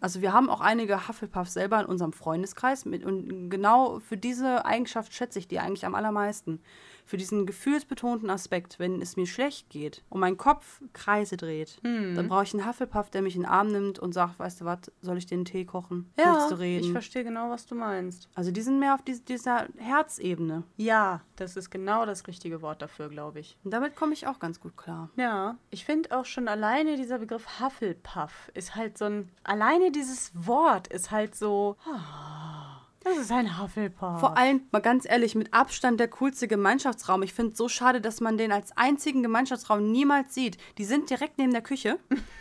Also 0.00 0.22
wir 0.22 0.32
haben 0.32 0.50
auch 0.50 0.60
einige 0.60 1.06
Hufflepuffs 1.06 1.54
selber 1.54 1.80
in 1.80 1.86
unserem 1.86 2.12
Freundeskreis 2.12 2.84
mit, 2.84 3.04
und 3.04 3.48
genau 3.48 4.00
für 4.00 4.16
diese 4.16 4.64
Eigenschaft 4.64 5.14
schätze 5.14 5.38
ich 5.38 5.46
die 5.46 5.60
eigentlich 5.60 5.86
am 5.86 5.94
allermeisten. 5.94 6.60
Für 7.04 7.16
diesen 7.16 7.46
gefühlsbetonten 7.46 8.30
Aspekt, 8.30 8.78
wenn 8.78 9.02
es 9.02 9.16
mir 9.16 9.26
schlecht 9.26 9.68
geht 9.70 10.02
und 10.08 10.20
mein 10.20 10.36
Kopf 10.36 10.80
Kreise 10.92 11.36
dreht, 11.36 11.78
dann 11.82 12.28
brauche 12.28 12.44
ich 12.44 12.54
einen 12.54 12.66
Hufflepuff, 12.66 13.10
der 13.10 13.22
mich 13.22 13.36
in 13.36 13.42
den 13.42 13.50
Arm 13.50 13.68
nimmt 13.68 13.98
und 13.98 14.12
sagt, 14.12 14.38
weißt 14.38 14.60
du 14.62 14.64
was, 14.64 14.78
soll 15.00 15.18
ich 15.18 15.26
dir 15.26 15.34
einen 15.34 15.44
Tee 15.44 15.64
kochen? 15.64 16.10
Reden? 16.58 16.84
ich 16.84 16.92
verstehe 16.92 17.24
genau, 17.24 17.50
was 17.50 17.66
du 17.66 17.74
meinst. 17.74 18.28
also 18.34 18.50
die 18.50 18.62
sind 18.62 18.78
mehr 18.78 18.94
auf 18.94 19.02
diese, 19.02 19.20
dieser 19.22 19.66
Herzebene. 19.76 20.64
Ja, 20.76 21.20
das 21.36 21.56
ist 21.56 21.70
genau 21.70 22.06
das 22.06 22.26
richtige 22.26 22.62
Wort 22.62 22.80
dafür, 22.82 23.08
glaube 23.08 23.40
ich. 23.40 23.56
Und 23.64 23.72
damit 23.72 23.96
komme 23.96 24.12
ich 24.12 24.26
auch 24.26 24.38
ganz 24.38 24.60
gut 24.60 24.76
klar. 24.76 25.10
Ja, 25.16 25.56
ich 25.70 25.84
finde 25.84 26.16
auch 26.16 26.24
schon 26.24 26.48
alleine 26.48 26.96
dieser 26.96 27.18
Begriff 27.18 27.60
Hufflepuff 27.60 28.50
ist 28.54 28.74
halt 28.76 28.96
so 28.98 29.06
ein. 29.06 29.30
Alleine 29.42 29.90
dieses 29.90 30.32
Wort 30.34 30.88
ist 30.88 31.10
halt 31.10 31.34
so. 31.34 31.76
ah, 31.86 32.63
Das 33.04 33.18
ist 33.18 33.30
ein 33.30 33.60
Hufflepuff. 33.60 34.18
Vor 34.20 34.38
allem, 34.38 34.62
mal 34.70 34.80
ganz 34.80 35.04
ehrlich, 35.08 35.34
mit 35.34 35.52
Abstand 35.52 36.00
der 36.00 36.08
coolste 36.08 36.48
Gemeinschaftsraum. 36.48 37.22
Ich 37.22 37.34
finde 37.34 37.52
es 37.52 37.58
so 37.58 37.68
schade, 37.68 38.00
dass 38.00 38.20
man 38.20 38.38
den 38.38 38.50
als 38.50 38.74
einzigen 38.76 39.22
Gemeinschaftsraum 39.22 39.92
niemals 39.92 40.34
sieht. 40.34 40.56
Die 40.78 40.84
sind 40.84 41.10
direkt 41.10 41.36
neben 41.36 41.52
der 41.52 41.60
Küche. 41.60 41.98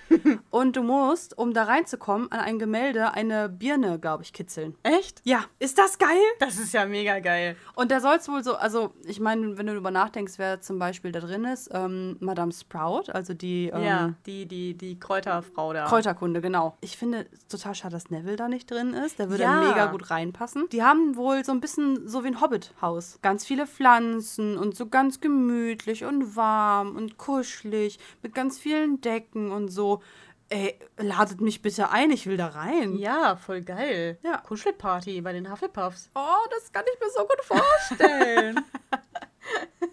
und 0.51 0.75
du 0.77 0.83
musst, 0.83 1.37
um 1.37 1.53
da 1.53 1.63
reinzukommen, 1.63 2.31
an 2.31 2.39
ein 2.39 2.59
Gemälde 2.59 3.13
eine 3.13 3.49
Birne, 3.49 3.99
glaube 3.99 4.23
ich, 4.23 4.31
kitzeln. 4.31 4.75
Echt? 4.83 5.21
Ja, 5.25 5.43
ist 5.59 5.77
das 5.77 5.97
geil? 5.97 6.09
Das 6.39 6.57
ist 6.57 6.73
ja 6.73 6.85
mega 6.85 7.19
geil. 7.19 7.57
Und 7.75 7.91
da 7.91 7.99
soll 7.99 8.15
es 8.15 8.29
wohl 8.29 8.43
so, 8.43 8.55
also 8.55 8.93
ich 9.05 9.19
meine, 9.19 9.57
wenn 9.57 9.65
du 9.65 9.73
darüber 9.73 9.91
nachdenkst, 9.91 10.33
wer 10.37 10.61
zum 10.61 10.79
Beispiel 10.79 11.11
da 11.11 11.19
drin 11.19 11.43
ist, 11.45 11.69
ähm, 11.73 12.15
Madame 12.21 12.51
Sprout, 12.53 13.11
also 13.11 13.33
die 13.33 13.67
ähm, 13.73 13.83
ja, 13.83 14.13
die, 14.25 14.45
die, 14.45 14.77
die 14.77 14.99
Kräuterfrau 14.99 15.73
da. 15.73 15.85
Kräuterkunde, 15.85 16.39
genau. 16.41 16.77
Ich 16.79 16.95
finde 16.95 17.27
es 17.33 17.47
total 17.47 17.75
schade, 17.75 17.93
dass 17.93 18.09
Neville 18.11 18.35
da 18.37 18.47
nicht 18.47 18.69
drin 18.71 18.93
ist. 18.93 19.19
Der 19.19 19.29
würde 19.29 19.43
Ja. 19.43 19.59
mega 19.61 19.87
gut 19.87 20.09
reinpassen. 20.09 20.52
Die 20.71 20.83
haben 20.83 21.15
wohl 21.15 21.43
so 21.43 21.51
ein 21.51 21.61
bisschen 21.61 22.07
so 22.07 22.23
wie 22.23 22.27
ein 22.27 22.41
Hobbit-Haus. 22.41 23.19
Ganz 23.21 23.45
viele 23.45 23.67
Pflanzen 23.67 24.57
und 24.57 24.75
so 24.75 24.87
ganz 24.87 25.19
gemütlich 25.21 26.05
und 26.05 26.35
warm 26.35 26.95
und 26.95 27.17
kuschelig 27.17 27.99
mit 28.21 28.33
ganz 28.33 28.59
vielen 28.59 29.01
Decken 29.01 29.51
und 29.51 29.69
so. 29.69 30.01
Ey, 30.49 30.77
ladet 30.97 31.41
mich 31.41 31.61
bitte 31.61 31.89
ein, 31.89 32.11
ich 32.11 32.27
will 32.27 32.37
da 32.37 32.47
rein. 32.47 32.95
Ja, 32.97 33.35
voll 33.35 33.61
geil. 33.61 34.19
Ja. 34.23 34.37
Kuschelparty 34.37 35.21
bei 35.21 35.33
den 35.33 35.51
Hufflepuffs. 35.51 36.09
Oh, 36.15 36.47
das 36.51 36.71
kann 36.71 36.83
ich 36.93 36.99
mir 36.99 37.09
so 37.09 37.21
gut 37.21 37.41
vorstellen. 37.43 38.63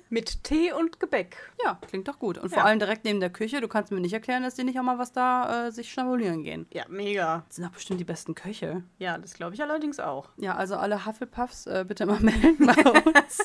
Mit 0.09 0.43
Tee 0.45 0.73
und 0.73 0.99
Gebäck. 1.01 1.37
ja, 1.65 1.79
klingt 1.89 2.09
doch 2.09 2.19
gut. 2.19 2.37
Und 2.39 2.51
Ja. 2.51 2.59
vor 2.59 2.65
allem 2.67 2.79
direkt 2.79 3.05
neben 3.05 3.21
der 3.21 3.31
Küche. 3.31 3.61
Du 3.61 3.69
kannst 3.69 3.93
mir 3.93 4.01
nicht 4.01 4.13
erklären, 4.13 4.43
dass 4.43 4.55
die 4.55 4.65
nicht 4.65 4.79
auch 4.79 4.83
mal 4.83 4.99
was 4.99 5.13
da 5.13 5.67
äh, 5.69 5.73
sich 5.73 5.93
schnabulieren 5.93 6.43
gehen. 6.43 6.67
Ja, 6.73 6.85
mega. 6.89 7.45
Das 7.49 7.57
sind 7.57 7.65
doch 7.67 7.73
bestimmt 7.73 8.01
die 8.01 8.05
besten 8.05 8.35
Köche. 8.35 8.83
Ja, 8.99 9.19
das 9.19 9.35
glaube 9.35 9.55
ich 9.55 9.63
allerdings 9.63 10.01
auch. 10.01 10.29
Ja, 10.37 10.57
also 10.57 10.77
alle 10.77 11.07
Hufflepuffs 11.07 11.67
äh, 11.67 11.85
bitte 11.87 12.07
mal 12.07 12.19
melden 12.21 12.67
bei 12.67 12.91
uns. 12.91 13.39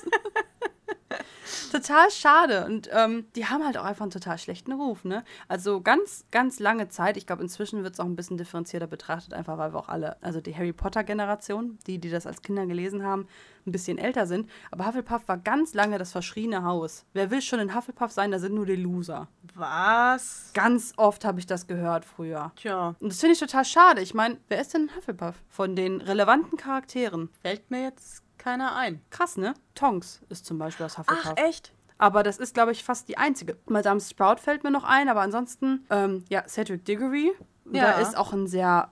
Total 1.81 2.09
schade. 2.11 2.65
Und 2.65 2.89
ähm, 2.91 3.25
die 3.35 3.45
haben 3.45 3.63
halt 3.65 3.77
auch 3.77 3.83
einfach 3.83 4.03
einen 4.03 4.11
total 4.11 4.37
schlechten 4.37 4.71
Ruf, 4.73 5.03
ne? 5.03 5.23
Also 5.47 5.81
ganz, 5.81 6.25
ganz 6.31 6.59
lange 6.59 6.89
Zeit, 6.89 7.17
ich 7.17 7.25
glaube, 7.25 7.43
inzwischen 7.43 7.83
wird 7.83 7.93
es 7.93 7.99
auch 7.99 8.05
ein 8.05 8.15
bisschen 8.15 8.37
differenzierter 8.37 8.87
betrachtet, 8.87 9.33
einfach 9.33 9.57
weil 9.57 9.73
wir 9.73 9.79
auch 9.79 9.89
alle, 9.89 10.21
also 10.21 10.41
die 10.41 10.55
Harry 10.55 10.73
Potter-Generation, 10.73 11.77
die, 11.87 11.99
die 11.99 12.09
das 12.09 12.25
als 12.25 12.41
Kinder 12.41 12.65
gelesen 12.65 13.03
haben, 13.03 13.27
ein 13.65 13.71
bisschen 13.71 13.97
älter 13.97 14.27
sind. 14.27 14.49
Aber 14.71 14.85
Hufflepuff 14.85 15.27
war 15.27 15.37
ganz 15.37 15.73
lange 15.73 15.97
das 15.97 16.11
verschriene 16.11 16.63
Haus. 16.63 17.05
Wer 17.13 17.31
will 17.31 17.41
schon 17.41 17.59
in 17.59 17.75
Hufflepuff 17.75 18.11
sein, 18.11 18.31
da 18.31 18.39
sind 18.39 18.53
nur 18.53 18.65
die 18.65 18.75
Loser. 18.75 19.27
Was? 19.55 20.51
Ganz 20.53 20.93
oft 20.97 21.25
habe 21.25 21.39
ich 21.39 21.45
das 21.47 21.67
gehört 21.67 22.05
früher. 22.05 22.51
Tja, 22.55 22.95
Und 22.99 23.11
das 23.11 23.19
finde 23.19 23.33
ich 23.33 23.39
total 23.39 23.65
schade. 23.65 24.01
Ich 24.01 24.13
meine, 24.13 24.37
wer 24.47 24.61
ist 24.61 24.73
denn 24.73 24.89
ein 24.89 24.95
Hufflepuff? 24.95 25.35
Von 25.49 25.75
den 25.75 26.01
relevanten 26.01 26.57
Charakteren. 26.57 27.29
fällt 27.41 27.71
mir 27.71 27.83
jetzt 27.83 28.24
keiner 28.45 28.75
ein. 28.75 29.01
Krass, 29.09 29.37
ne? 29.37 29.55
Tonks 29.73 30.21
ist 30.29 30.45
zum 30.45 30.59
Beispiel 30.59 30.85
das 30.85 30.99
Hufflepuff. 30.99 31.33
Ach, 31.35 31.43
echt? 31.43 31.73
Aber 31.97 32.21
das 32.21 32.37
ist, 32.37 32.53
glaube 32.53 32.71
ich, 32.73 32.83
fast 32.83 33.07
die 33.09 33.17
einzige. 33.17 33.57
Madame 33.65 33.99
Sprout 33.99 34.37
fällt 34.37 34.63
mir 34.63 34.69
noch 34.69 34.83
ein, 34.83 35.09
aber 35.09 35.21
ansonsten, 35.21 35.85
ähm, 35.89 36.23
ja, 36.29 36.47
Cedric 36.47 36.85
Diggory. 36.85 37.31
Ja. 37.71 37.93
Da 37.93 37.99
ist 37.99 38.15
auch 38.15 38.33
ein 38.33 38.45
sehr, 38.45 38.91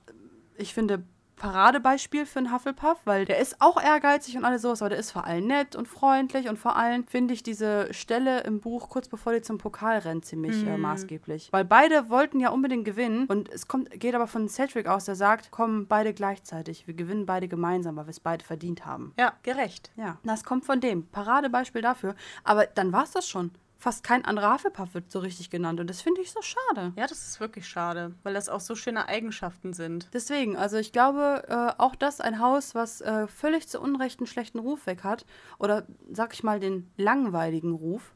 ich 0.57 0.73
finde, 0.73 1.03
Paradebeispiel 1.35 2.25
für 2.25 2.39
einen 2.39 2.53
Hufflepuff, 2.53 2.97
weil 3.05 3.25
der 3.25 3.39
ist 3.39 3.61
auch 3.61 3.81
ehrgeizig 3.81 4.37
und 4.37 4.45
alles 4.45 4.61
sowas, 4.61 4.81
aber 4.81 4.89
der 4.89 4.99
ist 4.99 5.11
vor 5.11 5.25
allem 5.25 5.47
nett 5.47 5.75
und 5.75 5.87
freundlich 5.87 6.47
und 6.47 6.57
vor 6.57 6.75
allem 6.75 7.05
finde 7.05 7.33
ich 7.33 7.43
diese 7.43 7.93
Stelle 7.93 8.41
im 8.41 8.59
Buch 8.59 8.89
kurz 8.89 9.07
bevor 9.07 9.33
die 9.33 9.41
zum 9.41 9.57
Pokal 9.57 9.99
rennt 9.99 10.25
ziemlich 10.25 10.65
äh, 10.65 10.77
maßgeblich. 10.77 11.49
Weil 11.51 11.65
beide 11.65 12.09
wollten 12.09 12.39
ja 12.39 12.49
unbedingt 12.49 12.85
gewinnen 12.85 13.25
und 13.27 13.49
es 13.49 13.67
kommt, 13.67 13.89
geht 13.99 14.15
aber 14.15 14.27
von 14.27 14.47
Cedric 14.47 14.87
aus, 14.87 15.05
der 15.05 15.15
sagt, 15.15 15.51
kommen 15.51 15.87
beide 15.87 16.13
gleichzeitig, 16.13 16.87
wir 16.87 16.93
gewinnen 16.93 17.25
beide 17.25 17.47
gemeinsam, 17.47 17.95
weil 17.95 18.05
wir 18.05 18.11
es 18.11 18.19
beide 18.19 18.43
verdient 18.43 18.85
haben. 18.85 19.13
Ja, 19.19 19.33
gerecht. 19.43 19.91
Ja, 19.95 20.17
das 20.23 20.43
kommt 20.43 20.65
von 20.65 20.79
dem. 20.79 21.07
Paradebeispiel 21.07 21.81
dafür. 21.81 22.15
Aber 22.43 22.65
dann 22.65 22.91
war 22.91 23.03
es 23.03 23.11
das 23.11 23.27
schon. 23.27 23.51
Fast 23.83 24.05
kein 24.05 24.23
anderer 24.23 24.53
Hufflepuff 24.53 24.93
wird 24.93 25.11
so 25.11 25.19
richtig 25.19 25.49
genannt 25.49 25.81
und 25.81 25.87
das 25.89 26.01
finde 26.01 26.21
ich 26.21 26.31
so 26.31 26.41
schade. 26.41 26.93
Ja, 26.95 27.05
das 27.05 27.27
ist 27.27 27.41
wirklich 27.41 27.67
schade, 27.67 28.13
weil 28.23 28.33
das 28.33 28.47
auch 28.47 28.61
so 28.61 28.75
schöne 28.75 29.09
Eigenschaften 29.09 29.73
sind. 29.73 30.07
Deswegen, 30.13 30.55
also 30.55 30.77
ich 30.77 30.93
glaube, 30.93 31.43
äh, 31.49 31.81
auch 31.81 31.93
das 31.93 32.21
ein 32.21 32.39
Haus, 32.39 32.75
was 32.75 33.01
äh, 33.01 33.27
völlig 33.27 33.67
zu 33.67 33.81
Unrecht 33.81 34.21
einen 34.21 34.27
schlechten 34.27 34.59
Ruf 34.59 34.87
weg 34.87 35.03
hat, 35.03 35.25
oder 35.59 35.85
sag 36.09 36.33
ich 36.33 36.43
mal 36.43 36.61
den 36.61 36.89
langweiligen 36.95 37.73
Ruf, 37.73 38.13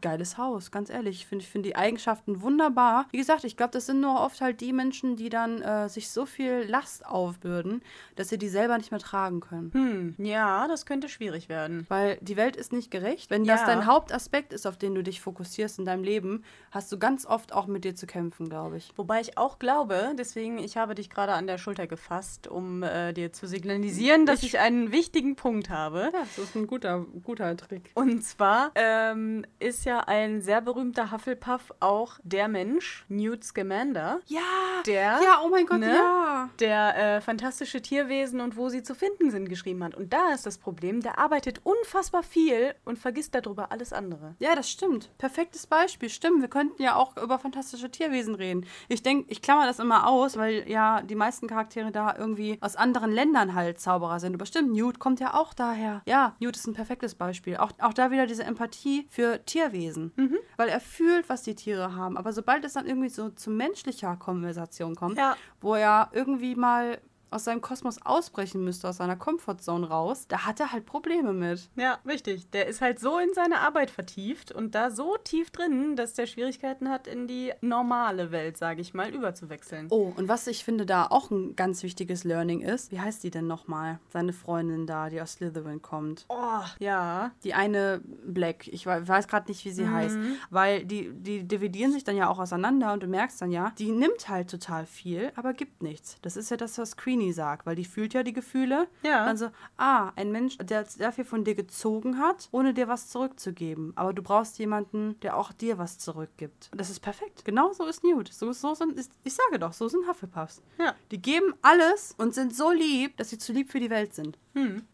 geiles 0.00 0.38
Haus, 0.38 0.72
ganz 0.72 0.90
ehrlich. 0.90 1.18
Ich 1.20 1.26
finde 1.28 1.44
ich 1.44 1.50
find 1.52 1.64
die 1.64 1.76
Eigenschaften 1.76 2.42
wunderbar. 2.42 3.06
Wie 3.12 3.18
gesagt, 3.18 3.44
ich 3.44 3.56
glaube, 3.56 3.70
das 3.70 3.86
sind 3.86 4.00
nur 4.00 4.20
oft 4.20 4.40
halt 4.40 4.60
die 4.60 4.72
Menschen, 4.72 5.14
die 5.14 5.28
dann 5.28 5.62
äh, 5.62 5.88
sich 5.88 6.10
so 6.10 6.26
viel 6.26 6.64
Last 6.66 7.06
aufbürden, 7.06 7.80
dass 8.16 8.30
sie 8.30 8.38
die 8.38 8.48
selber 8.48 8.76
nicht 8.76 8.90
mehr 8.90 8.98
tragen 8.98 9.38
können. 9.38 9.70
Hm, 9.72 10.14
ja, 10.18 10.66
das 10.66 10.84
könnte 10.84 11.08
schwierig 11.08 11.48
werden. 11.48 11.86
Weil 11.88 12.18
die 12.22 12.36
Welt 12.36 12.56
ist 12.56 12.72
nicht 12.72 12.90
gerecht. 12.90 13.30
Wenn 13.30 13.44
das 13.44 13.60
Ja. 13.60 13.66
dein 13.68 13.86
Hauptaspekt 13.86 14.52
ist, 14.52 14.66
auf 14.66 14.76
den 14.76 14.95
du 14.96 15.02
dich 15.02 15.20
fokussierst 15.20 15.78
in 15.78 15.84
deinem 15.84 16.02
Leben, 16.02 16.42
hast 16.70 16.90
du 16.90 16.98
ganz 16.98 17.26
oft 17.26 17.52
auch 17.52 17.66
mit 17.66 17.84
dir 17.84 17.94
zu 17.94 18.06
kämpfen, 18.06 18.48
glaube 18.48 18.78
ich. 18.78 18.92
Wobei 18.96 19.20
ich 19.20 19.38
auch 19.38 19.58
glaube, 19.58 20.14
deswegen, 20.18 20.58
ich 20.58 20.76
habe 20.76 20.94
dich 20.94 21.10
gerade 21.10 21.32
an 21.32 21.46
der 21.46 21.58
Schulter 21.58 21.86
gefasst, 21.86 22.48
um 22.48 22.82
äh, 22.82 23.12
dir 23.12 23.32
zu 23.32 23.46
signalisieren, 23.46 24.26
dass 24.26 24.42
ich, 24.42 24.58
einen 24.58 24.90
wichtigen 24.90 25.36
Punkt 25.36 25.68
habe. 25.70 26.10
Ja, 26.12 26.20
das 26.20 26.38
ist 26.38 26.56
ein 26.56 26.66
guter, 26.66 27.04
guter 27.24 27.56
Trick. 27.56 27.90
Und 27.94 28.22
zwar 28.22 28.70
ähm, 28.74 29.44
ist 29.58 29.84
ja 29.84 30.00
ein 30.00 30.40
sehr 30.40 30.60
berühmter 30.62 31.12
Hufflepuff 31.12 31.72
auch 31.80 32.18
der 32.22 32.48
Mensch, 32.48 33.04
Newt 33.08 33.44
Scamander, 33.44 34.20
Ja, 34.26 34.40
Der, 34.86 35.20
ja, 35.22 35.40
oh 35.44 35.48
mein 35.48 35.66
Gott, 35.66 35.80
ne? 35.80 35.94
ja. 35.94 36.48
der 36.58 37.16
äh, 37.16 37.20
fantastische 37.20 37.82
Tierwesen 37.82 38.40
und 38.40 38.56
wo 38.56 38.68
sie 38.68 38.82
zu 38.82 38.94
finden 38.94 39.30
sind 39.30 39.48
geschrieben 39.48 39.84
hat. 39.84 39.94
Und 39.94 40.12
da 40.12 40.32
ist 40.32 40.46
das 40.46 40.56
Problem, 40.58 41.00
der 41.00 41.18
arbeitet 41.18 41.60
unfassbar 41.64 42.22
viel 42.22 42.74
und 42.84 42.98
vergisst 42.98 43.34
darüber 43.34 43.72
alles 43.72 43.92
andere. 43.92 44.34
Ja, 44.38 44.54
das 44.54 44.70
stimmt. 44.70 44.85
Perfektes 45.18 45.66
Beispiel. 45.66 46.08
Stimmt, 46.08 46.40
wir 46.40 46.48
könnten 46.48 46.80
ja 46.82 46.94
auch 46.96 47.16
über 47.16 47.38
fantastische 47.38 47.90
Tierwesen 47.90 48.34
reden. 48.34 48.66
Ich 48.88 49.02
denke, 49.02 49.26
ich 49.30 49.42
klammer 49.42 49.66
das 49.66 49.78
immer 49.78 50.06
aus, 50.08 50.36
weil 50.36 50.68
ja 50.68 51.02
die 51.02 51.14
meisten 51.14 51.46
Charaktere 51.48 51.90
da 51.92 52.14
irgendwie 52.16 52.58
aus 52.60 52.76
anderen 52.76 53.10
Ländern 53.12 53.54
halt 53.54 53.80
Zauberer 53.80 54.20
sind. 54.20 54.34
Aber 54.34 54.46
stimmt, 54.46 54.72
Newt 54.72 54.98
kommt 54.98 55.20
ja 55.20 55.34
auch 55.34 55.54
daher. 55.54 56.02
Ja, 56.06 56.34
Newt 56.40 56.56
ist 56.56 56.66
ein 56.66 56.74
perfektes 56.74 57.14
Beispiel. 57.14 57.56
Auch, 57.56 57.72
auch 57.80 57.92
da 57.94 58.10
wieder 58.10 58.26
diese 58.26 58.44
Empathie 58.44 59.06
für 59.10 59.44
Tierwesen. 59.44 60.12
Weil 60.56 60.68
er 60.68 60.80
fühlt, 60.80 61.28
was 61.28 61.42
die 61.42 61.54
Tiere 61.54 61.94
haben. 61.94 62.16
Aber 62.16 62.32
sobald 62.32 62.64
es 62.64 62.74
dann 62.74 62.86
irgendwie 62.86 63.08
so 63.08 63.30
zu 63.30 63.50
menschlicher 63.50 64.16
Konversation 64.16 64.94
kommt, 64.94 65.18
Ja. 65.18 65.36
wo 65.60 65.74
er 65.74 66.10
irgendwie 66.12 66.54
mal 66.54 66.98
aus 67.36 67.44
seinem 67.44 67.60
Kosmos 67.60 68.00
ausbrechen 68.04 68.64
müsste, 68.64 68.88
aus 68.88 68.96
seiner 68.96 69.16
Comfortzone 69.16 69.88
raus, 69.88 70.26
da 70.28 70.44
hat 70.46 70.58
er 70.60 70.72
halt 70.72 70.86
Probleme 70.86 71.32
mit. 71.32 71.68
Ja, 71.76 71.98
richtig. 72.06 72.50
Der 72.50 72.66
ist 72.66 72.80
halt 72.80 72.98
so 72.98 73.18
in 73.18 73.32
seine 73.34 73.60
Arbeit 73.60 73.90
vertieft 73.90 74.50
und 74.52 74.74
da 74.74 74.90
so 74.90 75.16
tief 75.22 75.50
drin, 75.50 75.96
dass 75.96 76.14
der 76.14 76.26
Schwierigkeiten 76.26 76.88
hat, 76.88 77.06
in 77.06 77.26
die 77.28 77.52
normale 77.60 78.30
Welt, 78.32 78.56
sage 78.56 78.80
ich 78.80 78.94
mal, 78.94 79.14
überzuwechseln. 79.14 79.86
Oh, 79.90 80.12
und 80.16 80.28
was 80.28 80.46
ich 80.46 80.64
finde 80.64 80.86
da 80.86 81.06
auch 81.06 81.30
ein 81.30 81.54
ganz 81.56 81.82
wichtiges 81.82 82.24
Learning 82.24 82.60
ist, 82.62 82.90
wie 82.90 83.00
heißt 83.00 83.22
die 83.22 83.30
denn 83.30 83.46
nochmal? 83.46 84.00
Seine 84.08 84.32
Freundin 84.32 84.86
da, 84.86 85.08
die 85.10 85.20
aus 85.20 85.34
Slytherin 85.34 85.82
kommt. 85.82 86.24
Oh, 86.28 86.60
ja. 86.78 87.30
Die 87.44 87.54
eine 87.54 88.00
Black, 88.26 88.66
ich 88.68 88.86
we- 88.86 89.06
weiß 89.06 89.28
gerade 89.28 89.48
nicht, 89.48 89.64
wie 89.64 89.70
sie 89.70 89.88
heißt, 89.88 90.18
weil 90.50 90.84
die, 90.84 91.10
die 91.12 91.46
dividieren 91.46 91.92
sich 91.92 92.04
dann 92.04 92.16
ja 92.16 92.28
auch 92.28 92.38
auseinander 92.38 92.92
und 92.92 93.02
du 93.02 93.06
merkst 93.06 93.40
dann 93.42 93.50
ja, 93.52 93.72
die 93.78 93.90
nimmt 93.92 94.28
halt 94.28 94.50
total 94.50 94.86
viel, 94.86 95.32
aber 95.36 95.52
gibt 95.52 95.82
nichts. 95.82 96.16
Das 96.22 96.36
ist 96.36 96.50
ja 96.50 96.56
das, 96.56 96.78
was 96.78 96.96
Queenie 96.96 97.25
sagt, 97.32 97.66
weil 97.66 97.76
die 97.76 97.84
fühlt 97.84 98.14
ja 98.14 98.22
die 98.22 98.32
Gefühle. 98.32 98.88
Ja. 99.02 99.24
Also, 99.24 99.50
ah, 99.76 100.12
ein 100.16 100.32
Mensch, 100.32 100.58
der 100.58 100.84
sehr 100.84 101.12
viel 101.12 101.24
von 101.24 101.44
dir 101.44 101.54
gezogen 101.54 102.18
hat, 102.18 102.48
ohne 102.52 102.74
dir 102.74 102.88
was 102.88 103.08
zurückzugeben. 103.08 103.92
Aber 103.96 104.12
du 104.12 104.22
brauchst 104.22 104.58
jemanden, 104.58 105.18
der 105.20 105.36
auch 105.36 105.52
dir 105.52 105.78
was 105.78 105.98
zurückgibt. 105.98 106.70
Das 106.74 106.90
ist 106.90 107.00
perfekt. 107.00 107.44
Genau 107.44 107.72
so 107.72 107.86
ist 107.86 108.04
Newt. 108.04 108.32
So, 108.32 108.52
so 108.52 108.74
sind, 108.74 108.98
ich 109.24 109.34
sage 109.34 109.58
doch, 109.58 109.72
so 109.72 109.88
sind 109.88 110.06
Hufflepuffs. 110.08 110.62
Ja. 110.78 110.94
Die 111.10 111.20
geben 111.20 111.54
alles 111.62 112.14
und 112.18 112.34
sind 112.34 112.54
so 112.54 112.70
lieb, 112.70 113.16
dass 113.16 113.30
sie 113.30 113.38
zu 113.38 113.52
lieb 113.52 113.70
für 113.70 113.80
die 113.80 113.90
Welt 113.90 114.14
sind. 114.14 114.38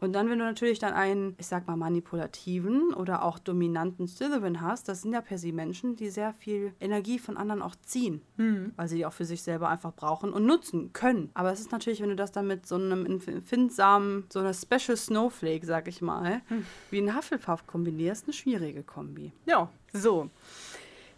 Und 0.00 0.12
dann, 0.12 0.28
wenn 0.28 0.38
du 0.38 0.44
natürlich 0.44 0.78
dann 0.78 0.92
einen, 0.94 1.34
ich 1.38 1.46
sag 1.46 1.66
mal, 1.66 1.76
manipulativen 1.76 2.92
oder 2.94 3.24
auch 3.24 3.38
dominanten 3.38 4.08
Slytherin 4.08 4.60
hast, 4.60 4.88
das 4.88 5.02
sind 5.02 5.12
ja 5.12 5.20
per 5.20 5.38
se 5.38 5.52
Menschen, 5.52 5.96
die 5.96 6.10
sehr 6.10 6.32
viel 6.32 6.72
Energie 6.80 7.18
von 7.18 7.36
anderen 7.36 7.62
auch 7.62 7.76
ziehen, 7.84 8.22
weil 8.76 8.88
sie 8.88 8.96
die 8.96 9.06
auch 9.06 9.12
für 9.12 9.24
sich 9.24 9.42
selber 9.42 9.68
einfach 9.68 9.94
brauchen 9.94 10.32
und 10.32 10.46
nutzen 10.46 10.92
können. 10.92 11.30
Aber 11.34 11.52
es 11.52 11.60
ist 11.60 11.72
natürlich, 11.72 12.02
wenn 12.02 12.08
du 12.10 12.16
das 12.16 12.32
dann 12.32 12.46
mit 12.46 12.66
so 12.66 12.74
einem 12.74 13.06
empfindsamen, 13.06 14.24
so 14.32 14.40
einer 14.40 14.54
Special 14.54 14.96
Snowflake, 14.96 15.64
sag 15.64 15.88
ich 15.88 16.02
mal, 16.02 16.42
wie 16.90 16.98
ein 16.98 17.16
Hufflepuff 17.16 17.66
kombinierst, 17.66 18.24
eine 18.24 18.32
schwierige 18.32 18.82
Kombi. 18.82 19.32
Ja, 19.46 19.70
so. 19.92 20.30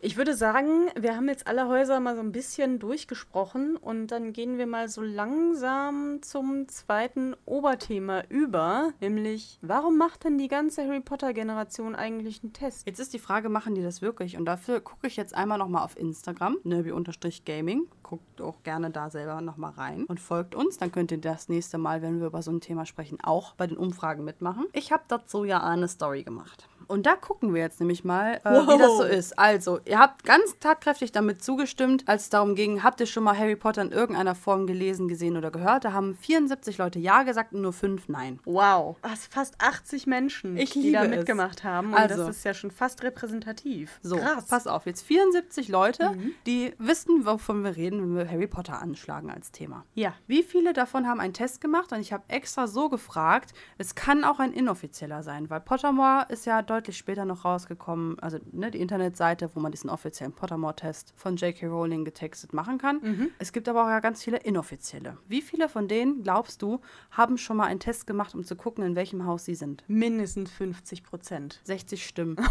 Ich 0.07 0.19
würde 0.19 0.35
sagen, 0.35 0.91
wir 1.01 1.17
haben 1.17 1.31
jetzt 1.31 1.47
alle 1.47 1.67
Häuser 1.67 1.99
mal 1.99 2.15
so 2.15 2.21
ein 2.21 2.31
bisschen 2.31 2.79
durchgesprochen 2.79 3.75
und 3.79 4.09
dann 4.09 4.35
gehen 4.35 4.59
wir 4.59 4.67
mal 4.67 4.87
so 4.91 5.01
langsam 5.01 6.21
zum 6.21 6.69
zweiten 6.69 7.35
Oberthema 7.47 8.23
über, 8.29 8.93
nämlich 9.01 9.59
warum 9.63 9.97
macht 9.97 10.25
denn 10.25 10.37
die 10.37 10.49
ganze 10.49 10.85
Harry 10.85 11.01
Potter 11.01 11.33
Generation 11.33 11.95
eigentlich 11.95 12.43
einen 12.43 12.53
Test? 12.53 12.87
Jetzt 12.87 12.99
ist 12.99 13.15
die 13.15 13.19
Frage, 13.19 13.49
machen 13.49 13.75
die 13.75 13.83
das 13.83 14.03
wirklich? 14.03 14.37
Und 14.37 14.45
dafür 14.45 14.83
gucke 14.83 15.07
ich 15.07 15.17
jetzt 15.17 15.35
einmal 15.35 15.57
nochmal 15.57 15.85
auf 15.85 15.97
Instagram, 15.97 16.59
nerby-gaming. 16.65 17.89
Guckt 18.03 18.43
auch 18.43 18.63
gerne 18.63 18.91
da 18.91 19.09
selber 19.09 19.41
nochmal 19.41 19.73
rein 19.73 20.05
und 20.05 20.21
folgt 20.21 20.55
uns. 20.55 20.77
Dann 20.77 20.93
könnt 20.93 21.13
ihr 21.13 21.19
das 21.19 21.49
nächste 21.49 21.79
Mal, 21.79 22.03
wenn 22.03 22.21
wir 22.21 22.27
über 22.27 22.43
so 22.43 22.51
ein 22.51 22.61
Thema 22.61 22.85
sprechen, 22.85 23.17
auch 23.23 23.55
bei 23.55 23.67
den 23.67 23.79
Umfragen 23.79 24.23
mitmachen. 24.23 24.67
Ich 24.75 24.93
habe 24.93 25.05
dazu 25.09 25.45
ja 25.45 25.65
eine 25.65 25.89
Story 25.89 26.25
gemacht. 26.25 26.69
Und 26.89 27.07
da 27.07 27.15
gucken 27.17 27.55
wir 27.55 27.61
jetzt 27.63 27.81
nämlich 27.81 28.05
mal, 28.05 28.41
äh, 28.45 28.51
wie 28.51 28.79
das 28.79 28.97
so 28.97 29.03
ist. 29.05 29.39
Also, 29.39 29.81
ihr 29.85 29.99
habt 29.99 30.25
ganz 30.25 30.59
tatkräftig 30.61 31.13
damit 31.13 31.43
zugestimmt, 31.43 32.05
als 32.07 32.25
es 32.25 32.31
darum 32.31 32.55
ging, 32.55 32.83
habt 32.83 33.01
ihr 33.01 33.07
schon 33.07 33.25
mal 33.25 33.37
Harry 33.39 33.57
Potter 33.57 33.83
in 33.83 33.93
irgendeiner 33.93 34.35
Form 34.35 34.67
gelesen, 34.67 35.09
gesehen 35.09 35.37
oder 35.37 35.51
gehört? 35.51 35.85
Da 35.85 35.93
haben 35.93 36.15
74 36.15 36.79
Leute 36.79 36.99
Ja 36.99 37.23
gesagt 37.23 37.53
und 37.53 37.63
nur 37.63 37.73
5 37.73 38.09
Nein. 38.09 38.39
Wow, 38.45 38.97
das 39.03 39.27
fast 39.27 39.55
80 39.61 40.07
Menschen, 40.07 40.57
Ich 40.57 40.71
die 40.73 40.93
da 40.93 41.03
liebe 41.03 41.15
es. 41.15 41.19
mitgemacht 41.21 41.65
haben. 41.65 41.89
Und 41.93 41.99
Also. 41.99 42.27
das 42.27 42.37
ist 42.37 42.45
ja 42.45 42.55
schon 42.55 42.71
fast 42.71 43.03
repräsentativ. 43.03 43.99
So, 44.03 44.17
Krass. 44.17 44.47
pass 44.47 44.67
auf, 44.67 44.87
jetzt 44.87 45.03
74 45.03 45.69
Leute, 45.69 46.17
die 46.47 46.73
wissen, 46.79 47.25
wovon 47.27 47.65
wir 47.65 47.77
reden, 47.77 48.01
wenn 48.03 48.17
wir 48.17 48.31
Harry 48.31 48.47
Potter 48.47 48.81
anschlagen 48.81 49.31
als 49.31 49.51
Thema. 49.53 49.85
Ja. 49.95 50.15
Wie 50.27 50.43
viele 50.43 50.73
davon 50.73 51.07
haben 51.09 51.21
einen 51.21 51.33
Test 51.35 51.61
gemacht? 51.61 51.93
Und 51.93 52.01
ich 52.01 52.13
habe 52.13 52.25
extra 52.29 52.67
so 52.67 52.89
gefragt, 52.89 53.53
es 53.79 53.95
kann 53.95 54.25
auch 54.25 54.39
ein 54.39 54.53
inoffizieller 54.53 55.23
sein, 55.23 55.49
weil 55.51 55.61
Pottermore 55.61 56.27
ist 56.29 56.47
ja 56.47 56.63
deutlich 56.63 56.74
später 56.93 57.25
noch 57.25 57.45
rausgekommen, 57.45 58.19
also 58.21 58.39
ne, 58.53 58.71
die 58.71 58.81
Internetseite, 58.81 59.51
wo 59.55 59.61
man 59.61 59.73
diesen 59.73 59.91
offiziellen 59.91 60.33
Pottermore-Test 60.33 61.13
von 61.17 61.37
J.K. 61.37 61.67
Rowling 61.67 62.05
getextet 62.05 62.53
machen 62.53 62.79
kann. 62.79 63.01
Es 63.39 63.53
gibt 63.53 63.69
aber 63.69 63.85
auch 63.85 63.89
ja 63.89 64.01
ganz 64.01 64.23
viele 64.23 64.39
inoffizielle. 64.39 65.19
Wie 65.29 65.43
viele 65.43 65.69
von 65.69 65.89
denen, 65.89 66.23
glaubst 66.23 66.63
du, 66.63 66.81
haben 67.11 67.39
schon 67.39 67.57
mal 67.57 67.67
einen 67.67 67.81
Test 67.81 68.07
gemacht, 68.07 68.35
um 68.35 68.45
zu 68.45 68.57
gucken, 68.57 68.85
in 68.85 68.97
welchem 68.97 69.27
Haus 69.27 69.45
sie 69.45 69.55
sind? 69.55 69.85
Mindestens 69.89 70.51
50 70.51 71.05
Prozent. 71.05 71.61
60 71.65 72.07
Stimmen. 72.07 72.37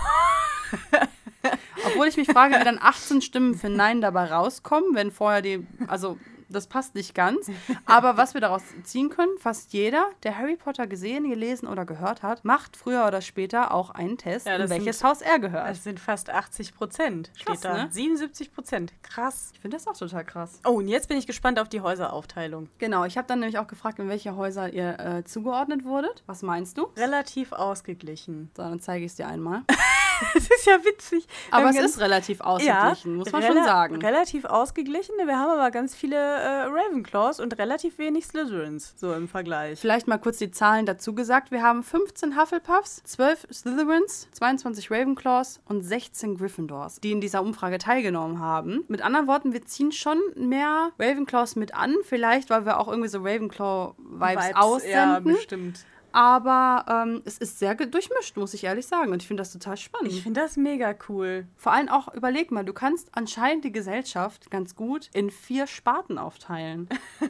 Obwohl 1.85 2.07
ich 2.07 2.17
mich 2.17 2.31
frage, 2.31 2.55
wie 2.59 2.63
dann 2.63 2.79
18 2.81 3.21
Stimmen 3.21 3.55
für 3.55 3.69
Nein 3.69 4.01
dabei 4.01 4.25
rauskommen, 4.25 4.95
wenn 4.95 5.11
vorher 5.11 5.41
die, 5.41 5.67
also 5.87 6.17
das 6.53 6.67
passt 6.67 6.95
nicht 6.95 7.13
ganz. 7.15 7.47
Aber 7.85 8.15
was 8.17 8.33
wir 8.33 8.41
daraus 8.41 8.61
ziehen 8.83 9.09
können, 9.09 9.37
fast 9.39 9.73
jeder, 9.73 10.05
der 10.23 10.37
Harry 10.37 10.55
Potter 10.55 10.87
gesehen, 10.87 11.29
gelesen 11.29 11.67
oder 11.67 11.85
gehört 11.85 12.23
hat, 12.23 12.45
macht 12.45 12.77
früher 12.77 13.05
oder 13.05 13.21
später 13.21 13.73
auch 13.73 13.89
einen 13.89 14.17
Test, 14.17 14.47
Ja, 14.47 14.55
in 14.55 14.69
welches 14.69 14.99
sind- 14.99 15.09
Haus 15.09 15.21
er 15.21 15.39
gehört. 15.39 15.69
Das 15.69 15.83
sind 15.83 15.99
fast 15.99 16.29
80 16.29 16.75
Prozent, 16.75 17.31
Krass, 17.43 17.59
steht 17.59 17.65
da. 17.65 17.83
ne? 17.85 17.87
77 17.91 18.53
Prozent. 18.53 18.93
Krass. 19.03 19.49
ich 19.53 19.59
finde 19.59 19.77
das 19.77 19.87
auch 19.87 19.97
total 19.97 20.23
krass. 20.23 20.59
Oh, 20.65 20.71
und 20.71 20.87
jetzt 20.87 21.07
bin 21.09 21.17
ich 21.17 21.27
gespannt 21.27 21.59
auf 21.59 21.69
die 21.69 21.81
Häuseraufteilung. 21.81 22.69
Genau, 22.77 23.05
ich 23.05 23.17
habe 23.17 23.27
dann 23.27 23.39
nämlich 23.39 23.57
auch 23.59 23.67
gefragt, 23.67 23.99
in 23.99 24.09
welche 24.09 24.35
Häuser 24.35 24.71
ihr 24.71 24.99
äh, 24.99 25.23
zugeordnet 25.23 25.83
wurdet. 25.85 26.23
Was 26.25 26.41
meinst 26.43 26.77
du? 26.77 26.83
Relativ 26.97 27.51
ausgeglichen. 27.51 28.51
So, 28.55 28.63
dann 28.63 28.79
zeige 28.79 29.05
ich 29.05 29.11
es 29.11 29.15
dir 29.17 29.27
einmal. 29.27 29.63
Das 30.33 30.43
ist 30.43 30.65
ja 30.65 30.83
witzig. 30.83 31.27
Aber 31.51 31.69
es 31.69 31.77
ist 31.77 31.99
relativ 31.99 32.41
ausgeglichen, 32.41 33.15
muss 33.15 33.31
man 33.31 33.43
schon 33.43 33.55
sagen. 33.63 33.95
Relativ 34.01 34.45
ausgeglichen. 34.45 35.15
Wir 35.25 35.37
haben 35.37 35.51
aber 35.51 35.71
ganz 35.71 35.95
viele 35.95 36.15
äh, 36.15 36.63
Ravenclaws 36.65 37.39
und 37.39 37.57
relativ 37.57 37.97
wenig 37.97 38.25
Slytherins, 38.25 38.93
so 38.97 39.13
im 39.13 39.27
Vergleich. 39.27 39.79
Vielleicht 39.79 40.07
mal 40.07 40.17
kurz 40.17 40.37
die 40.37 40.51
Zahlen 40.51 40.85
dazu 40.85 41.13
gesagt. 41.15 41.51
Wir 41.51 41.61
haben 41.61 41.83
15 41.83 42.39
Hufflepuffs, 42.39 43.03
12 43.03 43.47
Slytherins, 43.51 44.27
22 44.31 44.91
Ravenclaws 44.91 45.59
und 45.65 45.81
16 45.83 46.37
Gryffindors, 46.37 46.99
die 47.01 47.11
in 47.11 47.21
dieser 47.21 47.41
Umfrage 47.41 47.77
teilgenommen 47.77 48.39
haben. 48.39 48.83
Mit 48.87 49.01
anderen 49.01 49.27
Worten, 49.27 49.53
wir 49.53 49.65
ziehen 49.65 49.91
schon 49.91 50.19
mehr 50.35 50.91
Ravenclaws 50.99 51.55
mit 51.55 51.73
an. 51.75 51.95
Vielleicht, 52.03 52.49
weil 52.49 52.65
wir 52.65 52.79
auch 52.79 52.87
irgendwie 52.87 53.09
so 53.09 53.19
Ravenclaw-Vibes 53.19 54.49
Ja, 54.49 54.55
aussenden. 54.55 55.23
bestimmt. 55.35 55.79
Aber 56.13 56.85
ähm, 56.87 57.21
es 57.25 57.37
ist 57.37 57.59
sehr 57.59 57.75
durchmischt, 57.75 58.37
muss 58.37 58.53
ich 58.53 58.63
ehrlich 58.63 58.85
sagen. 58.87 59.11
Und 59.11 59.21
ich 59.21 59.27
finde 59.27 59.41
das 59.41 59.51
total 59.51 59.75
spannend. 59.77 60.11
Ich 60.13 60.23
finde 60.23 60.39
das 60.41 60.55
mega 60.57 60.95
cool. 61.09 61.47
Vor 61.57 61.73
allem 61.73 61.89
auch, 61.89 62.13
überleg 62.13 62.51
mal, 62.51 62.63
du 62.63 62.73
kannst 62.73 63.09
anscheinend 63.11 63.65
die 63.65 63.71
Gesellschaft 63.71 64.49
ganz 64.51 64.75
gut 64.75 65.09
in 65.13 65.29
vier 65.31 65.67
Sparten 65.67 66.17
aufteilen. 66.17 66.87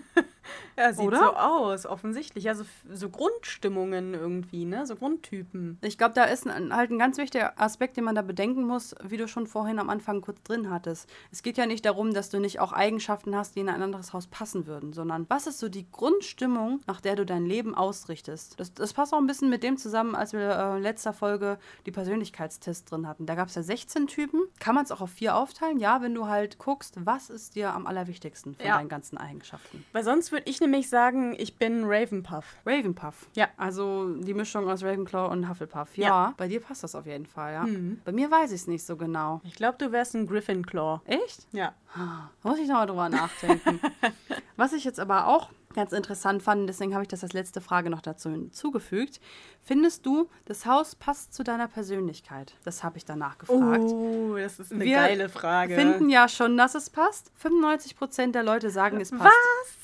Ja, 0.77 0.91
sieht 0.91 1.05
Oder? 1.05 1.17
so 1.19 1.23
aus, 1.35 1.85
offensichtlich. 1.85 2.49
Also 2.49 2.63
f- 2.63 2.83
so 2.91 3.09
Grundstimmungen 3.09 4.13
irgendwie, 4.13 4.65
ne? 4.65 4.85
So 4.85 4.95
Grundtypen. 4.95 5.77
Ich 5.81 5.97
glaube, 5.97 6.13
da 6.15 6.25
ist 6.25 6.45
ein, 6.47 6.75
halt 6.75 6.91
ein 6.91 6.99
ganz 6.99 7.17
wichtiger 7.17 7.59
Aspekt, 7.61 7.95
den 7.95 8.03
man 8.03 8.15
da 8.15 8.21
bedenken 8.23 8.63
muss, 8.63 8.93
wie 9.03 9.15
du 9.15 9.27
schon 9.29 9.47
vorhin 9.47 9.79
am 9.79 9.89
Anfang 9.89 10.19
kurz 10.21 10.41
drin 10.43 10.69
hattest. 10.69 11.09
Es 11.31 11.43
geht 11.43 11.57
ja 11.57 11.65
nicht 11.65 11.85
darum, 11.85 12.13
dass 12.13 12.29
du 12.29 12.39
nicht 12.39 12.59
auch 12.59 12.73
Eigenschaften 12.73 13.35
hast, 13.37 13.55
die 13.55 13.61
in 13.61 13.69
ein 13.69 13.81
anderes 13.81 14.11
Haus 14.11 14.27
passen 14.27 14.67
würden, 14.67 14.91
sondern 14.91 15.25
was 15.29 15.47
ist 15.47 15.59
so 15.59 15.69
die 15.69 15.89
Grundstimmung, 15.91 16.81
nach 16.87 16.99
der 16.99 17.15
du 17.15 17.25
dein 17.25 17.45
Leben 17.45 17.73
ausrichtest? 17.75 18.59
Das, 18.59 18.72
das 18.75 18.93
passt 18.93 19.13
auch 19.13 19.17
ein 19.17 19.27
bisschen 19.27 19.49
mit 19.49 19.63
dem 19.63 19.77
zusammen, 19.77 20.15
als 20.15 20.33
wir 20.33 20.49
äh, 20.49 20.77
in 20.77 20.83
letzter 20.83 21.13
Folge 21.13 21.57
die 21.85 21.91
Persönlichkeitstests 21.91 22.85
drin 22.89 23.07
hatten. 23.07 23.25
Da 23.25 23.35
gab 23.35 23.47
es 23.49 23.55
ja 23.55 23.63
16 23.63 24.07
Typen. 24.07 24.41
Kann 24.59 24.75
man 24.75 24.83
es 24.85 24.91
auch 24.91 25.01
auf 25.01 25.09
vier 25.11 25.35
aufteilen? 25.35 25.79
Ja, 25.79 26.01
wenn 26.01 26.13
du 26.15 26.27
halt 26.27 26.57
guckst, 26.57 26.95
was 27.05 27.29
ist 27.29 27.55
dir 27.55 27.73
am 27.73 27.87
allerwichtigsten 27.87 28.55
von 28.55 28.65
Ja. 28.65 28.77
deinen 28.77 28.89
ganzen 28.89 29.17
Eigenschaften. 29.17 29.85
Weil 29.91 30.03
sonst 30.03 30.31
würde 30.31 30.49
ich 30.49 30.59
nämlich 30.61 30.89
sagen, 30.89 31.35
ich 31.37 31.57
bin 31.57 31.83
Ravenpuff. 31.85 32.55
Ravenpuff. 32.65 33.27
Ja. 33.33 33.47
Also 33.57 34.13
die 34.15 34.33
Mischung 34.33 34.69
aus 34.69 34.83
Ravenclaw 34.83 35.31
und 35.31 35.49
Hufflepuff. 35.49 35.97
Ja, 35.97 36.07
Ja. 36.07 36.33
bei 36.37 36.47
dir 36.47 36.59
passt 36.61 36.83
das 36.83 36.95
auf 36.95 37.05
jeden 37.05 37.25
Fall, 37.25 37.53
ja. 37.53 37.65
Bei 38.05 38.11
mir 38.11 38.29
weiß 38.29 38.51
ich 38.51 38.61
es 38.61 38.67
nicht 38.67 38.85
so 38.85 38.95
genau. 38.97 39.41
Ich 39.43 39.55
glaube, 39.55 39.77
du 39.77 39.91
wärst 39.91 40.15
ein 40.15 40.27
Gryffindor. 40.27 41.01
Echt? 41.05 41.47
Ja. 41.51 41.73
Da 41.95 42.29
muss 42.43 42.59
ich 42.59 42.67
nochmal 42.67 42.87
drüber 42.87 43.09
nachdenken. 43.09 43.79
Was 44.55 44.73
ich 44.73 44.83
jetzt 44.83 44.99
aber 44.99 45.27
auch 45.27 45.49
ganz 45.73 45.91
interessant 45.91 46.43
fand, 46.43 46.67
deswegen 46.67 46.93
habe 46.93 47.03
ich 47.03 47.07
das 47.07 47.23
als 47.23 47.33
letzte 47.33 47.61
Frage 47.61 47.89
noch 47.89 48.01
dazu 48.01 48.29
hinzugefügt. 48.29 49.19
Findest 49.61 50.05
du, 50.05 50.29
das 50.45 50.65
Haus 50.65 50.95
passt 50.95 51.33
zu 51.33 51.43
deiner 51.43 51.67
Persönlichkeit? 51.67 52.53
Das 52.63 52.83
habe 52.83 52.97
ich 52.97 53.05
danach 53.05 53.37
gefragt. 53.37 53.83
Oh, 53.83 54.35
das 54.37 54.59
ist 54.59 54.71
eine 54.71 54.83
Wir 54.83 54.97
geile 54.97 55.29
Frage. 55.29 55.75
Finden 55.75 56.09
ja 56.09 56.27
schon, 56.27 56.57
dass 56.57 56.75
es 56.75 56.89
passt. 56.89 57.31
95% 57.41 58.31
der 58.31 58.43
Leute 58.43 58.69
sagen, 58.69 59.01
es 59.01 59.11
passt. 59.11 59.23
Was? 59.23 59.77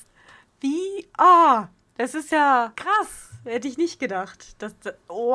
Wie? 0.62 1.08
Ah, 1.18 1.70
das 2.00 2.16
ist 2.16 2.32
ja 2.32 2.72
krass. 2.76 3.28
Hätte 3.46 3.68
ich 3.70 3.78
nicht 3.78 4.00
gedacht. 4.00 4.56
Das, 4.58 4.76
das, 4.84 4.94
oh, 5.08 5.34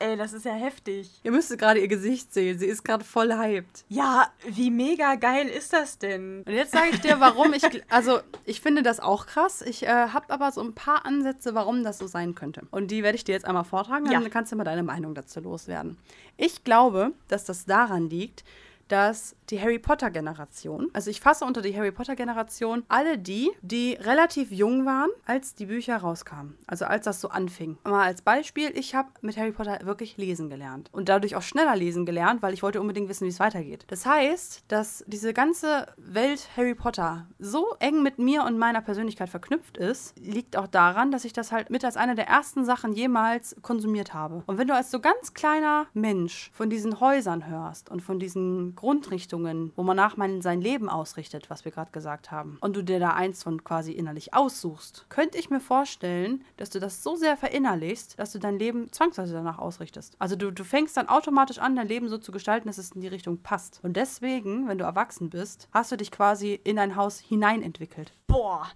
ey, 0.00 0.16
das 0.18 0.32
ist 0.34 0.44
ja 0.44 0.52
heftig. 0.52 1.08
Ihr 1.22 1.32
müsstet 1.32 1.58
gerade 1.58 1.80
ihr 1.80 1.88
Gesicht 1.88 2.32
sehen. 2.34 2.58
Sie 2.58 2.66
ist 2.66 2.84
gerade 2.84 3.04
voll 3.04 3.32
hyped. 3.32 3.84
Ja, 3.88 4.28
wie 4.46 4.70
mega 4.70 5.14
geil 5.14 5.48
ist 5.48 5.72
das 5.72 5.98
denn? 5.98 6.42
Und 6.46 6.52
jetzt 6.52 6.72
sage 6.72 6.88
ich 6.92 7.00
dir, 7.00 7.20
warum 7.20 7.54
ich, 7.54 7.62
also 7.90 8.20
ich 8.44 8.60
finde 8.60 8.82
das 8.82 9.00
auch 9.00 9.26
krass. 9.26 9.62
Ich 9.62 9.82
äh, 9.84 9.88
habe 10.08 10.28
aber 10.28 10.52
so 10.52 10.60
ein 10.60 10.74
paar 10.74 11.06
Ansätze, 11.06 11.54
warum 11.54 11.82
das 11.84 11.98
so 11.98 12.06
sein 12.06 12.34
könnte. 12.34 12.62
Und 12.70 12.90
die 12.90 13.02
werde 13.02 13.16
ich 13.16 13.24
dir 13.24 13.32
jetzt 13.32 13.46
einmal 13.46 13.64
vortragen, 13.64 14.04
dann 14.04 14.22
Ja. 14.22 14.28
kannst 14.28 14.52
du 14.52 14.56
mal 14.56 14.64
deine 14.64 14.82
Meinung 14.82 15.14
dazu 15.14 15.40
loswerden. 15.40 15.96
Ich 16.36 16.64
glaube, 16.64 17.12
dass 17.28 17.44
das 17.46 17.64
daran 17.64 18.10
liegt, 18.10 18.44
dass 18.88 19.34
die 19.50 19.60
Harry 19.60 19.78
Potter 19.78 20.10
Generation, 20.10 20.88
also 20.92 21.10
ich 21.10 21.20
fasse 21.20 21.44
unter 21.44 21.62
die 21.62 21.76
Harry 21.76 21.92
Potter 21.92 22.16
Generation 22.16 22.84
alle 22.88 23.18
die, 23.18 23.50
die 23.62 23.94
relativ 23.94 24.50
jung 24.50 24.84
waren, 24.84 25.10
als 25.24 25.54
die 25.54 25.66
Bücher 25.66 25.96
rauskamen. 25.96 26.58
Also 26.66 26.84
als 26.84 27.04
das 27.04 27.20
so 27.20 27.28
anfing. 27.28 27.78
Mal 27.84 28.06
als 28.06 28.22
Beispiel, 28.22 28.70
ich 28.74 28.94
habe 28.94 29.08
mit 29.22 29.36
Harry 29.36 29.52
Potter 29.52 29.78
wirklich 29.84 30.16
lesen 30.16 30.50
gelernt 30.50 30.88
und 30.92 31.08
dadurch 31.08 31.36
auch 31.36 31.42
schneller 31.42 31.76
lesen 31.76 32.06
gelernt, 32.06 32.42
weil 32.42 32.54
ich 32.54 32.62
wollte 32.62 32.80
unbedingt 32.80 33.08
wissen, 33.08 33.24
wie 33.24 33.30
es 33.30 33.40
weitergeht. 33.40 33.84
Das 33.88 34.04
heißt, 34.06 34.64
dass 34.68 35.04
diese 35.06 35.32
ganze 35.32 35.86
Welt 35.96 36.48
Harry 36.56 36.74
Potter 36.74 37.26
so 37.38 37.74
eng 37.80 38.02
mit 38.02 38.18
mir 38.18 38.44
und 38.44 38.58
meiner 38.58 38.82
Persönlichkeit 38.82 39.28
verknüpft 39.28 39.76
ist, 39.76 40.18
liegt 40.18 40.56
auch 40.56 40.66
daran, 40.66 41.10
dass 41.10 41.24
ich 41.24 41.32
das 41.32 41.52
halt 41.52 41.70
mit 41.70 41.84
als 41.84 41.96
eine 41.96 42.14
der 42.14 42.28
ersten 42.28 42.64
Sachen 42.64 42.92
jemals 42.92 43.56
konsumiert 43.62 44.14
habe. 44.14 44.42
Und 44.46 44.58
wenn 44.58 44.68
du 44.68 44.74
als 44.74 44.90
so 44.90 45.00
ganz 45.00 45.34
kleiner 45.34 45.86
Mensch 45.94 46.50
von 46.52 46.70
diesen 46.70 47.00
Häusern 47.00 47.46
hörst 47.46 47.90
und 47.90 48.02
von 48.02 48.18
diesen 48.18 48.74
Grundrichtungen, 48.74 49.37
wo 49.76 49.82
man 49.82 49.96
nach 49.96 50.16
man 50.16 50.42
sein 50.42 50.60
Leben 50.60 50.88
ausrichtet, 50.88 51.50
was 51.50 51.64
wir 51.64 51.72
gerade 51.72 51.90
gesagt 51.90 52.30
haben, 52.30 52.58
und 52.60 52.76
du 52.76 52.82
dir 52.82 53.00
da 53.00 53.14
eins 53.14 53.42
von 53.42 53.64
quasi 53.64 53.92
innerlich 53.92 54.34
aussuchst, 54.34 55.06
könnte 55.08 55.38
ich 55.38 55.50
mir 55.50 55.60
vorstellen, 55.60 56.44
dass 56.56 56.70
du 56.70 56.80
das 56.80 57.02
so 57.02 57.16
sehr 57.16 57.36
verinnerlichst, 57.36 58.18
dass 58.18 58.32
du 58.32 58.38
dein 58.38 58.58
Leben 58.58 58.92
zwangsweise 58.92 59.34
danach 59.34 59.58
ausrichtest. 59.58 60.16
Also 60.18 60.36
du, 60.36 60.50
du 60.50 60.64
fängst 60.64 60.96
dann 60.96 61.08
automatisch 61.08 61.58
an, 61.58 61.76
dein 61.76 61.88
Leben 61.88 62.08
so 62.08 62.18
zu 62.18 62.32
gestalten, 62.32 62.68
dass 62.68 62.78
es 62.78 62.92
in 62.92 63.00
die 63.00 63.08
Richtung 63.08 63.38
passt. 63.38 63.80
Und 63.82 63.96
deswegen, 63.96 64.68
wenn 64.68 64.78
du 64.78 64.84
erwachsen 64.84 65.30
bist, 65.30 65.68
hast 65.72 65.92
du 65.92 65.96
dich 65.96 66.10
quasi 66.10 66.60
in 66.64 66.78
ein 66.78 66.96
Haus 66.96 67.18
hineinentwickelt. 67.18 68.12
Boah. 68.26 68.68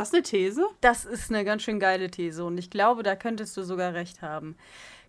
Das 0.00 0.14
eine 0.14 0.22
These? 0.22 0.66
Das 0.80 1.04
ist 1.04 1.30
eine 1.30 1.44
ganz 1.44 1.62
schön 1.62 1.78
geile 1.78 2.10
These 2.10 2.44
und 2.44 2.58
ich 2.58 2.70
glaube, 2.70 3.02
da 3.02 3.16
könntest 3.16 3.56
du 3.56 3.62
sogar 3.62 3.94
recht 3.94 4.22
haben. 4.22 4.56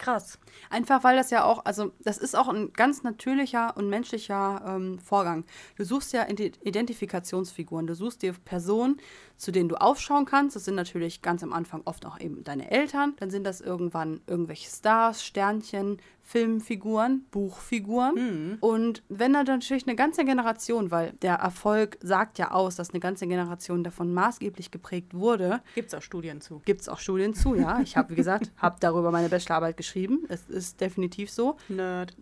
Krass. 0.02 0.40
Einfach 0.72 1.04
weil 1.04 1.16
das 1.16 1.30
ja 1.30 1.44
auch, 1.44 1.64
also 1.64 1.92
das 2.00 2.18
ist 2.18 2.36
auch 2.36 2.50
ein 2.50 2.74
ganz 2.74 3.04
natürlicher 3.04 3.78
und 3.78 3.88
menschlicher 3.88 4.64
ähm, 4.66 4.98
Vorgang. 4.98 5.46
Du 5.78 5.86
suchst 5.86 6.12
ja 6.12 6.26
Identifikationsfiguren, 6.28 7.86
du 7.86 7.94
suchst 7.94 8.24
dir 8.24 8.34
Personen, 8.34 8.98
zu 9.38 9.52
denen 9.52 9.70
du 9.70 9.76
aufschauen 9.76 10.26
kannst. 10.26 10.56
Das 10.56 10.66
sind 10.66 10.74
natürlich 10.74 11.22
ganz 11.22 11.44
am 11.44 11.54
Anfang 11.54 11.84
oft 11.86 12.08
auch 12.08 12.20
eben 12.20 12.44
deine 12.44 12.72
Eltern. 12.72 13.14
Dann 13.20 13.30
sind 13.30 13.44
das 13.44 13.62
irgendwann 13.62 14.22
irgendwelche 14.26 14.72
Stars, 14.72 15.24
Sternchen, 15.24 16.02
Filmfiguren, 16.32 17.26
Buchfiguren. 17.30 18.16
Mhm. 18.16 18.58
Und 18.62 19.04
wenn 19.10 19.34
dann 19.34 19.46
natürlich 19.46 19.86
eine 19.86 19.98
ganze 19.98 20.24
Generation, 20.24 20.90
weil 20.90 21.12
der 21.22 21.36
Erfolg 21.36 21.98
sagt 22.02 22.40
ja 22.40 22.52
aus, 22.52 22.78
dass 22.78 22.92
eine 22.92 23.02
ganze 23.02 23.28
Generation 23.28 23.84
davon 23.84 24.14
maßgeblich 24.14 24.72
geprägt 24.72 25.14
wurde. 25.14 25.62
Gibt 25.76 25.90
es 25.90 25.94
auch 25.94 26.02
Studien 26.02 26.40
zu. 26.40 26.62
Gibt 26.64 26.82
es 26.82 26.90
auch 26.90 27.00
Studien 27.00 27.34
zu, 27.34 27.56
ja. 27.56 27.82
Ich 27.82 27.98
habe, 27.98 28.12
wie 28.12 28.16
gesagt, 28.16 28.50
habe 28.58 28.78
darüber 28.80 29.12
meine 29.12 29.28
Bachelorarbeit 29.28 29.76
geschrieben. 29.76 30.24
Es 30.30 30.48
ist 30.48 30.80
definitiv 30.80 31.30
so. 31.30 31.58
Nerd. 31.68 32.16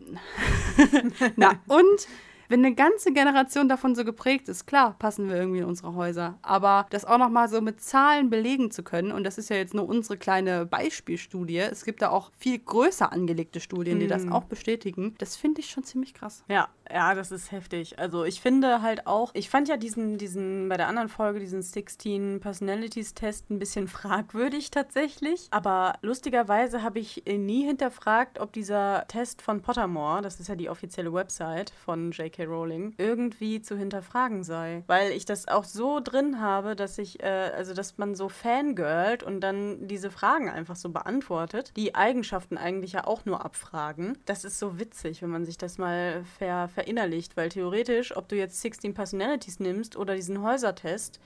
Na, 1.36 1.60
und 1.68 2.08
wenn 2.50 2.66
eine 2.66 2.76
ganze 2.76 3.14
Generation 3.14 3.70
davon 3.70 3.96
so 3.96 4.04
geprägt 4.04 4.50
ist, 4.50 4.66
klar, 4.66 4.96
passen 5.00 5.30
wir 5.30 5.38
irgendwie 5.38 5.60
in 5.60 5.66
unsere 5.66 5.96
Häuser. 5.96 6.38
Aber 6.42 6.88
das 6.90 7.06
auch 7.06 7.18
nochmal 7.18 7.48
so 7.48 7.62
mit 7.62 7.82
Zahlen 7.82 8.30
belegen 8.30 8.72
zu 8.72 8.84
können, 8.84 9.12
und 9.12 9.24
das 9.24 9.38
ist 9.38 9.50
ja 9.50 9.56
jetzt 9.56 9.74
nur 9.74 9.88
unsere 9.88 10.18
kleine 10.18 10.66
Beispielstudie, 10.66 11.60
es 11.60 11.86
gibt 11.86 12.02
da 12.02 12.10
auch 12.10 12.32
viel 12.38 12.60
größer 12.60 13.12
angelegte 13.12 13.60
Studien, 13.60 14.00
die 14.00 14.08
das 14.08 14.28
auch 14.30 14.44
bestätigen, 14.44 15.16
das 15.20 15.36
finde 15.36 15.62
ich 15.62 15.70
schon 15.70 15.84
ziemlich 15.84 16.14
krass. 16.14 16.44
Ja, 16.48 16.70
ja, 16.92 17.14
das 17.14 17.32
ist 17.32 17.52
heftig. 17.52 18.00
Also 18.00 18.26
ich 18.26 18.42
finde 18.42 18.82
halt 18.82 19.06
auch, 19.06 19.32
ich 19.36 19.50
fand 19.50 19.68
ja 19.68 19.78
diesen, 19.78 20.18
diesen, 20.18 20.70
bei 20.70 20.78
der 20.78 20.88
anderen 20.88 21.10
Folge, 21.10 21.40
diesen 21.40 21.62
16 21.62 22.40
Personalities 22.40 23.14
Test 23.14 23.50
ein 23.52 23.60
bisschen 23.60 23.88
fragwürdig 24.00 24.72
tatsächlich. 24.72 25.48
Aber 25.52 25.94
lustigerweise 26.02 26.82
habe 26.82 27.00
ich 27.00 27.24
nie 27.28 27.66
hinterfragt, 27.66 28.40
ob 28.40 28.54
dieser 28.54 29.06
Test 29.08 29.42
von 29.42 29.62
Pottermore, 29.62 30.22
das 30.22 30.40
ist 30.40 30.50
ja 30.50 30.56
die 30.56 30.70
offizielle 30.70 31.14
Website 31.14 31.72
von 31.86 32.12
J.K. 32.12 32.39
Rowling, 32.48 32.94
irgendwie 32.98 33.62
zu 33.62 33.78
hinterfragen 33.78 34.44
sei. 34.44 34.84
Weil 34.88 35.12
ich 35.12 35.26
das 35.26 35.48
auch 35.48 35.64
so 35.64 36.00
drin 36.00 36.42
habe, 36.42 36.76
dass 36.76 36.98
ich, 36.98 37.22
äh, 37.22 37.52
also 37.56 37.74
dass 37.74 37.98
man 37.98 38.16
so 38.16 38.30
fangirlt 38.30 39.24
und 39.24 39.42
dann 39.42 39.88
diese 39.88 40.12
Fragen 40.12 40.50
einfach 40.50 40.76
so 40.76 40.90
beantwortet, 40.90 41.74
die 41.76 41.96
Eigenschaften 41.96 42.58
eigentlich 42.58 42.94
ja 42.94 43.06
auch 43.08 43.26
nur 43.26 43.44
abfragen. 43.44 44.18
Das 44.26 44.44
ist 44.44 44.60
so 44.60 44.80
witzig, 44.80 45.22
wenn 45.22 45.30
man 45.30 45.46
sich 45.46 45.58
das 45.58 45.78
mal 45.78 46.24
ver 46.38 46.68
verinnerlicht, 46.68 47.38
weil 47.38 47.50
theoretisch, 47.50 48.16
ob 48.16 48.28
du 48.30 48.36
jetzt 48.36 48.62
16 48.62 48.94
Personalities 48.94 49.60
nimmst 49.60 49.96
oder 49.96 50.16
diesen 50.16 50.42
Häusertest, 50.42 51.20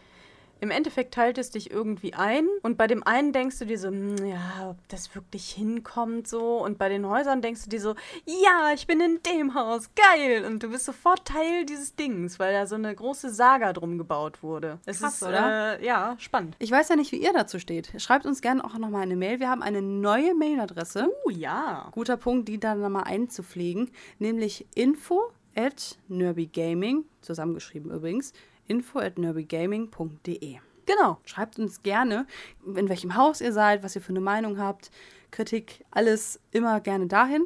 im 0.63 0.71
Endeffekt 0.71 1.13
teilt 1.13 1.37
es 1.37 1.51
dich 1.51 1.71
irgendwie 1.71 2.13
ein 2.13 2.47
und 2.61 2.77
bei 2.77 2.87
dem 2.87 3.05
einen 3.05 3.33
denkst 3.33 3.59
du 3.59 3.65
dir 3.65 3.77
so, 3.77 3.89
hm, 3.89 4.25
ja, 4.25 4.69
ob 4.69 4.77
das 4.87 5.13
wirklich 5.13 5.51
hinkommt 5.51 6.25
so 6.25 6.63
und 6.63 6.77
bei 6.77 6.87
den 6.87 7.05
Häusern 7.05 7.41
denkst 7.41 7.65
du 7.65 7.69
dir 7.69 7.81
so, 7.81 7.95
ja, 8.25 8.71
ich 8.73 8.87
bin 8.87 9.01
in 9.01 9.19
dem 9.23 9.55
Haus, 9.55 9.89
geil 9.93 10.45
und 10.45 10.63
du 10.63 10.69
bist 10.69 10.85
sofort 10.85 11.25
Teil 11.25 11.65
dieses 11.65 11.97
Dings, 11.97 12.39
weil 12.39 12.53
da 12.53 12.65
so 12.65 12.75
eine 12.75 12.95
große 12.95 13.29
Saga 13.29 13.73
drum 13.73 13.97
gebaut 13.97 14.41
wurde. 14.41 14.79
Es 14.85 15.01
Krass, 15.01 15.15
ist, 15.15 15.23
oder? 15.23 15.81
Äh, 15.81 15.85
ja, 15.85 16.15
spannend. 16.17 16.55
Ich 16.59 16.71
weiß 16.71 16.87
ja 16.87 16.95
nicht, 16.95 17.11
wie 17.11 17.21
ihr 17.21 17.33
dazu 17.33 17.59
steht. 17.59 17.91
Schreibt 17.97 18.25
uns 18.25 18.41
gerne 18.41 18.63
auch 18.63 18.77
nochmal 18.77 19.01
eine 19.01 19.17
Mail. 19.17 19.41
Wir 19.41 19.49
haben 19.49 19.63
eine 19.63 19.81
neue 19.81 20.33
Mailadresse. 20.33 21.09
Oh, 21.25 21.27
uh, 21.27 21.29
ja. 21.29 21.89
Guter 21.91 22.15
Punkt, 22.15 22.47
die 22.47 22.57
dann 22.57 22.79
nochmal 22.79 23.03
einzupflegen, 23.03 23.91
nämlich 24.17 24.65
info 24.75 25.33
at 25.55 25.97
nerbygaming, 26.07 27.03
zusammengeschrieben 27.19 27.91
übrigens, 27.91 28.31
info 28.67 28.99
at 28.99 29.17
nerbygaming.de. 29.17 30.57
Genau. 30.85 31.17
Schreibt 31.25 31.59
uns 31.59 31.81
gerne, 31.83 32.27
in 32.65 32.89
welchem 32.89 33.15
Haus 33.15 33.41
ihr 33.41 33.53
seid, 33.53 33.83
was 33.83 33.95
ihr 33.95 34.01
für 34.01 34.09
eine 34.09 34.21
Meinung 34.21 34.59
habt, 34.59 34.91
Kritik, 35.31 35.85
alles 35.91 36.39
immer 36.51 36.79
gerne 36.79 37.07
dahin. 37.07 37.45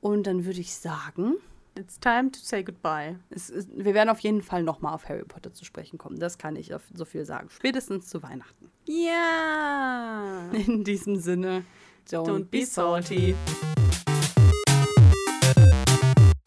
Und 0.00 0.26
dann 0.26 0.44
würde 0.44 0.60
ich 0.60 0.74
sagen, 0.74 1.34
It's 1.78 2.00
time 2.00 2.32
to 2.32 2.40
say 2.42 2.64
goodbye. 2.64 3.20
Ist, 3.30 3.52
wir 3.72 3.94
werden 3.94 4.08
auf 4.08 4.18
jeden 4.18 4.42
Fall 4.42 4.64
nochmal 4.64 4.94
auf 4.94 5.08
Harry 5.08 5.22
Potter 5.24 5.54
zu 5.54 5.64
sprechen 5.64 5.96
kommen. 5.96 6.18
Das 6.18 6.36
kann 6.36 6.56
ich 6.56 6.72
so 6.92 7.04
viel 7.04 7.24
sagen. 7.24 7.50
Spätestens 7.50 8.08
zu 8.08 8.20
Weihnachten. 8.20 8.68
Ja. 8.86 10.50
Yeah. 10.52 10.60
In 10.66 10.82
diesem 10.82 11.14
Sinne, 11.14 11.64
don't, 12.10 12.26
don't 12.26 12.44
be 12.46 12.66
salty. 12.66 13.36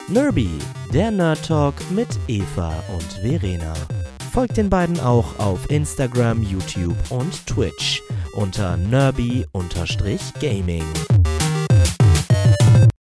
Nerby, 0.09 0.49
der 0.93 1.11
Nerd 1.11 1.47
Talk 1.47 1.75
mit 1.91 2.09
Eva 2.27 2.83
und 2.93 3.13
Verena. 3.21 3.73
Folgt 4.31 4.55
den 4.55 4.69
beiden 4.69 4.97
auch 5.01 5.37
auf 5.39 5.69
Instagram, 5.69 6.41
YouTube 6.41 6.95
und 7.09 7.45
Twitch 7.45 8.01
unter 8.33 8.77
nerby-gaming. 8.77 9.43